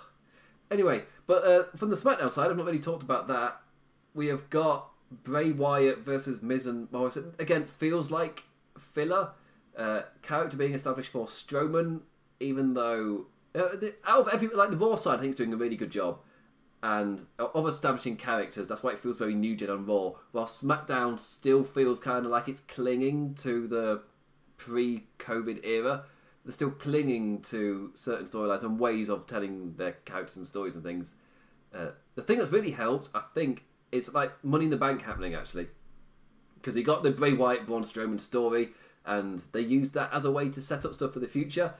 Anyway, 0.70 1.04
but 1.28 1.44
uh, 1.44 1.64
from 1.76 1.90
the 1.90 1.96
SmackDown 1.96 2.32
side, 2.32 2.50
I've 2.50 2.58
not 2.58 2.66
really 2.66 2.80
talked 2.80 3.04
about 3.04 3.28
that. 3.28 3.60
We 4.14 4.28
have 4.28 4.50
got 4.50 4.90
Bray 5.24 5.52
Wyatt 5.52 6.00
versus 6.00 6.42
Miz 6.42 6.68
and 6.68 6.92
Morrison. 6.92 7.34
Again, 7.40 7.66
feels 7.66 8.12
like 8.12 8.44
filler. 8.78 9.32
Uh, 9.78 10.02
character 10.22 10.58
being 10.58 10.74
established 10.74 11.12
for 11.12 11.26
Strowman, 11.26 12.02
even 12.40 12.74
though 12.74 13.28
uh, 13.56 13.76
the, 13.76 13.96
out 14.06 14.22
of 14.22 14.28
every 14.28 14.50
like 14.50 14.70
the 14.70 14.78
Raw 14.78 14.96
side, 14.96 15.20
I 15.20 15.22
think 15.22 15.32
is 15.32 15.38
doing 15.38 15.54
a 15.54 15.58
really 15.58 15.78
good 15.78 15.92
job 15.92 16.20
and 16.84 17.24
of 17.38 17.68
establishing 17.68 18.16
characters. 18.16 18.68
That's 18.68 18.82
why 18.82 18.92
it 18.92 19.00
feels 19.00 19.18
very 19.18 19.36
new 19.36 19.56
gen 19.56 19.70
on 19.70 19.86
Raw. 19.86 20.14
While 20.32 20.46
SmackDown 20.46 21.20
still 21.20 21.64
feels 21.64 22.00
kind 22.00 22.26
of 22.26 22.32
like 22.32 22.48
it's 22.48 22.62
clinging 22.62 23.36
to 23.36 23.68
the 23.68 24.02
pre-COVID 24.58 25.66
era. 25.66 26.06
They're 26.44 26.54
still 26.54 26.72
clinging 26.72 27.42
to 27.44 27.92
certain 27.94 28.26
storylines 28.26 28.64
and 28.64 28.80
ways 28.80 29.10
of 29.10 29.28
telling 29.28 29.76
their 29.76 29.94
characters 30.06 30.38
and 30.38 30.48
stories 30.48 30.74
and 30.74 30.84
things. 30.84 31.14
Uh, 31.74 31.90
the 32.16 32.24
thing 32.24 32.40
that's 32.40 32.52
really 32.52 32.72
helped, 32.72 33.10
I 33.14 33.24
think, 33.34 33.66
is 33.92 34.12
like 34.14 34.44
Money 34.44 34.66
in 34.66 34.72
the 34.72 34.78
Bank 34.78 35.04
happening 35.04 35.36
actually, 35.36 35.68
because 36.56 36.76
he 36.76 36.82
got 36.82 37.04
the 37.04 37.12
Bray 37.12 37.34
Wyatt 37.34 37.68
Braun 37.68 37.84
Strowman 37.84 38.20
story, 38.20 38.70
and 39.06 39.44
they 39.52 39.62
used 39.62 39.94
that 39.94 40.12
as 40.12 40.26
a 40.26 40.32
way 40.32 40.50
to 40.50 40.62
set 40.62 40.84
up 40.84 40.94
stuff 40.94 41.14
for 41.14 41.20
the 41.20 41.28
future. 41.28 41.76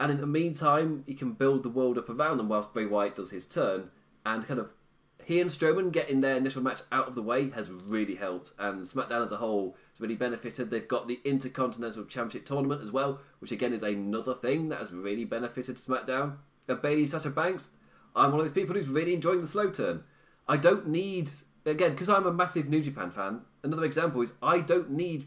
And 0.00 0.10
in 0.10 0.20
the 0.20 0.26
meantime, 0.26 1.04
you 1.06 1.14
can 1.14 1.32
build 1.32 1.62
the 1.62 1.68
world 1.68 1.98
up 1.98 2.08
around 2.08 2.38
them 2.38 2.48
whilst 2.48 2.72
Bray 2.72 2.86
Wyatt 2.86 3.16
does 3.16 3.30
his 3.30 3.44
turn 3.46 3.90
and 4.34 4.46
kind 4.46 4.60
of 4.60 4.70
he 5.24 5.40
and 5.40 5.50
Strowman 5.50 5.92
getting 5.92 6.22
their 6.22 6.36
initial 6.36 6.62
match 6.62 6.80
out 6.90 7.06
of 7.06 7.14
the 7.14 7.22
way 7.22 7.50
has 7.50 7.70
really 7.70 8.14
helped, 8.14 8.52
and 8.58 8.80
SmackDown 8.82 9.26
as 9.26 9.32
a 9.32 9.36
whole 9.36 9.76
has 9.92 10.00
really 10.00 10.14
benefited. 10.14 10.70
They've 10.70 10.88
got 10.88 11.06
the 11.06 11.20
Intercontinental 11.22 12.04
Championship 12.06 12.46
tournament 12.46 12.80
as 12.80 12.90
well, 12.90 13.20
which 13.40 13.52
again 13.52 13.74
is 13.74 13.82
another 13.82 14.32
thing 14.32 14.70
that 14.70 14.78
has 14.78 14.90
really 14.90 15.24
benefited 15.24 15.76
SmackDown. 15.76 16.36
Uh, 16.66 16.74
Bayley 16.74 17.06
Sasha 17.06 17.28
Banks, 17.28 17.68
I'm 18.16 18.30
one 18.30 18.40
of 18.40 18.46
those 18.46 18.54
people 18.54 18.74
who's 18.74 18.88
really 18.88 19.12
enjoying 19.12 19.42
the 19.42 19.48
slow 19.48 19.70
turn. 19.70 20.04
I 20.48 20.56
don't 20.56 20.88
need 20.88 21.30
again 21.66 21.92
because 21.92 22.08
I'm 22.08 22.26
a 22.26 22.32
massive 22.32 22.68
New 22.68 22.80
Japan 22.80 23.10
fan. 23.10 23.42
Another 23.62 23.84
example 23.84 24.22
is 24.22 24.32
I 24.42 24.60
don't 24.60 24.90
need 24.90 25.26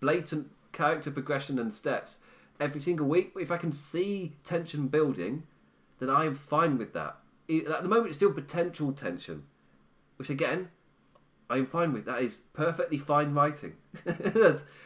blatant 0.00 0.50
character 0.72 1.10
progression 1.10 1.58
and 1.58 1.74
steps 1.74 2.18
every 2.58 2.80
single 2.80 3.06
week. 3.06 3.34
But 3.34 3.42
if 3.42 3.50
I 3.50 3.58
can 3.58 3.72
see 3.72 4.36
tension 4.42 4.88
building, 4.88 5.42
then 5.98 6.08
I 6.08 6.24
am 6.24 6.34
fine 6.34 6.78
with 6.78 6.94
that 6.94 7.16
at 7.48 7.82
the 7.82 7.88
moment 7.88 8.08
it's 8.08 8.16
still 8.16 8.32
potential 8.32 8.92
tension, 8.92 9.44
which 10.16 10.30
again, 10.30 10.70
I'm 11.50 11.66
fine 11.66 11.92
with. 11.92 12.04
That 12.04 12.22
is 12.22 12.42
perfectly 12.52 12.98
fine 12.98 13.32
writing. 13.32 13.74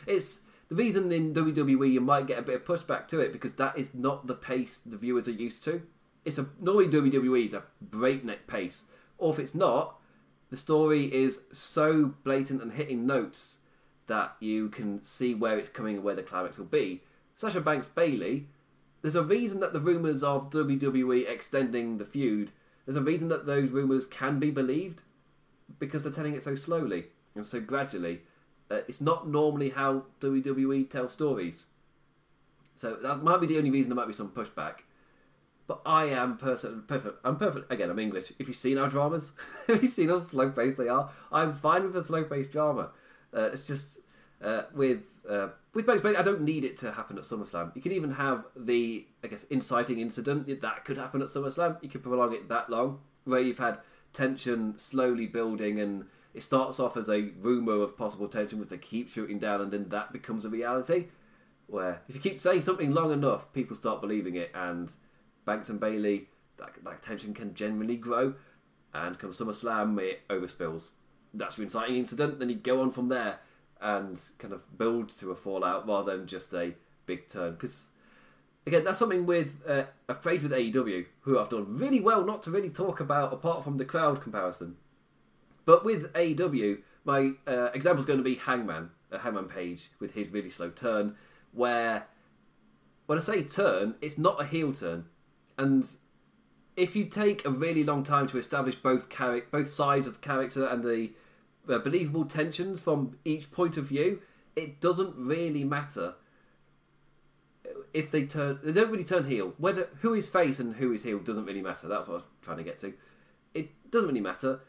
it's 0.07 0.41
the 0.69 0.75
reason 0.75 1.11
in 1.11 1.35
WWE 1.35 1.93
you 1.93 2.01
might 2.01 2.27
get 2.27 2.39
a 2.39 2.43
bit 2.43 2.55
of 2.55 2.65
pushback 2.65 3.09
to 3.09 3.21
it 3.21 3.33
because 3.33 3.55
that 3.55 3.77
is 3.77 3.93
not 3.95 4.27
the 4.27 4.35
pace 4.35 4.79
the 4.79 4.97
viewers 4.97 5.29
are 5.29 5.33
used 5.33 5.65
to. 5.65 5.83
It's 6.25 6.39
a 6.39 6.47
normally 6.61 6.89
WWE 6.89 7.45
is 7.45 7.55
a 7.55 7.65
breakneck 7.81 8.47
pace, 8.47 8.85
or 9.19 9.33
if 9.33 9.39
it's 9.39 9.55
not, 9.55 9.99
the 10.51 10.57
story 10.57 11.13
is 11.13 11.45
so 11.53 12.15
blatant 12.23 12.63
and 12.63 12.73
hitting 12.73 13.07
notes 13.07 13.59
that 14.07 14.37
you 14.39 14.69
can 14.69 15.03
see 15.03 15.35
where 15.35 15.59
it's 15.59 15.69
coming 15.69 15.97
and 15.97 16.05
where 16.05 16.15
the 16.15 16.23
climax 16.23 16.59
will 16.59 16.67
be. 16.67 17.03
Sasha 17.35 17.61
Banks 17.61 17.89
Bayley 17.89 18.47
there's 19.03 19.17
a 19.17 19.23
reason 19.23 19.61
that 19.61 19.73
the 19.73 19.81
rumours 19.81 20.23
of 20.23 20.51
WWE 20.51 21.29
extending 21.29 21.99
the 21.99 22.05
feud, 22.05 22.53
there's 22.87 22.97
a 22.97 23.03
reason 23.03 23.29
that 23.29 23.47
those 23.47 23.71
rumours 23.71 24.07
can 24.07 24.39
be 24.39 24.51
believed 24.51 25.03
because 25.79 26.03
they're 26.03 26.13
telling 26.13 26.35
it 26.35 26.43
so 26.43 26.55
slowly 26.55 27.07
and 27.35 27.45
so 27.45 27.61
gradually. 27.61 28.21
Uh, 28.71 28.81
it's 28.89 29.01
not 29.01 29.29
normally 29.29 29.71
how 29.71 30.05
WWE 30.21 30.89
tell 30.89 31.09
stories. 31.09 31.67
So 32.77 32.97
that 32.97 33.23
might 33.23 33.41
be 33.41 33.47
the 33.47 33.59
only 33.59 33.71
reason 33.71 33.91
there 33.91 33.97
might 33.97 34.07
be 34.07 34.13
some 34.13 34.31
pushback. 34.31 34.79
But 35.67 35.83
I 35.87 36.07
am 36.07 36.37
person 36.37 36.85
perfect. 36.87 37.19
I'm 37.25 37.37
perfect. 37.37 37.71
Again, 37.73 37.91
I'm 37.91 37.99
English. 37.99 38.33
If 38.39 38.49
you've 38.49 38.57
seen 38.57 38.79
our 38.79 38.89
dramas, 38.89 39.33
if 39.69 39.83
you've 39.83 39.93
seen 39.93 40.09
how 40.09 40.21
slow 40.21 40.51
paced 40.51 40.77
they 40.77 40.89
are, 40.89 41.11
I'm 41.31 41.55
fine 41.55 41.85
with 41.85 41.97
a 41.97 42.05
slow 42.05 42.25
paced 42.25 42.53
drama. 42.53 42.91
Uh, 43.35 43.51
it's 43.53 43.67
just 43.67 44.01
uh, 44.43 44.63
with 44.75 45.05
uh, 45.29 45.49
with 45.73 45.87
Bugs 45.87 46.03
Bunny, 46.03 46.17
I 46.17 46.23
don't 46.23 46.43
need 46.43 46.65
it 46.65 46.77
to 46.79 46.93
happen 46.93 47.17
at 47.17 47.25
SummerSlam. 47.25 47.75
You 47.77 47.83
can 47.83 47.93
even 47.93 48.13
have 48.13 48.45
the, 48.57 49.07
I 49.23 49.29
guess, 49.29 49.45
inciting 49.45 50.01
incident 50.01 50.61
that 50.61 50.85
could 50.85 50.99
happen 50.99 51.23
at 51.23 51.29
SummerSlam. 51.29 51.83
You 51.83 51.89
could 51.89 52.03
prolong 52.03 52.33
it 52.33 52.49
that 52.49 52.69
long, 52.69 53.01
where 53.25 53.41
you've 53.41 53.59
had 53.59 53.79
tension 54.13 54.79
slowly 54.79 55.27
building, 55.27 55.79
and 55.79 56.07
it 56.35 56.43
starts 56.43 56.81
off 56.81 56.97
as 56.97 57.09
a 57.09 57.31
rumor 57.41 57.83
of 57.83 57.97
possible 57.97 58.29
tension, 58.29 58.59
which 58.59 58.71
they 58.71 58.79
keep 58.79 59.11
shooting 59.11 59.39
down, 59.39 59.61
and 59.61 59.71
then 59.71 59.89
that 59.91 60.13
becomes 60.13 60.45
a 60.45 60.51
reality. 60.51 61.07
Where 61.69 62.03
if 62.09 62.15
you 62.15 62.21
keep 62.21 62.41
saying 62.41 62.63
something 62.63 62.93
long 62.93 63.13
enough, 63.13 63.53
people 63.53 63.77
start 63.77 64.01
believing 64.01 64.35
it, 64.35 64.51
and 64.55 64.93
Banks 65.45 65.69
and 65.69 65.79
Bayley, 65.79 66.29
that, 66.57 66.73
that 66.85 67.01
tension 67.01 67.33
can 67.33 67.55
generally 67.55 67.97
grow, 67.97 68.35
and 68.93 69.19
come 69.19 69.31
SummerSlam, 69.31 70.01
it 70.01 70.27
overspills. 70.29 70.91
That's 71.33 71.57
your 71.57 71.65
inciting 71.65 71.97
incident. 71.97 72.41
Then 72.41 72.51
you 72.51 72.57
go 72.57 72.83
on 72.83 72.91
from 72.91 73.09
there 73.09 73.39
and 73.83 74.21
kind 74.39 74.55
of 74.55 74.79
build 74.79 75.09
to 75.11 75.31
a 75.31 75.37
fallout 75.37 75.87
rather 75.87 76.17
than 76.17 76.27
just 76.27 76.55
a 76.55 76.75
big 77.07 77.29
turn. 77.29 77.53
Because 77.53 77.89
again, 78.67 78.85
that's 78.85 78.99
something 78.99 79.27
with 79.27 79.61
uh, 79.69 79.85
a 80.09 80.15
phrase 80.15 80.43
with 80.43 80.53
AEW, 80.53 81.07
who 81.21 81.39
I've 81.39 81.49
done 81.49 81.67
really 81.79 82.01
well 82.01 82.25
not 82.25 82.43
to 82.45 82.51
really 82.51 82.71
talk 82.71 83.01
about 83.01 83.33
apart 83.33 83.65
from 83.65 83.77
the 83.77 83.85
crowd 83.85 84.23
comparison. 84.23 84.77
But 85.65 85.85
with 85.85 86.13
AEW, 86.13 86.79
my 87.05 87.33
uh, 87.47 87.71
example 87.75 88.01
is 88.01 88.07
going 88.07 88.19
to 88.19 88.25
be 88.25 88.37
Hangman, 88.37 88.91
a 89.11 89.19
Hangman 89.19 89.47
Page 89.47 89.91
with 90.01 90.13
his 90.15 90.29
really 90.29 90.51
slow 90.51 90.71
turn, 90.71 91.17
where 91.53 92.07
when 93.07 93.19
I 93.19 93.21
say 93.21 93.43
turn, 93.43 93.97
it's 94.01 94.19
not 94.19 94.41
a 94.41 94.47
heel 94.47 94.73
turn, 94.73 95.07
and 95.59 95.89
if 96.77 96.97
you 96.97 97.05
take 97.05 97.45
a 97.45 97.51
really 97.51 97.85
long 97.85 98.03
time 98.03 98.27
to 98.29 98.39
establish 98.39 98.77
both 98.77 99.09
char- 99.11 99.43
both 99.51 99.69
sides 99.69 100.07
of 100.07 100.15
the 100.15 100.21
character 100.21 100.67
and 100.67 100.83
the 100.83 101.11
uh, 101.69 101.79
believable 101.79 102.25
tensions 102.25 102.81
from 102.81 103.17
each 103.25 103.51
point 103.51 103.77
of 103.77 103.85
view, 103.85 104.21
it 104.57 104.81
doesn't 104.81 105.15
really 105.17 105.65
matter 105.65 106.15
if 107.95 108.11
they 108.11 108.25
turn. 108.25 108.59
They 108.63 108.73
don't 108.73 108.91
really 108.91 109.05
turn 109.05 109.27
heel. 109.27 109.55
Whether 109.59 109.89
who 110.01 110.15
is 110.15 110.29
face 110.29 110.59
and 110.59 110.77
who 110.77 110.93
is 110.93 111.03
heel 111.03 111.19
doesn't 111.19 111.47
really 111.47 111.63
matter. 111.63 111.89
That's 111.89 112.09
what 112.09 112.15
I 112.15 112.17
was 112.19 112.25
trying 112.43 112.59
to 112.59 112.65
get 112.65 112.79
to. 112.81 112.95
It 113.55 113.71
doesn't 113.91 114.09
really 114.09 114.21
matter 114.21 114.61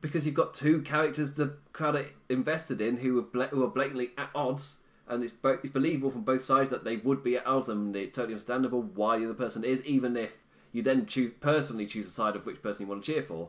because 0.00 0.26
you've 0.26 0.34
got 0.34 0.52
two 0.52 0.82
characters 0.82 1.32
the 1.32 1.54
crowd 1.72 1.96
are 1.96 2.06
invested 2.28 2.78
in 2.80 2.98
who 2.98 3.18
are, 3.18 3.46
who 3.46 3.64
are 3.64 3.68
blatantly 3.68 4.10
at 4.18 4.28
odds, 4.34 4.80
and 5.08 5.22
it's, 5.22 5.32
bo- 5.32 5.58
it's 5.62 5.72
believable 5.72 6.10
from 6.10 6.22
both 6.22 6.44
sides 6.44 6.68
that 6.68 6.84
they 6.84 6.96
would 6.96 7.24
be 7.24 7.36
at 7.38 7.46
odds, 7.46 7.70
and 7.70 7.96
it's 7.96 8.10
totally 8.10 8.34
understandable 8.34 8.82
why 8.82 9.18
the 9.18 9.24
other 9.24 9.32
person 9.32 9.64
is, 9.64 9.82
even 9.84 10.14
if 10.14 10.32
you 10.72 10.82
then 10.82 11.06
choose 11.06 11.32
personally 11.40 11.86
choose 11.86 12.06
a 12.06 12.10
side 12.10 12.36
of 12.36 12.44
which 12.44 12.62
person 12.62 12.84
you 12.84 12.90
want 12.90 13.02
to 13.02 13.12
cheer 13.12 13.22
for. 13.22 13.48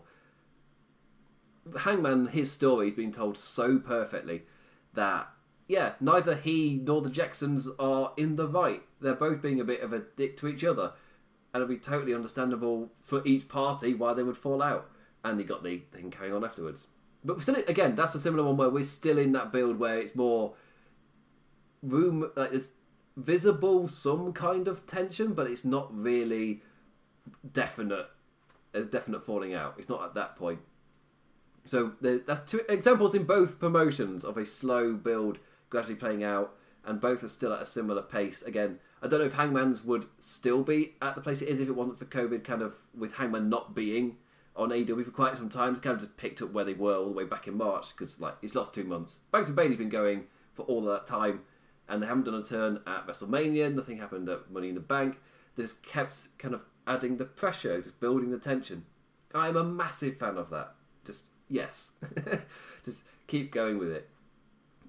Hangman, 1.79 2.27
his 2.27 2.51
story 2.51 2.87
has 2.87 2.95
been 2.95 3.11
told 3.11 3.37
so 3.37 3.79
perfectly 3.79 4.43
that 4.93 5.29
yeah, 5.67 5.93
neither 5.99 6.35
he 6.35 6.79
nor 6.83 7.01
the 7.01 7.09
Jacksons 7.09 7.67
are 7.79 8.13
in 8.17 8.35
the 8.35 8.47
right. 8.47 8.83
They're 9.01 9.15
both 9.15 9.41
being 9.41 9.59
a 9.59 9.65
bit 9.65 9.81
of 9.81 9.93
a 9.93 10.03
dick 10.15 10.37
to 10.37 10.47
each 10.47 10.63
other, 10.63 10.93
and 11.53 11.63
it'd 11.63 11.69
be 11.69 11.77
totally 11.77 12.13
understandable 12.13 12.91
for 13.01 13.25
each 13.25 13.47
party 13.47 13.93
why 13.93 14.13
they 14.13 14.23
would 14.23 14.37
fall 14.37 14.61
out. 14.61 14.89
And 15.23 15.39
he 15.39 15.45
got 15.45 15.63
the 15.63 15.79
thing 15.91 16.11
carrying 16.11 16.35
on 16.35 16.45
afterwards. 16.45 16.87
But 17.23 17.41
still, 17.41 17.55
again, 17.67 17.95
that's 17.95 18.13
a 18.13 18.19
similar 18.19 18.43
one 18.43 18.57
where 18.57 18.69
we're 18.69 18.83
still 18.83 19.17
in 19.17 19.31
that 19.31 19.51
build 19.51 19.79
where 19.79 19.97
it's 19.97 20.15
more 20.15 20.53
room, 21.81 22.29
like 22.35 22.51
there's 22.51 22.71
visible 23.17 23.87
some 23.87 24.33
kind 24.33 24.67
of 24.67 24.85
tension, 24.85 25.33
but 25.33 25.47
it's 25.47 25.65
not 25.65 25.87
really 25.95 26.61
definite. 27.51 28.07
A 28.75 28.81
definite 28.81 29.25
falling 29.25 29.53
out. 29.53 29.75
It's 29.79 29.89
not 29.89 30.03
at 30.03 30.13
that 30.15 30.35
point. 30.35 30.59
So 31.65 31.93
that's 32.01 32.49
two 32.49 32.61
examples 32.69 33.15
in 33.15 33.23
both 33.23 33.59
promotions 33.59 34.23
of 34.23 34.37
a 34.37 34.45
slow 34.45 34.93
build 34.93 35.39
gradually 35.69 35.95
playing 35.95 36.23
out, 36.23 36.55
and 36.85 37.01
both 37.01 37.23
are 37.23 37.27
still 37.27 37.51
at 37.51 37.61
a 37.61 37.65
similar 37.65 38.03
pace. 38.03 38.43
Again, 38.43 38.79
I 39.01 39.07
don't 39.07 39.19
know 39.19 39.25
if 39.25 39.33
Hangman's 39.33 39.83
would 39.83 40.05
still 40.19 40.63
be 40.63 40.93
at 41.01 41.15
the 41.15 41.21
place 41.21 41.41
it 41.41 41.49
is 41.49 41.59
if 41.59 41.67
it 41.67 41.75
wasn't 41.75 41.99
for 41.99 42.05
COVID, 42.05 42.43
kind 42.43 42.61
of 42.61 42.75
with 42.97 43.13
Hangman 43.13 43.49
not 43.49 43.75
being 43.75 44.17
on 44.55 44.69
AEW 44.69 45.03
for 45.03 45.11
quite 45.11 45.35
some 45.35 45.49
time. 45.49 45.75
Kind 45.77 45.95
of 45.95 46.01
just 46.01 46.17
picked 46.17 46.41
up 46.41 46.53
where 46.53 46.63
they 46.63 46.73
were 46.73 46.95
all 46.95 47.05
the 47.05 47.11
way 47.11 47.25
back 47.25 47.47
in 47.47 47.57
March 47.57 47.95
because 47.95 48.19
like 48.21 48.35
it's 48.41 48.55
lost 48.55 48.73
two 48.73 48.83
months. 48.83 49.19
Banks 49.31 49.47
and 49.47 49.55
Bayley's 49.55 49.77
been 49.77 49.89
going 49.89 50.25
for 50.53 50.63
all 50.63 50.87
of 50.87 50.93
that 50.93 51.07
time, 51.07 51.41
and 51.89 52.01
they 52.01 52.07
haven't 52.07 52.25
done 52.25 52.35
a 52.35 52.43
turn 52.43 52.79
at 52.85 53.07
WrestleMania. 53.07 53.73
Nothing 53.73 53.97
happened 53.97 54.29
at 54.29 54.51
Money 54.51 54.69
in 54.69 54.75
the 54.75 54.81
Bank. 54.81 55.19
They 55.55 55.63
just 55.63 55.83
kept 55.83 56.37
kind 56.37 56.53
of 56.53 56.61
adding 56.85 57.17
the 57.17 57.25
pressure, 57.25 57.81
just 57.81 57.99
building 57.99 58.29
the 58.29 58.37
tension. 58.37 58.85
I'm 59.33 59.57
a 59.57 59.63
massive 59.63 60.17
fan 60.17 60.37
of 60.37 60.49
that. 60.51 60.75
Just 61.03 61.31
yes, 61.49 61.91
just 62.83 63.03
keep 63.27 63.51
going 63.51 63.77
with 63.77 63.89
it. 63.89 64.09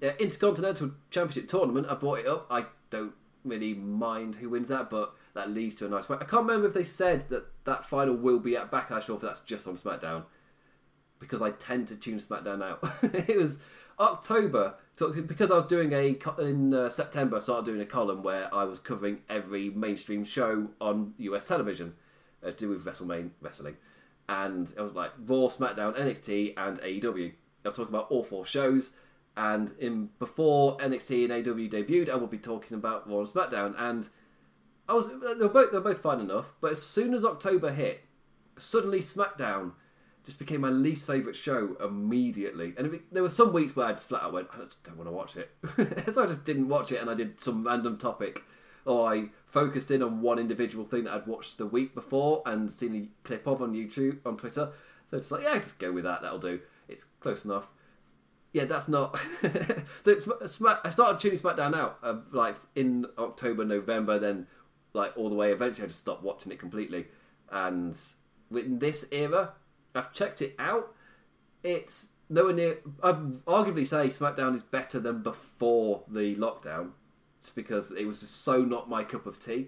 Yeah, 0.01 0.11
Intercontinental 0.19 0.91
Championship 1.09 1.47
tournament. 1.47 1.87
I 1.89 1.95
brought 1.95 2.19
it 2.19 2.27
up. 2.27 2.47
I 2.49 2.65
don't 2.89 3.13
really 3.43 3.73
mind 3.73 4.35
who 4.35 4.49
wins 4.49 4.67
that, 4.67 4.89
but 4.89 5.13
that 5.33 5.49
leads 5.49 5.75
to 5.75 5.85
a 5.85 5.89
nice. 5.89 6.09
I 6.09 6.17
can't 6.17 6.45
remember 6.45 6.67
if 6.67 6.73
they 6.73 6.83
said 6.83 7.29
that 7.29 7.45
that 7.65 7.85
final 7.85 8.15
will 8.15 8.39
be 8.39 8.55
at 8.55 8.71
Backlash 8.71 9.09
or 9.09 9.13
if 9.13 9.21
that's 9.21 9.39
just 9.39 9.67
on 9.67 9.75
SmackDown, 9.75 10.23
because 11.19 11.41
I 11.41 11.51
tend 11.51 11.87
to 11.87 11.95
tune 11.95 12.17
SmackDown 12.17 12.63
out. 12.63 12.79
it 13.27 13.37
was 13.37 13.57
October 13.99 14.75
because 15.27 15.51
I 15.51 15.55
was 15.55 15.65
doing 15.65 15.93
a 15.93 16.17
in 16.39 16.73
uh, 16.73 16.89
September. 16.89 17.37
I 17.37 17.39
started 17.39 17.65
doing 17.65 17.81
a 17.81 17.85
column 17.85 18.23
where 18.23 18.53
I 18.53 18.63
was 18.63 18.79
covering 18.79 19.19
every 19.29 19.69
mainstream 19.69 20.23
show 20.23 20.69
on 20.79 21.13
US 21.17 21.45
television 21.45 21.95
uh, 22.43 22.51
to 22.51 22.55
do 22.55 22.69
with 22.69 22.85
WrestleMania 22.85 23.31
wrestling, 23.41 23.77
and 24.29 24.73
it 24.75 24.81
was 24.81 24.93
like 24.93 25.11
Raw, 25.25 25.47
SmackDown, 25.47 25.97
NXT, 25.97 26.53
and 26.57 26.79
AEW. 26.81 27.31
I 27.31 27.67
was 27.67 27.73
talking 27.73 27.93
about 27.93 28.09
all 28.09 28.23
four 28.23 28.45
shows 28.45 28.91
and 29.37 29.71
in 29.79 30.09
before 30.17 30.77
NXT 30.77 31.25
and 31.25 31.45
AEW 31.45 31.69
debuted, 31.69 32.09
I 32.09 32.15
will 32.15 32.27
be 32.27 32.39
talking 32.39 32.75
about 32.75 33.07
Raw 33.07 33.19
and 33.19 33.27
SmackDown. 33.27 33.75
And 33.77 34.09
I 34.89 34.93
was 34.93 35.09
they 35.09 35.35
were 35.35 35.47
both 35.47 35.71
they 35.71 35.77
were 35.77 35.83
both 35.83 36.01
fine 36.01 36.19
enough, 36.19 36.47
but 36.59 36.71
as 36.71 36.81
soon 36.81 37.13
as 37.13 37.23
October 37.23 37.71
hit, 37.71 38.01
suddenly 38.57 38.99
SmackDown 38.99 39.73
just 40.25 40.39
became 40.39 40.61
my 40.61 40.69
least 40.69 41.05
favorite 41.05 41.35
show 41.35 41.77
immediately. 41.81 42.73
And 42.77 42.95
it, 42.95 43.13
there 43.13 43.21
were 43.21 43.29
some 43.29 43.53
weeks 43.53 43.75
where 43.75 43.85
I 43.85 43.93
just 43.93 44.09
flat 44.09 44.23
out 44.23 44.33
went, 44.33 44.47
I 44.53 44.63
just 44.63 44.83
don't 44.83 44.97
want 44.97 45.07
to 45.07 45.13
watch 45.13 45.35
it, 45.37 45.51
so 46.13 46.23
I 46.23 46.27
just 46.27 46.43
didn't 46.43 46.67
watch 46.67 46.91
it, 46.91 46.99
and 46.99 47.09
I 47.09 47.13
did 47.13 47.39
some 47.39 47.65
random 47.65 47.97
topic. 47.97 48.43
Or 48.85 49.07
I 49.07 49.29
focused 49.59 49.91
in 49.91 50.03
on 50.03 50.21
one 50.21 50.39
individual 50.39 50.85
thing 50.85 51.05
that 51.05 51.13
I'd 51.13 51.27
watched 51.27 51.57
the 51.57 51.65
week 51.65 51.95
before 51.95 52.43
and 52.45 52.71
seen 52.71 52.95
a 52.95 53.27
clip 53.27 53.47
of 53.47 53.61
on 53.61 53.73
YouTube, 53.73 54.19
on 54.25 54.37
Twitter. 54.37 54.69
So 55.05 55.17
it's 55.17 55.31
like, 55.31 55.43
yeah, 55.43 55.57
just 55.57 55.79
go 55.79 55.91
with 55.91 56.03
that. 56.03 56.21
That'll 56.21 56.39
do. 56.39 56.59
It's 56.87 57.05
close 57.19 57.45
enough 57.45 57.67
yeah, 58.57 58.65
that's 58.65 58.87
not. 58.87 59.19
so 60.01 60.17
Smack, 60.45 60.79
I 60.83 60.89
started 60.89 61.19
tuning 61.19 61.37
SmackDown 61.37 61.75
out 61.75 61.99
uh, 62.01 62.15
like 62.31 62.55
in 62.75 63.05
October, 63.17 63.63
November, 63.65 64.17
then 64.19 64.47
like 64.93 65.13
all 65.15 65.29
the 65.29 65.35
way. 65.35 65.51
Eventually, 65.51 65.85
I 65.85 65.87
just 65.87 65.99
stopped 65.99 66.23
watching 66.23 66.51
it 66.51 66.59
completely. 66.59 67.05
And 67.51 67.95
in 68.51 68.79
this 68.79 69.05
era, 69.11 69.53
I've 69.93 70.11
checked 70.11 70.41
it 70.41 70.55
out. 70.57 70.93
It's 71.63 72.09
nowhere 72.29 72.53
near. 72.53 72.77
I'd 73.03 73.33
arguably 73.45 73.87
say 73.87 74.07
SmackDown 74.07 74.55
is 74.55 74.63
better 74.63 74.99
than 74.99 75.21
before 75.21 76.03
the 76.07 76.35
lockdown, 76.35 76.91
because 77.55 77.91
it 77.91 78.05
was 78.05 78.19
just 78.19 78.41
so 78.41 78.63
not 78.63 78.89
my 78.89 79.03
cup 79.03 79.25
of 79.25 79.39
tea. 79.39 79.67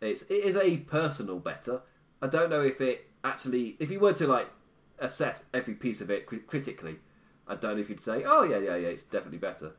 It's 0.00 0.22
it 0.22 0.44
is 0.44 0.56
a 0.56 0.78
personal 0.78 1.38
better. 1.38 1.82
I 2.20 2.26
don't 2.26 2.50
know 2.50 2.62
if 2.62 2.80
it 2.80 3.08
actually, 3.24 3.76
if 3.78 3.90
you 3.90 4.00
were 4.00 4.12
to 4.14 4.26
like 4.26 4.48
assess 4.98 5.44
every 5.52 5.74
piece 5.74 6.00
of 6.00 6.10
it 6.10 6.26
critically, 6.26 6.96
I 7.46 7.54
don't 7.54 7.76
know 7.76 7.80
if 7.80 7.88
you'd 7.88 8.00
say, 8.00 8.24
oh 8.24 8.42
yeah, 8.42 8.58
yeah, 8.58 8.76
yeah, 8.76 8.88
it's 8.88 9.02
definitely 9.02 9.38
better. 9.38 9.72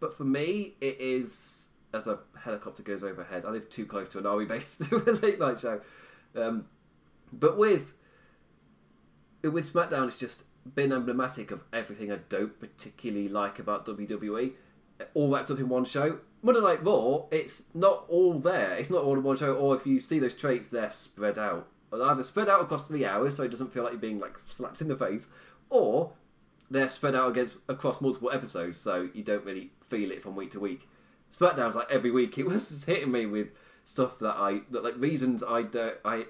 But 0.00 0.16
for 0.16 0.24
me, 0.24 0.74
it 0.80 1.00
is 1.00 1.68
as 1.94 2.06
a 2.06 2.18
helicopter 2.42 2.82
goes 2.82 3.02
overhead. 3.02 3.44
I 3.46 3.50
live 3.50 3.68
too 3.68 3.86
close 3.86 4.08
to 4.10 4.18
an 4.18 4.26
army 4.26 4.44
base 4.46 4.76
to 4.78 4.84
do 4.84 4.96
a 5.06 5.12
late 5.12 5.38
night 5.38 5.60
show. 5.60 5.80
Um, 6.34 6.66
but 7.32 7.56
with 7.56 7.94
with 9.42 9.72
SmackDown, 9.72 10.06
it's 10.06 10.18
just 10.18 10.44
been 10.74 10.92
emblematic 10.92 11.50
of 11.50 11.62
everything 11.72 12.12
I 12.12 12.18
don't 12.28 12.58
particularly 12.60 13.28
like 13.28 13.58
about 13.58 13.86
WWE. 13.86 14.52
All 15.14 15.30
wrapped 15.30 15.50
up 15.50 15.58
in 15.58 15.68
one 15.68 15.84
show. 15.84 16.18
Monday 16.42 16.60
Night 16.60 16.84
Raw, 16.84 17.26
it's 17.30 17.64
not 17.74 18.04
all 18.08 18.38
there. 18.38 18.74
It's 18.74 18.90
not 18.90 19.04
all 19.04 19.14
in 19.14 19.22
one 19.22 19.36
show. 19.36 19.54
Or 19.54 19.76
if 19.76 19.86
you 19.86 20.00
see 20.00 20.18
those 20.18 20.34
traits, 20.34 20.68
they're 20.68 20.90
spread 20.90 21.38
out. 21.38 21.68
Either 21.92 22.22
spread 22.22 22.48
out 22.48 22.62
across 22.62 22.88
three 22.88 23.04
hours, 23.04 23.36
so 23.36 23.42
it 23.42 23.50
doesn't 23.50 23.72
feel 23.72 23.82
like 23.82 23.92
you're 23.92 24.00
being 24.00 24.18
like 24.18 24.38
slapped 24.46 24.80
in 24.80 24.88
the 24.88 24.96
face, 24.96 25.28
or 25.68 26.12
they're 26.70 26.88
spread 26.88 27.14
out 27.14 27.30
against 27.30 27.56
across 27.68 28.00
multiple 28.00 28.30
episodes, 28.30 28.78
so 28.78 29.10
you 29.12 29.22
don't 29.22 29.44
really 29.44 29.70
feel 29.88 30.10
it 30.10 30.22
from 30.22 30.34
week 30.34 30.50
to 30.52 30.60
week. 30.60 30.88
SmackDown's 31.30 31.76
like 31.76 31.90
every 31.90 32.10
week 32.10 32.38
it 32.38 32.46
was 32.46 32.84
hitting 32.84 33.12
me 33.12 33.26
with 33.26 33.48
stuff 33.84 34.18
that 34.20 34.36
I 34.36 34.60
that 34.70 34.82
like 34.82 34.96
reasons 34.96 35.42
I 35.42 35.62
don't 35.62 35.96
I 36.04 36.26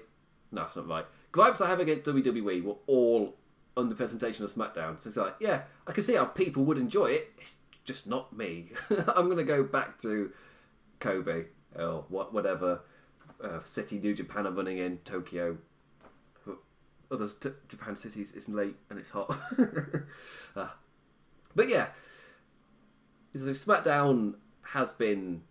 no, 0.51 0.63
it's 0.63 0.75
not 0.75 0.87
right. 0.87 1.05
Gripes 1.31 1.61
I 1.61 1.67
have 1.67 1.79
against 1.79 2.03
WWE 2.03 2.63
were 2.63 2.75
all 2.85 3.35
the 3.75 3.95
presentation 3.95 4.43
of 4.43 4.51
SmackDown. 4.51 4.99
So 4.99 5.09
it's 5.09 5.17
like, 5.17 5.35
yeah, 5.39 5.63
I 5.87 5.91
can 5.91 6.03
see 6.03 6.13
how 6.13 6.25
people 6.25 6.63
would 6.65 6.77
enjoy 6.77 7.07
it. 7.07 7.33
It's 7.39 7.55
just 7.83 8.07
not 8.07 8.35
me. 8.35 8.71
I'm 9.15 9.29
gonna 9.29 9.43
go 9.43 9.63
back 9.63 9.99
to 10.01 10.31
Kobe 10.99 11.45
or 11.75 12.05
what 12.09 12.33
whatever 12.33 12.81
uh, 13.43 13.59
city 13.65 13.99
New 13.99 14.13
Japan 14.13 14.47
are 14.47 14.51
running 14.51 14.77
in 14.77 14.99
Tokyo 14.99 15.57
others 17.13 17.35
t- 17.35 17.49
Japan 17.69 17.95
cities 17.95 18.33
it's 18.35 18.49
late 18.49 18.75
and 18.89 18.99
it's 18.99 19.09
hot. 19.09 19.37
uh, 20.55 20.67
but 21.55 21.69
yeah, 21.69 21.87
so 23.33 23.41
SmackDown 23.41 24.35
has 24.61 24.91
been 24.91 25.43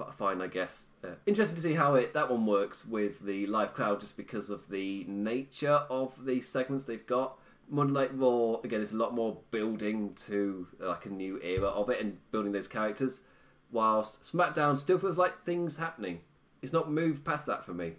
f- 0.00 0.14
fine, 0.16 0.40
I 0.40 0.46
guess. 0.46 0.86
Uh, 1.04 1.08
interesting 1.26 1.56
to 1.56 1.62
see 1.62 1.74
how 1.74 1.94
it 1.94 2.14
that 2.14 2.30
one 2.30 2.46
works 2.46 2.84
with 2.84 3.20
the 3.20 3.46
live 3.46 3.74
crowd, 3.74 4.00
just 4.00 4.16
because 4.16 4.50
of 4.50 4.68
the 4.68 5.04
nature 5.06 5.82
of 5.90 6.24
the 6.24 6.40
segments 6.40 6.86
they've 6.86 7.06
got. 7.06 7.38
Monday 7.68 7.92
Night 7.92 8.18
Raw 8.18 8.60
again 8.62 8.80
is 8.80 8.92
a 8.92 8.96
lot 8.96 9.14
more 9.14 9.38
building 9.50 10.14
to 10.26 10.68
like 10.78 11.06
a 11.06 11.10
new 11.10 11.40
era 11.42 11.68
of 11.68 11.88
it 11.90 12.00
and 12.00 12.18
building 12.30 12.52
those 12.52 12.68
characters, 12.68 13.20
whilst 13.70 14.22
SmackDown 14.22 14.76
still 14.76 14.98
feels 14.98 15.18
like 15.18 15.44
things 15.44 15.76
happening. 15.76 16.20
It's 16.62 16.72
not 16.72 16.90
moved 16.90 17.24
past 17.24 17.46
that 17.46 17.64
for 17.64 17.74
me. 17.74 17.94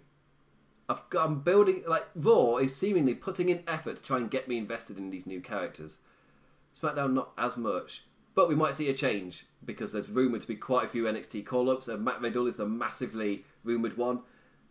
I've 0.88 1.08
got, 1.10 1.26
I'm 1.26 1.40
building 1.40 1.82
like 1.86 2.06
Raw 2.14 2.56
is 2.56 2.74
seemingly 2.74 3.14
putting 3.14 3.48
in 3.48 3.62
effort 3.66 3.96
to 3.96 4.02
try 4.02 4.16
and 4.18 4.30
get 4.30 4.48
me 4.48 4.56
invested 4.56 4.98
in 4.98 5.10
these 5.10 5.26
new 5.26 5.40
characters. 5.40 5.98
SmackDown 6.80 7.12
not 7.12 7.32
as 7.36 7.56
much, 7.56 8.04
but 8.34 8.48
we 8.48 8.54
might 8.54 8.74
see 8.74 8.88
a 8.88 8.94
change 8.94 9.46
because 9.64 9.92
there's 9.92 10.10
rumored 10.10 10.42
to 10.42 10.46
be 10.46 10.54
quite 10.54 10.84
a 10.84 10.88
few 10.88 11.04
NXT 11.04 11.44
call-ups. 11.44 11.88
And 11.88 12.04
Matt 12.04 12.20
Riddle 12.20 12.46
is 12.46 12.56
the 12.56 12.66
massively 12.66 13.44
rumored 13.64 13.96
one, 13.96 14.20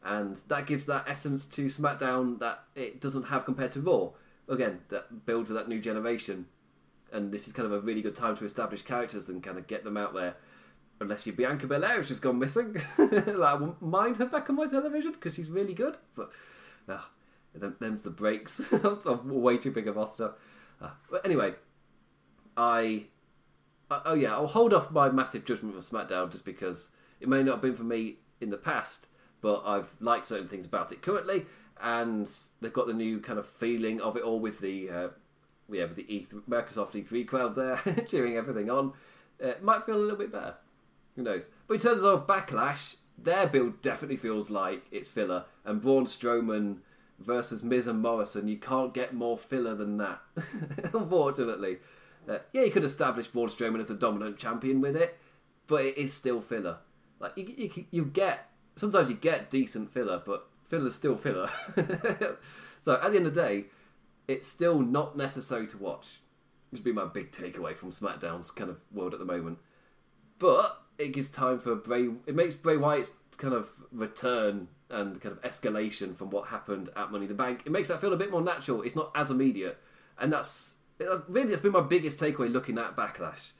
and 0.03 0.41
that 0.47 0.67
gives 0.67 0.85
that 0.85 1.05
essence 1.07 1.45
to 1.47 1.65
SmackDown 1.65 2.39
that 2.39 2.63
it 2.75 3.01
doesn't 3.01 3.23
have 3.23 3.43
compared 3.43 3.71
to 3.73 3.81
Raw. 3.81 4.11
Again, 4.47 4.81
that 4.89 5.25
build 5.25 5.47
for 5.47 5.53
that 5.53 5.67
new 5.67 5.79
generation, 5.79 6.45
and 7.11 7.31
this 7.31 7.47
is 7.47 7.53
kind 7.53 7.65
of 7.65 7.71
a 7.71 7.79
really 7.79 8.01
good 8.01 8.15
time 8.15 8.37
to 8.37 8.45
establish 8.45 8.81
characters 8.83 9.27
and 9.29 9.41
kind 9.41 9.57
of 9.57 9.67
get 9.67 9.83
them 9.83 9.97
out 9.97 10.13
there 10.13 10.35
unless 10.99 11.25
you're 11.25 11.35
Bianca 11.35 11.67
Belair, 11.67 12.01
just 12.01 12.21
gone 12.21 12.39
missing. 12.39 12.73
like, 12.97 13.27
I 13.27 13.53
wouldn't 13.53 13.81
mind 13.81 14.17
her 14.17 14.25
back 14.25 14.49
on 14.49 14.55
my 14.55 14.67
television 14.67 15.11
because 15.11 15.35
she's 15.35 15.49
really 15.49 15.73
good. 15.73 15.97
But 16.15 16.31
uh, 16.87 17.01
them, 17.53 17.75
them's 17.79 18.03
the 18.03 18.09
breaks 18.09 18.71
of 18.73 19.25
way 19.25 19.57
too 19.57 19.71
big 19.71 19.87
of 19.87 19.97
a 19.97 19.99
roster. 19.99 20.33
Uh, 20.81 20.91
but 21.09 21.25
anyway, 21.25 21.53
I. 22.55 23.05
Uh, 23.89 24.01
oh 24.05 24.13
yeah, 24.15 24.33
I'll 24.33 24.47
hold 24.47 24.73
off 24.73 24.89
my 24.89 25.09
massive 25.09 25.45
judgment 25.45 25.75
of 25.75 25.83
SmackDown 25.83 26.31
just 26.31 26.43
because 26.43 26.89
it 27.19 27.29
may 27.29 27.43
not 27.43 27.53
have 27.53 27.61
been 27.61 27.75
for 27.75 27.83
me 27.83 28.15
in 28.41 28.49
the 28.49 28.57
past, 28.57 29.07
but 29.41 29.61
I've 29.63 29.93
liked 29.99 30.25
certain 30.25 30.47
things 30.47 30.65
about 30.65 30.91
it 30.91 31.03
currently, 31.03 31.45
and 31.81 32.29
they've 32.61 32.73
got 32.73 32.87
the 32.87 32.93
new 32.93 33.19
kind 33.19 33.39
of 33.39 33.47
feeling 33.47 34.01
of 34.01 34.15
it 34.17 34.23
all 34.23 34.39
with 34.39 34.59
the 34.59 34.89
uh, 34.89 35.07
we 35.67 35.79
have 35.79 35.95
the 35.95 36.03
E3, 36.03 36.43
Microsoft 36.49 36.91
E3 36.91 37.27
crowd 37.27 37.55
there 37.55 37.77
cheering 38.07 38.37
everything 38.37 38.69
on. 38.69 38.93
Uh, 39.43 39.47
it 39.47 39.63
might 39.63 39.85
feel 39.85 39.95
a 39.95 39.97
little 39.97 40.17
bit 40.17 40.31
better. 40.31 40.55
Who 41.15 41.23
knows? 41.23 41.47
But 41.67 41.75
in 41.75 41.79
terms 41.79 42.03
of 42.03 42.27
Backlash, 42.27 42.97
their 43.17 43.47
build 43.47 43.81
definitely 43.81 44.17
feels 44.17 44.49
like 44.49 44.83
it's 44.91 45.09
filler. 45.09 45.45
And 45.63 45.81
Braun 45.81 46.05
Strowman 46.05 46.77
versus 47.19 47.63
Miz 47.63 47.87
and 47.87 48.01
Morrison, 48.01 48.47
you 48.47 48.57
can't 48.57 48.93
get 48.93 49.13
more 49.13 49.37
filler 49.37 49.75
than 49.75 49.97
that. 49.97 50.19
Unfortunately. 50.93 51.77
Uh, 52.27 52.39
yeah, 52.53 52.63
you 52.63 52.71
could 52.71 52.83
establish 52.83 53.27
Braun 53.27 53.47
Strowman 53.47 53.83
as 53.83 53.89
a 53.89 53.95
dominant 53.95 54.37
champion 54.37 54.81
with 54.81 54.95
it, 54.95 55.17
but 55.67 55.85
it 55.85 55.97
is 55.97 56.13
still 56.13 56.41
filler. 56.41 56.77
Like 57.19 57.33
you, 57.37 57.53
you, 57.57 57.85
you 57.91 58.05
get 58.05 58.49
sometimes 58.75 59.09
you 59.09 59.15
get 59.15 59.49
decent 59.49 59.93
filler, 59.93 60.21
but 60.25 60.47
filler's 60.67 60.95
still 60.95 61.17
filler. 61.17 61.49
so 62.81 62.99
at 63.01 63.11
the 63.11 63.17
end 63.17 63.27
of 63.27 63.33
the 63.33 63.41
day, 63.41 63.65
it's 64.27 64.47
still 64.47 64.79
not 64.79 65.17
necessary 65.17 65.67
to 65.67 65.77
watch. 65.77 66.19
Would 66.71 66.83
be 66.83 66.91
my 66.91 67.05
big 67.05 67.31
takeaway 67.31 67.75
from 67.75 67.91
SmackDown's 67.91 68.51
kind 68.51 68.69
of 68.69 68.77
world 68.91 69.13
at 69.13 69.19
the 69.19 69.25
moment. 69.25 69.59
But 70.39 70.81
it 70.97 71.13
gives 71.13 71.29
time 71.29 71.59
for 71.59 71.75
Bray. 71.75 72.09
It 72.25 72.35
makes 72.35 72.55
Bray 72.55 72.77
Wyatt's 72.77 73.11
kind 73.37 73.53
of 73.53 73.69
return 73.91 74.67
and 74.89 75.19
kind 75.21 75.35
of 75.35 75.41
escalation 75.41 76.15
from 76.15 76.29
what 76.29 76.47
happened 76.47 76.89
at 76.95 77.11
Money 77.11 77.25
in 77.25 77.29
the 77.29 77.35
Bank. 77.35 77.63
It 77.65 77.71
makes 77.71 77.89
that 77.89 78.01
feel 78.01 78.13
a 78.13 78.17
bit 78.17 78.31
more 78.31 78.41
natural. 78.41 78.81
It's 78.81 78.95
not 78.95 79.11
as 79.15 79.31
immediate, 79.31 79.77
and 80.19 80.31
that's 80.31 80.77
really 81.27 81.49
that's 81.49 81.61
been 81.61 81.71
my 81.71 81.81
biggest 81.81 82.19
takeaway 82.19 82.51
looking 82.51 82.77
at 82.77 82.95
Backlash. 82.95 83.51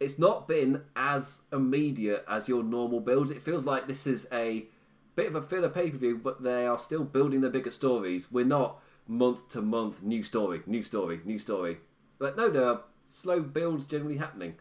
It's 0.00 0.18
not 0.18 0.48
been 0.48 0.82
as 0.96 1.42
immediate 1.52 2.24
as 2.28 2.48
your 2.48 2.62
normal 2.64 3.00
builds. 3.00 3.30
It 3.30 3.42
feels 3.42 3.66
like 3.66 3.86
this 3.86 4.06
is 4.06 4.26
a 4.32 4.66
bit 5.14 5.26
of 5.26 5.34
a 5.34 5.42
filler 5.42 5.68
pay 5.68 5.90
per 5.90 5.98
view, 5.98 6.18
but 6.22 6.42
they 6.42 6.66
are 6.66 6.78
still 6.78 7.04
building 7.04 7.40
their 7.40 7.50
bigger 7.50 7.70
stories. 7.70 8.30
We're 8.30 8.44
not 8.44 8.80
month 9.06 9.48
to 9.50 9.62
month 9.62 10.02
new 10.02 10.22
story, 10.22 10.62
new 10.66 10.82
story, 10.82 11.20
new 11.24 11.38
story. 11.38 11.78
But 12.18 12.36
no, 12.36 12.48
there 12.48 12.64
are 12.64 12.80
slow 13.06 13.40
builds 13.40 13.84
generally 13.84 14.16
happening. 14.16 14.54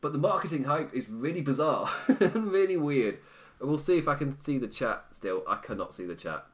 But 0.00 0.12
the 0.12 0.18
marketing 0.18 0.64
hype 0.64 0.94
is 0.94 1.08
really 1.08 1.40
bizarre 1.40 1.90
and 2.20 2.52
really 2.52 2.76
weird. 2.76 3.18
We'll 3.60 3.78
see 3.78 3.96
if 3.96 4.08
I 4.08 4.14
can 4.16 4.38
see 4.38 4.58
the 4.58 4.68
chat 4.68 5.06
still. 5.12 5.42
I 5.48 5.56
cannot 5.56 5.94
see 5.94 6.04
the 6.04 6.14
chat. 6.14 6.44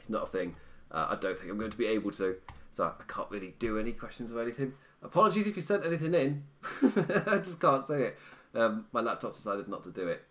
It's 0.00 0.10
not 0.10 0.24
a 0.24 0.26
thing. 0.26 0.56
Uh, 0.90 1.06
I 1.10 1.14
don't 1.16 1.38
think 1.38 1.50
I'm 1.50 1.58
going 1.58 1.70
to 1.70 1.76
be 1.76 1.86
able 1.86 2.10
to. 2.12 2.36
So 2.72 2.84
I 2.84 3.02
can't 3.10 3.30
really 3.30 3.54
do 3.58 3.78
any 3.78 3.92
questions 3.92 4.32
or 4.32 4.42
anything. 4.42 4.72
Apologies 5.02 5.46
if 5.46 5.56
you 5.56 5.62
sent 5.62 5.86
anything 5.86 6.14
in. 6.14 6.42
I 7.26 7.38
just 7.38 7.60
can't 7.60 7.84
say 7.84 8.02
it. 8.02 8.18
Um, 8.54 8.86
my 8.92 9.00
laptop 9.00 9.34
decided 9.34 9.68
not 9.68 9.84
to 9.84 9.90
do 9.90 10.08
it. 10.08 10.24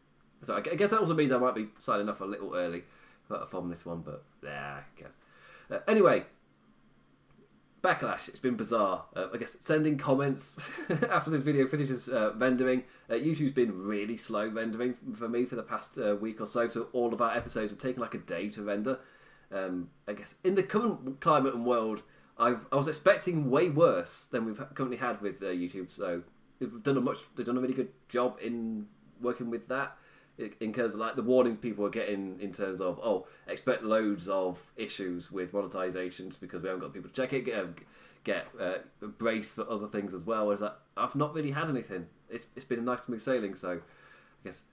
So 0.46 0.56
I 0.56 0.62
guess 0.62 0.91
that 0.91 1.00
also 1.00 1.14
means 1.14 1.32
I 1.32 1.38
might 1.38 1.56
be 1.56 1.68
signing 1.78 2.10
off 2.10 2.22
a 2.22 2.26
little 2.26 2.56
early 2.56 2.84
from 3.50 3.70
this 3.70 3.86
one, 3.86 4.02
but 4.02 4.24
yeah, 4.43 4.80
I 4.80 5.02
guess. 5.02 5.18
Uh, 5.72 5.80
anyway, 5.88 6.26
backlash. 7.86 8.28
It's 8.28 8.39
been 8.39 8.56
bizarre. 8.56 9.06
Uh, 9.16 9.28
I 9.34 9.38
guess 9.38 9.56
sending 9.60 9.98
comments 9.98 10.70
after 11.10 11.30
this 11.30 11.41
video 11.41 11.68
finishes 11.68 12.10
uh, 12.10 12.34
rendering. 12.38 12.84
Uh, 13.10 13.14
YouTube's 13.14 13.52
been 13.52 13.84
really 13.86 14.18
slow 14.18 14.48
rendering 14.48 14.96
for 15.16 15.30
me 15.30 15.46
for 15.46 15.56
the 15.56 15.64
past 15.64 15.98
uh, 15.98 16.16
week 16.16 16.41
or 16.41 16.48
so. 16.48 16.68
So 16.68 16.88
all 16.93 17.14
of 17.14 17.22
our 17.22 17.36
episodes 17.36 17.72
have 17.72 17.80
taken 17.80 18.02
like 18.02 18.14
a 18.14 18.20
day 18.20 18.50
to 18.50 18.64
render. 18.64 19.00
Um, 19.52 19.89
I 20.08 20.14
guess 20.14 20.36
in 20.43 20.56
the 20.56 20.64
current 20.64 21.22
climate 21.22 21.54
and 21.54 21.66
world, 21.66 22.02
I've, 22.38 22.66
I 22.72 22.76
was 22.76 22.88
expecting 22.88 23.50
way 23.50 23.70
worse 23.70 24.26
than 24.26 24.46
we've 24.46 24.62
currently 24.74 24.98
had 24.98 25.22
with 25.22 25.41
uh, 25.41 25.46
YouTube. 25.46 25.91
So 25.91 26.24
they've 26.60 26.84
done 26.84 26.98
a 26.98 27.02
much. 27.02 27.20
They've 27.36 27.46
done 27.46 27.58
a 27.58 27.62
really 27.62 27.74
good 27.74 27.89
job 28.10 28.38
in 28.41 28.88
working 29.22 29.50
with 29.50 29.68
that 29.70 29.98
in 30.38 30.74
terms 30.74 30.94
of 30.94 31.00
like 31.00 31.16
the 31.16 31.22
warnings 31.22 31.58
people 31.58 31.86
are 31.86 31.90
getting 31.90 32.38
in 32.42 32.52
terms 32.52 32.82
of 32.82 33.00
oh 33.02 33.26
expect 33.48 33.84
loads 33.84 34.28
of 34.28 34.60
issues 34.76 35.32
with 35.32 35.54
monetizations 35.54 36.40
because 36.40 36.62
we 36.62 36.68
haven't 36.68 36.82
got 36.82 36.94
people 36.94 37.10
to 37.10 37.16
check 37.16 37.32
it 37.32 37.46
get 37.46 37.66
get 38.26 38.48
uh, 38.60 38.80
brace 39.18 39.54
for 39.54 39.70
other 39.70 39.88
things 39.88 40.14
as 40.14 40.26
well. 40.26 40.48
Whereas 40.48 40.64
I've 40.98 41.16
not 41.16 41.34
really 41.34 41.52
had 41.52 41.70
anything. 41.70 42.08
It's, 42.30 42.48
it's 42.56 42.66
been 42.66 42.80
a 42.80 42.82
nice 42.82 43.04
smooth 43.04 43.22
sailing 43.22 43.56
so 43.56 43.74
I 43.74 43.78
guess 44.44 44.64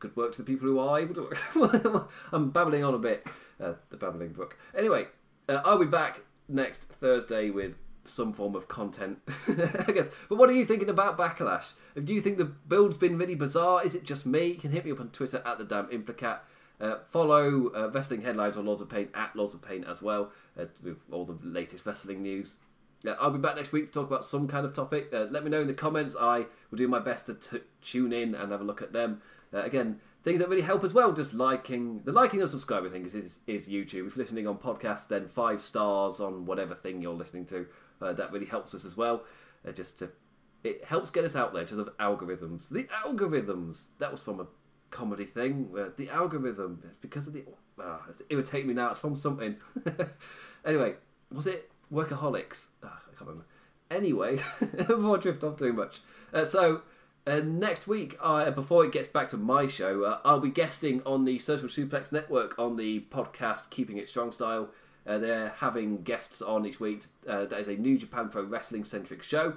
good 0.00 0.14
work 0.16 0.32
to 0.32 0.38
the 0.38 0.44
people 0.44 0.66
who 0.66 0.80
are 0.80 0.98
able 0.98 1.14
to 1.14 2.08
I'm 2.32 2.50
babbling 2.50 2.84
on 2.84 2.94
a 2.94 2.98
bit 2.98 3.26
uh, 3.60 3.74
the 3.90 3.96
babbling 3.96 4.32
book. 4.32 4.58
Anyway 4.76 5.06
uh, 5.48 5.62
I'll 5.64 5.78
be 5.78 5.86
back 5.86 6.20
next 6.48 6.84
Thursday 6.84 7.50
with 7.50 7.76
some 8.04 8.32
form 8.32 8.54
of 8.54 8.68
content, 8.68 9.18
I 9.48 9.92
guess. 9.92 10.08
But 10.28 10.38
what 10.38 10.50
are 10.50 10.54
you 10.54 10.64
thinking 10.64 10.88
about 10.88 11.16
Backlash? 11.16 11.74
Do 12.02 12.12
you 12.12 12.20
think 12.20 12.38
the 12.38 12.44
build's 12.44 12.96
been 12.96 13.18
really 13.18 13.34
bizarre? 13.34 13.84
Is 13.84 13.94
it 13.94 14.04
just 14.04 14.26
me? 14.26 14.46
You 14.46 14.54
can 14.56 14.72
hit 14.72 14.84
me 14.84 14.92
up 14.92 15.00
on 15.00 15.10
Twitter 15.10 15.42
at 15.44 15.58
the 15.58 15.64
damn 15.64 15.86
Implicat. 15.86 16.40
Uh, 16.80 16.96
follow 17.10 17.70
uh, 17.76 17.90
Wrestling 17.90 18.22
Headlines 18.22 18.56
on 18.56 18.66
Lords 18.66 18.80
of 18.80 18.90
Pain 18.90 19.08
at 19.14 19.36
Lords 19.36 19.54
of 19.54 19.62
Pain 19.62 19.84
as 19.84 20.02
well, 20.02 20.32
uh, 20.58 20.64
with 20.82 20.96
all 21.12 21.24
the 21.24 21.38
latest 21.42 21.86
wrestling 21.86 22.22
news. 22.22 22.58
I'll 23.20 23.30
be 23.30 23.38
back 23.38 23.56
next 23.56 23.72
week 23.72 23.86
to 23.86 23.92
talk 23.92 24.06
about 24.06 24.24
some 24.24 24.48
kind 24.48 24.64
of 24.64 24.72
topic. 24.72 25.08
Uh, 25.12 25.26
let 25.30 25.44
me 25.44 25.50
know 25.50 25.60
in 25.60 25.66
the 25.66 25.74
comments. 25.74 26.14
I 26.18 26.46
will 26.70 26.78
do 26.78 26.88
my 26.88 26.98
best 26.98 27.26
to 27.26 27.34
t- 27.34 27.64
tune 27.82 28.12
in 28.12 28.34
and 28.34 28.52
have 28.52 28.60
a 28.60 28.64
look 28.64 28.82
at 28.82 28.92
them. 28.92 29.20
Uh, 29.52 29.62
again, 29.62 30.00
things 30.22 30.38
that 30.38 30.48
really 30.48 30.62
help 30.62 30.84
as 30.84 30.94
well. 30.94 31.12
Just 31.12 31.34
liking 31.34 32.02
the 32.04 32.12
liking 32.12 32.40
and 32.40 32.50
subscribing 32.50 32.92
thing 32.92 33.04
is, 33.04 33.14
is, 33.14 33.40
is 33.46 33.68
YouTube. 33.68 34.06
If 34.06 34.16
you're 34.16 34.24
listening 34.24 34.46
on 34.46 34.58
podcast, 34.58 35.08
then 35.08 35.28
five 35.28 35.62
stars 35.62 36.20
on 36.20 36.46
whatever 36.46 36.74
thing 36.74 37.02
you're 37.02 37.14
listening 37.14 37.44
to. 37.46 37.66
Uh, 38.02 38.12
that 38.12 38.32
really 38.32 38.46
helps 38.46 38.74
us 38.74 38.84
as 38.84 38.96
well. 38.96 39.22
Uh, 39.66 39.72
just 39.72 39.98
to 40.00 40.10
it 40.64 40.84
helps 40.84 41.10
get 41.10 41.24
us 41.24 41.34
out 41.34 41.52
there 41.52 41.62
because 41.62 41.78
of 41.78 41.96
algorithms. 41.98 42.68
The 42.68 42.84
algorithms 43.04 43.84
that 43.98 44.10
was 44.10 44.22
from 44.22 44.40
a 44.40 44.46
comedy 44.90 45.24
thing. 45.24 45.70
Uh, 45.76 45.88
the 45.96 46.08
algorithm. 46.08 46.82
It's 46.86 46.96
because 46.96 47.26
of 47.26 47.32
the. 47.32 47.44
Oh, 47.80 48.00
it's 48.08 48.22
irritating 48.30 48.68
me 48.68 48.74
now. 48.74 48.90
It's 48.90 49.00
from 49.00 49.16
something. 49.16 49.56
anyway, 50.64 50.94
was 51.32 51.48
it 51.48 51.70
Workaholics? 51.92 52.68
Oh, 52.84 52.86
I 52.88 53.16
can't 53.16 53.20
remember. 53.22 53.46
Anyway, 53.90 54.36
before 54.60 55.16
I 55.16 55.20
drift 55.20 55.42
off 55.42 55.56
too 55.56 55.72
much. 55.72 56.00
Uh, 56.32 56.44
so. 56.44 56.82
Uh, 57.24 57.38
next 57.38 57.86
week, 57.86 58.18
uh, 58.20 58.50
before 58.50 58.84
it 58.84 58.90
gets 58.90 59.06
back 59.06 59.28
to 59.28 59.36
my 59.36 59.68
show, 59.68 60.02
uh, 60.02 60.18
I'll 60.24 60.40
be 60.40 60.50
guesting 60.50 61.02
on 61.06 61.24
the 61.24 61.38
Social 61.38 61.68
Suplex 61.68 62.10
Network 62.10 62.58
on 62.58 62.76
the 62.76 62.98
podcast 63.10 63.70
Keeping 63.70 63.96
It 63.96 64.08
Strong 64.08 64.32
Style. 64.32 64.70
Uh, 65.06 65.18
they're 65.18 65.54
having 65.58 66.02
guests 66.02 66.40
on 66.40 66.66
each 66.66 66.80
week. 66.80 67.04
Uh, 67.28 67.44
that 67.46 67.58
is 67.58 67.68
a 67.68 67.76
New 67.76 67.98
Japan 67.98 68.28
Pro 68.28 68.42
Wrestling 68.42 68.84
centric 68.84 69.22
show, 69.22 69.54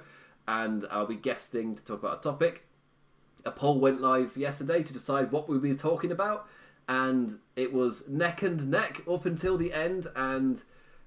and 0.48 0.84
I'll 0.90 1.06
be 1.06 1.16
guesting 1.16 1.74
to 1.74 1.84
talk 1.84 2.00
about 2.00 2.18
a 2.18 2.22
topic. 2.22 2.64
A 3.44 3.52
poll 3.52 3.78
went 3.78 4.00
live 4.00 4.36
yesterday 4.36 4.82
to 4.82 4.92
decide 4.92 5.30
what 5.30 5.48
we'll 5.48 5.60
be 5.60 5.74
talking 5.74 6.10
about, 6.10 6.48
and 6.88 7.38
it 7.54 7.72
was 7.72 8.08
neck 8.08 8.42
and 8.42 8.70
neck 8.70 9.02
up 9.08 9.24
until 9.24 9.56
the 9.56 9.72
end, 9.72 10.08
and 10.16 10.62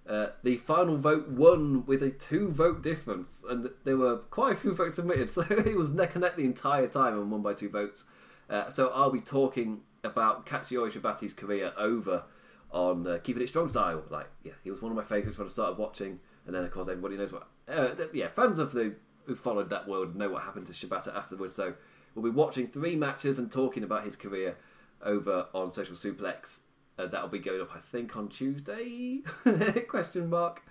uh, 0.08 0.28
the 0.44 0.58
final 0.58 0.98
vote 0.98 1.28
won 1.28 1.86
with 1.86 2.02
a 2.02 2.10
two 2.10 2.50
vote 2.50 2.82
difference, 2.82 3.44
and 3.48 3.70
there 3.84 3.98
were 3.98 4.18
quite 4.18 4.54
a 4.54 4.56
few 4.56 4.74
votes 4.74 4.96
submitted, 4.96 5.30
so 5.30 5.42
it 5.50 5.78
was 5.78 5.92
neck 5.92 6.16
and 6.16 6.24
neck 6.24 6.36
the 6.36 6.46
entire 6.46 6.88
time 6.88 7.14
and 7.14 7.30
won 7.30 7.42
by 7.42 7.54
two 7.54 7.70
votes. 7.70 8.06
Uh, 8.50 8.70
so 8.70 8.90
I'll 8.96 9.12
be 9.12 9.22
talking 9.22 9.82
about 10.04 10.46
Katsuyori 10.46 10.92
Shibata's 10.92 11.34
career 11.34 11.74
over 11.78 12.24
on 12.72 13.08
uh, 13.08 13.18
Keeping 13.24 13.42
It 13.42 13.50
Strong 13.50 13.70
style. 13.70 14.04
Like, 14.10 14.28
yeah, 14.44 14.54
he 14.64 14.72
was 14.72 14.82
one 14.82 14.92
of 14.92 14.96
my 14.96 15.04
favourites 15.04 15.38
when 15.38 15.48
I 15.48 15.50
started 15.50 15.78
watching, 15.78 16.20
and 16.46 16.56
then 16.56 16.64
of 16.64 16.72
course 16.72 16.88
everybody 16.88 17.18
knows 17.18 17.32
what. 17.32 17.48
Uh, 17.68 17.90
yeah, 18.14 18.28
fans 18.28 18.60
of 18.60 18.72
the 18.72 18.96
who 19.26 19.36
followed 19.36 19.70
that 19.70 19.88
world 19.88 20.16
know 20.16 20.30
what 20.30 20.44
happened 20.44 20.66
to 20.66 20.74
Shibata 20.74 21.16
afterwards. 21.16 21.54
So 21.54 21.76
we'll 22.16 22.24
be 22.24 22.36
watching 22.36 22.68
three 22.68 22.96
matches 22.96 23.38
and 23.38 23.52
talking 23.52 23.84
about 23.84 24.04
his 24.04 24.16
career 24.16 24.58
over 25.04 25.46
on 25.54 25.72
Social 25.72 25.96
Suplex. 25.96 26.62
Uh, 26.98 27.06
that'll 27.06 27.30
be 27.30 27.40
going 27.40 27.62
up, 27.62 27.70
I 27.74 27.80
think, 27.80 28.18
on 28.18 28.28
Tuesday. 28.28 29.20
question 29.88 30.30
mark. 30.30 30.64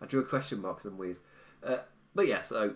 I 0.00 0.06
drew 0.06 0.20
a 0.20 0.24
question 0.24 0.60
mark 0.60 0.78
because 0.78 0.90
I'm 0.90 0.98
weird. 0.98 1.18
Uh, 1.62 1.78
but 2.14 2.26
yeah, 2.26 2.42
so 2.42 2.74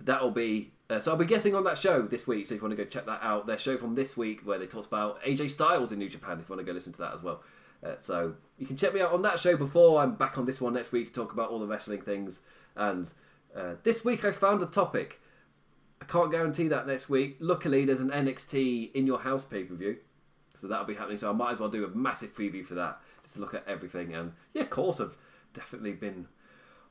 that'll 0.00 0.30
be. 0.30 0.72
Uh, 0.88 1.00
so 1.00 1.12
I'll 1.12 1.16
be 1.16 1.24
guessing 1.24 1.54
on 1.54 1.64
that 1.64 1.78
show 1.78 2.02
this 2.02 2.26
week. 2.26 2.46
So 2.46 2.54
if 2.54 2.60
you 2.60 2.68
want 2.68 2.76
to 2.76 2.84
go 2.84 2.88
check 2.88 3.06
that 3.06 3.20
out, 3.22 3.46
their 3.46 3.58
show 3.58 3.76
from 3.78 3.94
this 3.94 4.16
week 4.16 4.42
where 4.44 4.58
they 4.58 4.66
talked 4.66 4.86
about 4.86 5.22
AJ 5.22 5.50
Styles 5.50 5.90
in 5.90 5.98
New 5.98 6.08
Japan. 6.08 6.38
If 6.38 6.48
you 6.48 6.54
want 6.54 6.64
to 6.64 6.70
go 6.70 6.74
listen 6.74 6.92
to 6.92 6.98
that 6.98 7.14
as 7.14 7.22
well. 7.22 7.42
Uh, 7.84 7.96
so 7.98 8.34
you 8.58 8.66
can 8.66 8.76
check 8.76 8.94
me 8.94 9.00
out 9.00 9.12
on 9.12 9.22
that 9.22 9.38
show 9.38 9.56
before 9.56 10.00
I'm 10.00 10.14
back 10.14 10.38
on 10.38 10.44
this 10.44 10.60
one 10.60 10.72
next 10.72 10.92
week 10.92 11.06
to 11.06 11.12
talk 11.12 11.32
about 11.32 11.50
all 11.50 11.58
the 11.58 11.66
wrestling 11.66 12.02
things. 12.02 12.42
And 12.76 13.10
uh, 13.56 13.74
this 13.82 14.04
week 14.04 14.24
I 14.24 14.30
found 14.30 14.62
a 14.62 14.66
topic. 14.66 15.20
I 16.00 16.04
can't 16.04 16.30
guarantee 16.30 16.68
that 16.68 16.86
next 16.86 17.08
week. 17.08 17.36
Luckily, 17.40 17.84
there's 17.84 18.00
an 18.00 18.10
NXT 18.10 18.92
in 18.92 19.06
your 19.06 19.20
house 19.20 19.44
pay 19.44 19.64
per 19.64 19.74
view. 19.74 19.98
So 20.54 20.68
that'll 20.68 20.84
be 20.84 20.94
happening. 20.94 21.16
So 21.16 21.30
I 21.30 21.32
might 21.32 21.52
as 21.52 21.60
well 21.60 21.68
do 21.68 21.84
a 21.84 21.88
massive 21.88 22.36
preview 22.36 22.64
for 22.64 22.74
that, 22.74 23.00
just 23.22 23.34
to 23.34 23.40
look 23.40 23.54
at 23.54 23.66
everything. 23.66 24.14
And 24.14 24.32
yeah, 24.54 24.62
of 24.62 24.70
course, 24.70 25.00
I've 25.00 25.16
definitely 25.54 25.92
been 25.92 26.26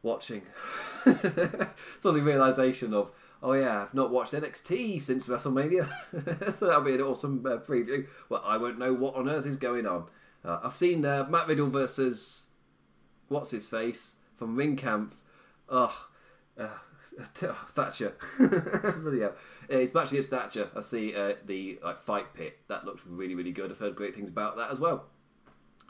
watching. 0.03 0.43
Suddenly 1.03 2.21
realization 2.21 2.93
of, 2.93 3.11
oh 3.43 3.53
yeah, 3.53 3.83
I've 3.83 3.93
not 3.93 4.11
watched 4.11 4.33
NXT 4.33 5.01
since 5.01 5.27
WrestleMania. 5.27 5.89
so 6.55 6.67
that'll 6.67 6.81
be 6.81 6.95
an 6.95 7.01
awesome 7.01 7.45
uh, 7.45 7.57
preview. 7.57 8.07
Well, 8.29 8.43
I 8.45 8.57
won't 8.57 8.79
know 8.79 8.93
what 8.93 9.15
on 9.15 9.29
earth 9.29 9.45
is 9.45 9.57
going 9.57 9.85
on. 9.85 10.05
Uh, 10.43 10.59
I've 10.63 10.75
seen 10.75 11.05
uh, 11.05 11.25
Matt 11.29 11.47
Riddle 11.47 11.69
versus 11.69 12.47
what's 13.27 13.51
his 13.51 13.67
face 13.67 14.15
from 14.35 14.55
Ringkampf. 14.57 15.11
Oh, 15.73 16.07
uh, 16.59 16.67
Thatcher. 17.69 18.13
Hell. 18.37 19.33
It's 19.69 19.93
match 19.93 20.11
against 20.11 20.29
Thatcher. 20.29 20.69
I 20.75 20.81
see 20.81 21.15
uh, 21.15 21.35
the 21.45 21.79
like 21.81 22.01
fight 22.01 22.33
pit. 22.33 22.59
That 22.67 22.85
looks 22.85 23.03
really, 23.07 23.35
really 23.35 23.53
good. 23.53 23.71
I've 23.71 23.79
heard 23.79 23.95
great 23.95 24.13
things 24.13 24.29
about 24.29 24.57
that 24.57 24.69
as 24.69 24.77
well. 24.77 25.05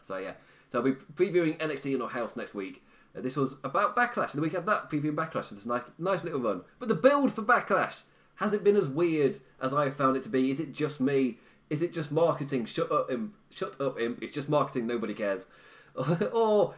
So 0.04 0.18
yeah. 0.18 0.34
So 0.70 0.78
I'll 0.78 0.86
be 0.86 0.91
previewing 0.91 1.58
NXT 1.58 1.95
in 1.95 2.02
our 2.04 2.10
house 2.10 2.36
next 2.36 2.54
week. 2.54 2.84
Uh, 3.18 3.22
this 3.22 3.36
was 3.36 3.56
about 3.64 3.95
Backlash. 3.95 4.34
And 4.34 4.38
the 4.38 4.41
week 4.41 4.54
after 4.54 4.68
that, 4.68 4.91
previewing 4.91 5.16
Backlash. 5.16 5.52
It's 5.52 5.66
a 5.66 5.68
nice, 5.68 5.84
nice 5.97 6.24
little 6.24 6.39
run. 6.39 6.62
But 6.78 6.88
the 6.88 6.95
build 6.95 7.34
for 7.34 7.41
Backlash 7.41 8.04
hasn't 8.36 8.64
been 8.64 8.76
as 8.76 8.88
weird 8.88 9.38
as 9.60 9.74
I 9.74 9.89
found 9.89 10.16
it 10.16 10.24
to 10.24 10.30
be. 10.30 10.52
Is 10.52 10.60
it 10.60 10.74
just 10.74 11.02
me? 11.02 11.39
Is 11.72 11.82
it 11.82 11.93
just 11.93 12.11
marketing? 12.11 12.65
Shut 12.65 12.91
up, 12.91 13.09
imp. 13.09 13.34
Shut 13.49 13.80
up, 13.80 13.97
imp. 13.97 14.22
It's 14.22 14.34
just 14.34 14.49
marketing. 14.49 14.88
Nobody 14.88 15.13
cares. 15.13 15.47
or 16.34 16.76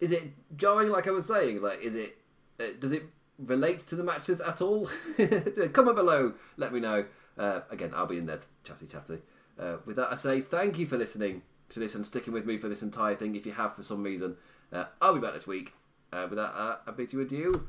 is 0.00 0.10
it 0.10 0.34
jarring? 0.54 0.90
Like 0.90 1.08
I 1.08 1.12
was 1.12 1.24
saying, 1.24 1.62
like 1.62 1.80
is 1.80 1.94
it? 1.94 2.18
Uh, 2.60 2.66
does 2.78 2.92
it 2.92 3.04
relate 3.38 3.78
to 3.78 3.96
the 3.96 4.04
matches 4.04 4.42
at 4.42 4.60
all? 4.60 4.90
Comment 5.72 5.96
below. 5.96 6.34
Let 6.58 6.74
me 6.74 6.78
know. 6.78 7.06
Uh, 7.38 7.60
again, 7.70 7.92
I'll 7.94 8.06
be 8.06 8.18
in 8.18 8.26
there 8.26 8.40
chatty 8.64 8.86
chatty. 8.86 9.20
Uh, 9.58 9.76
with 9.86 9.96
that, 9.96 10.12
I 10.12 10.16
say 10.16 10.42
thank 10.42 10.78
you 10.78 10.84
for 10.84 10.98
listening 10.98 11.40
to 11.70 11.80
this 11.80 11.94
and 11.94 12.04
sticking 12.04 12.34
with 12.34 12.44
me 12.44 12.58
for 12.58 12.68
this 12.68 12.82
entire 12.82 13.16
thing. 13.16 13.34
If 13.34 13.46
you 13.46 13.52
have 13.52 13.76
for 13.76 13.82
some 13.82 14.02
reason, 14.02 14.36
uh, 14.70 14.84
I'll 15.00 15.14
be 15.14 15.20
back 15.20 15.32
this 15.32 15.46
week. 15.46 15.72
Uh, 16.12 16.26
with 16.28 16.36
that, 16.36 16.52
I 16.54 16.90
bid 16.94 17.14
you 17.14 17.22
adieu. 17.22 17.66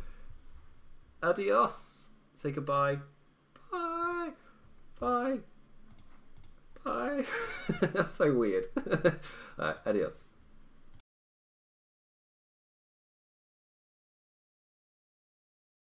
Adios. 1.23 2.09
Say 2.35 2.51
goodbye. 2.51 2.97
Bye. 3.71 4.31
Bye. 4.99 5.39
Bye. 6.83 7.25
That's 7.81 8.13
so 8.13 8.33
weird. 8.33 8.67
Alright, 9.59 9.77
adios. 9.85 10.28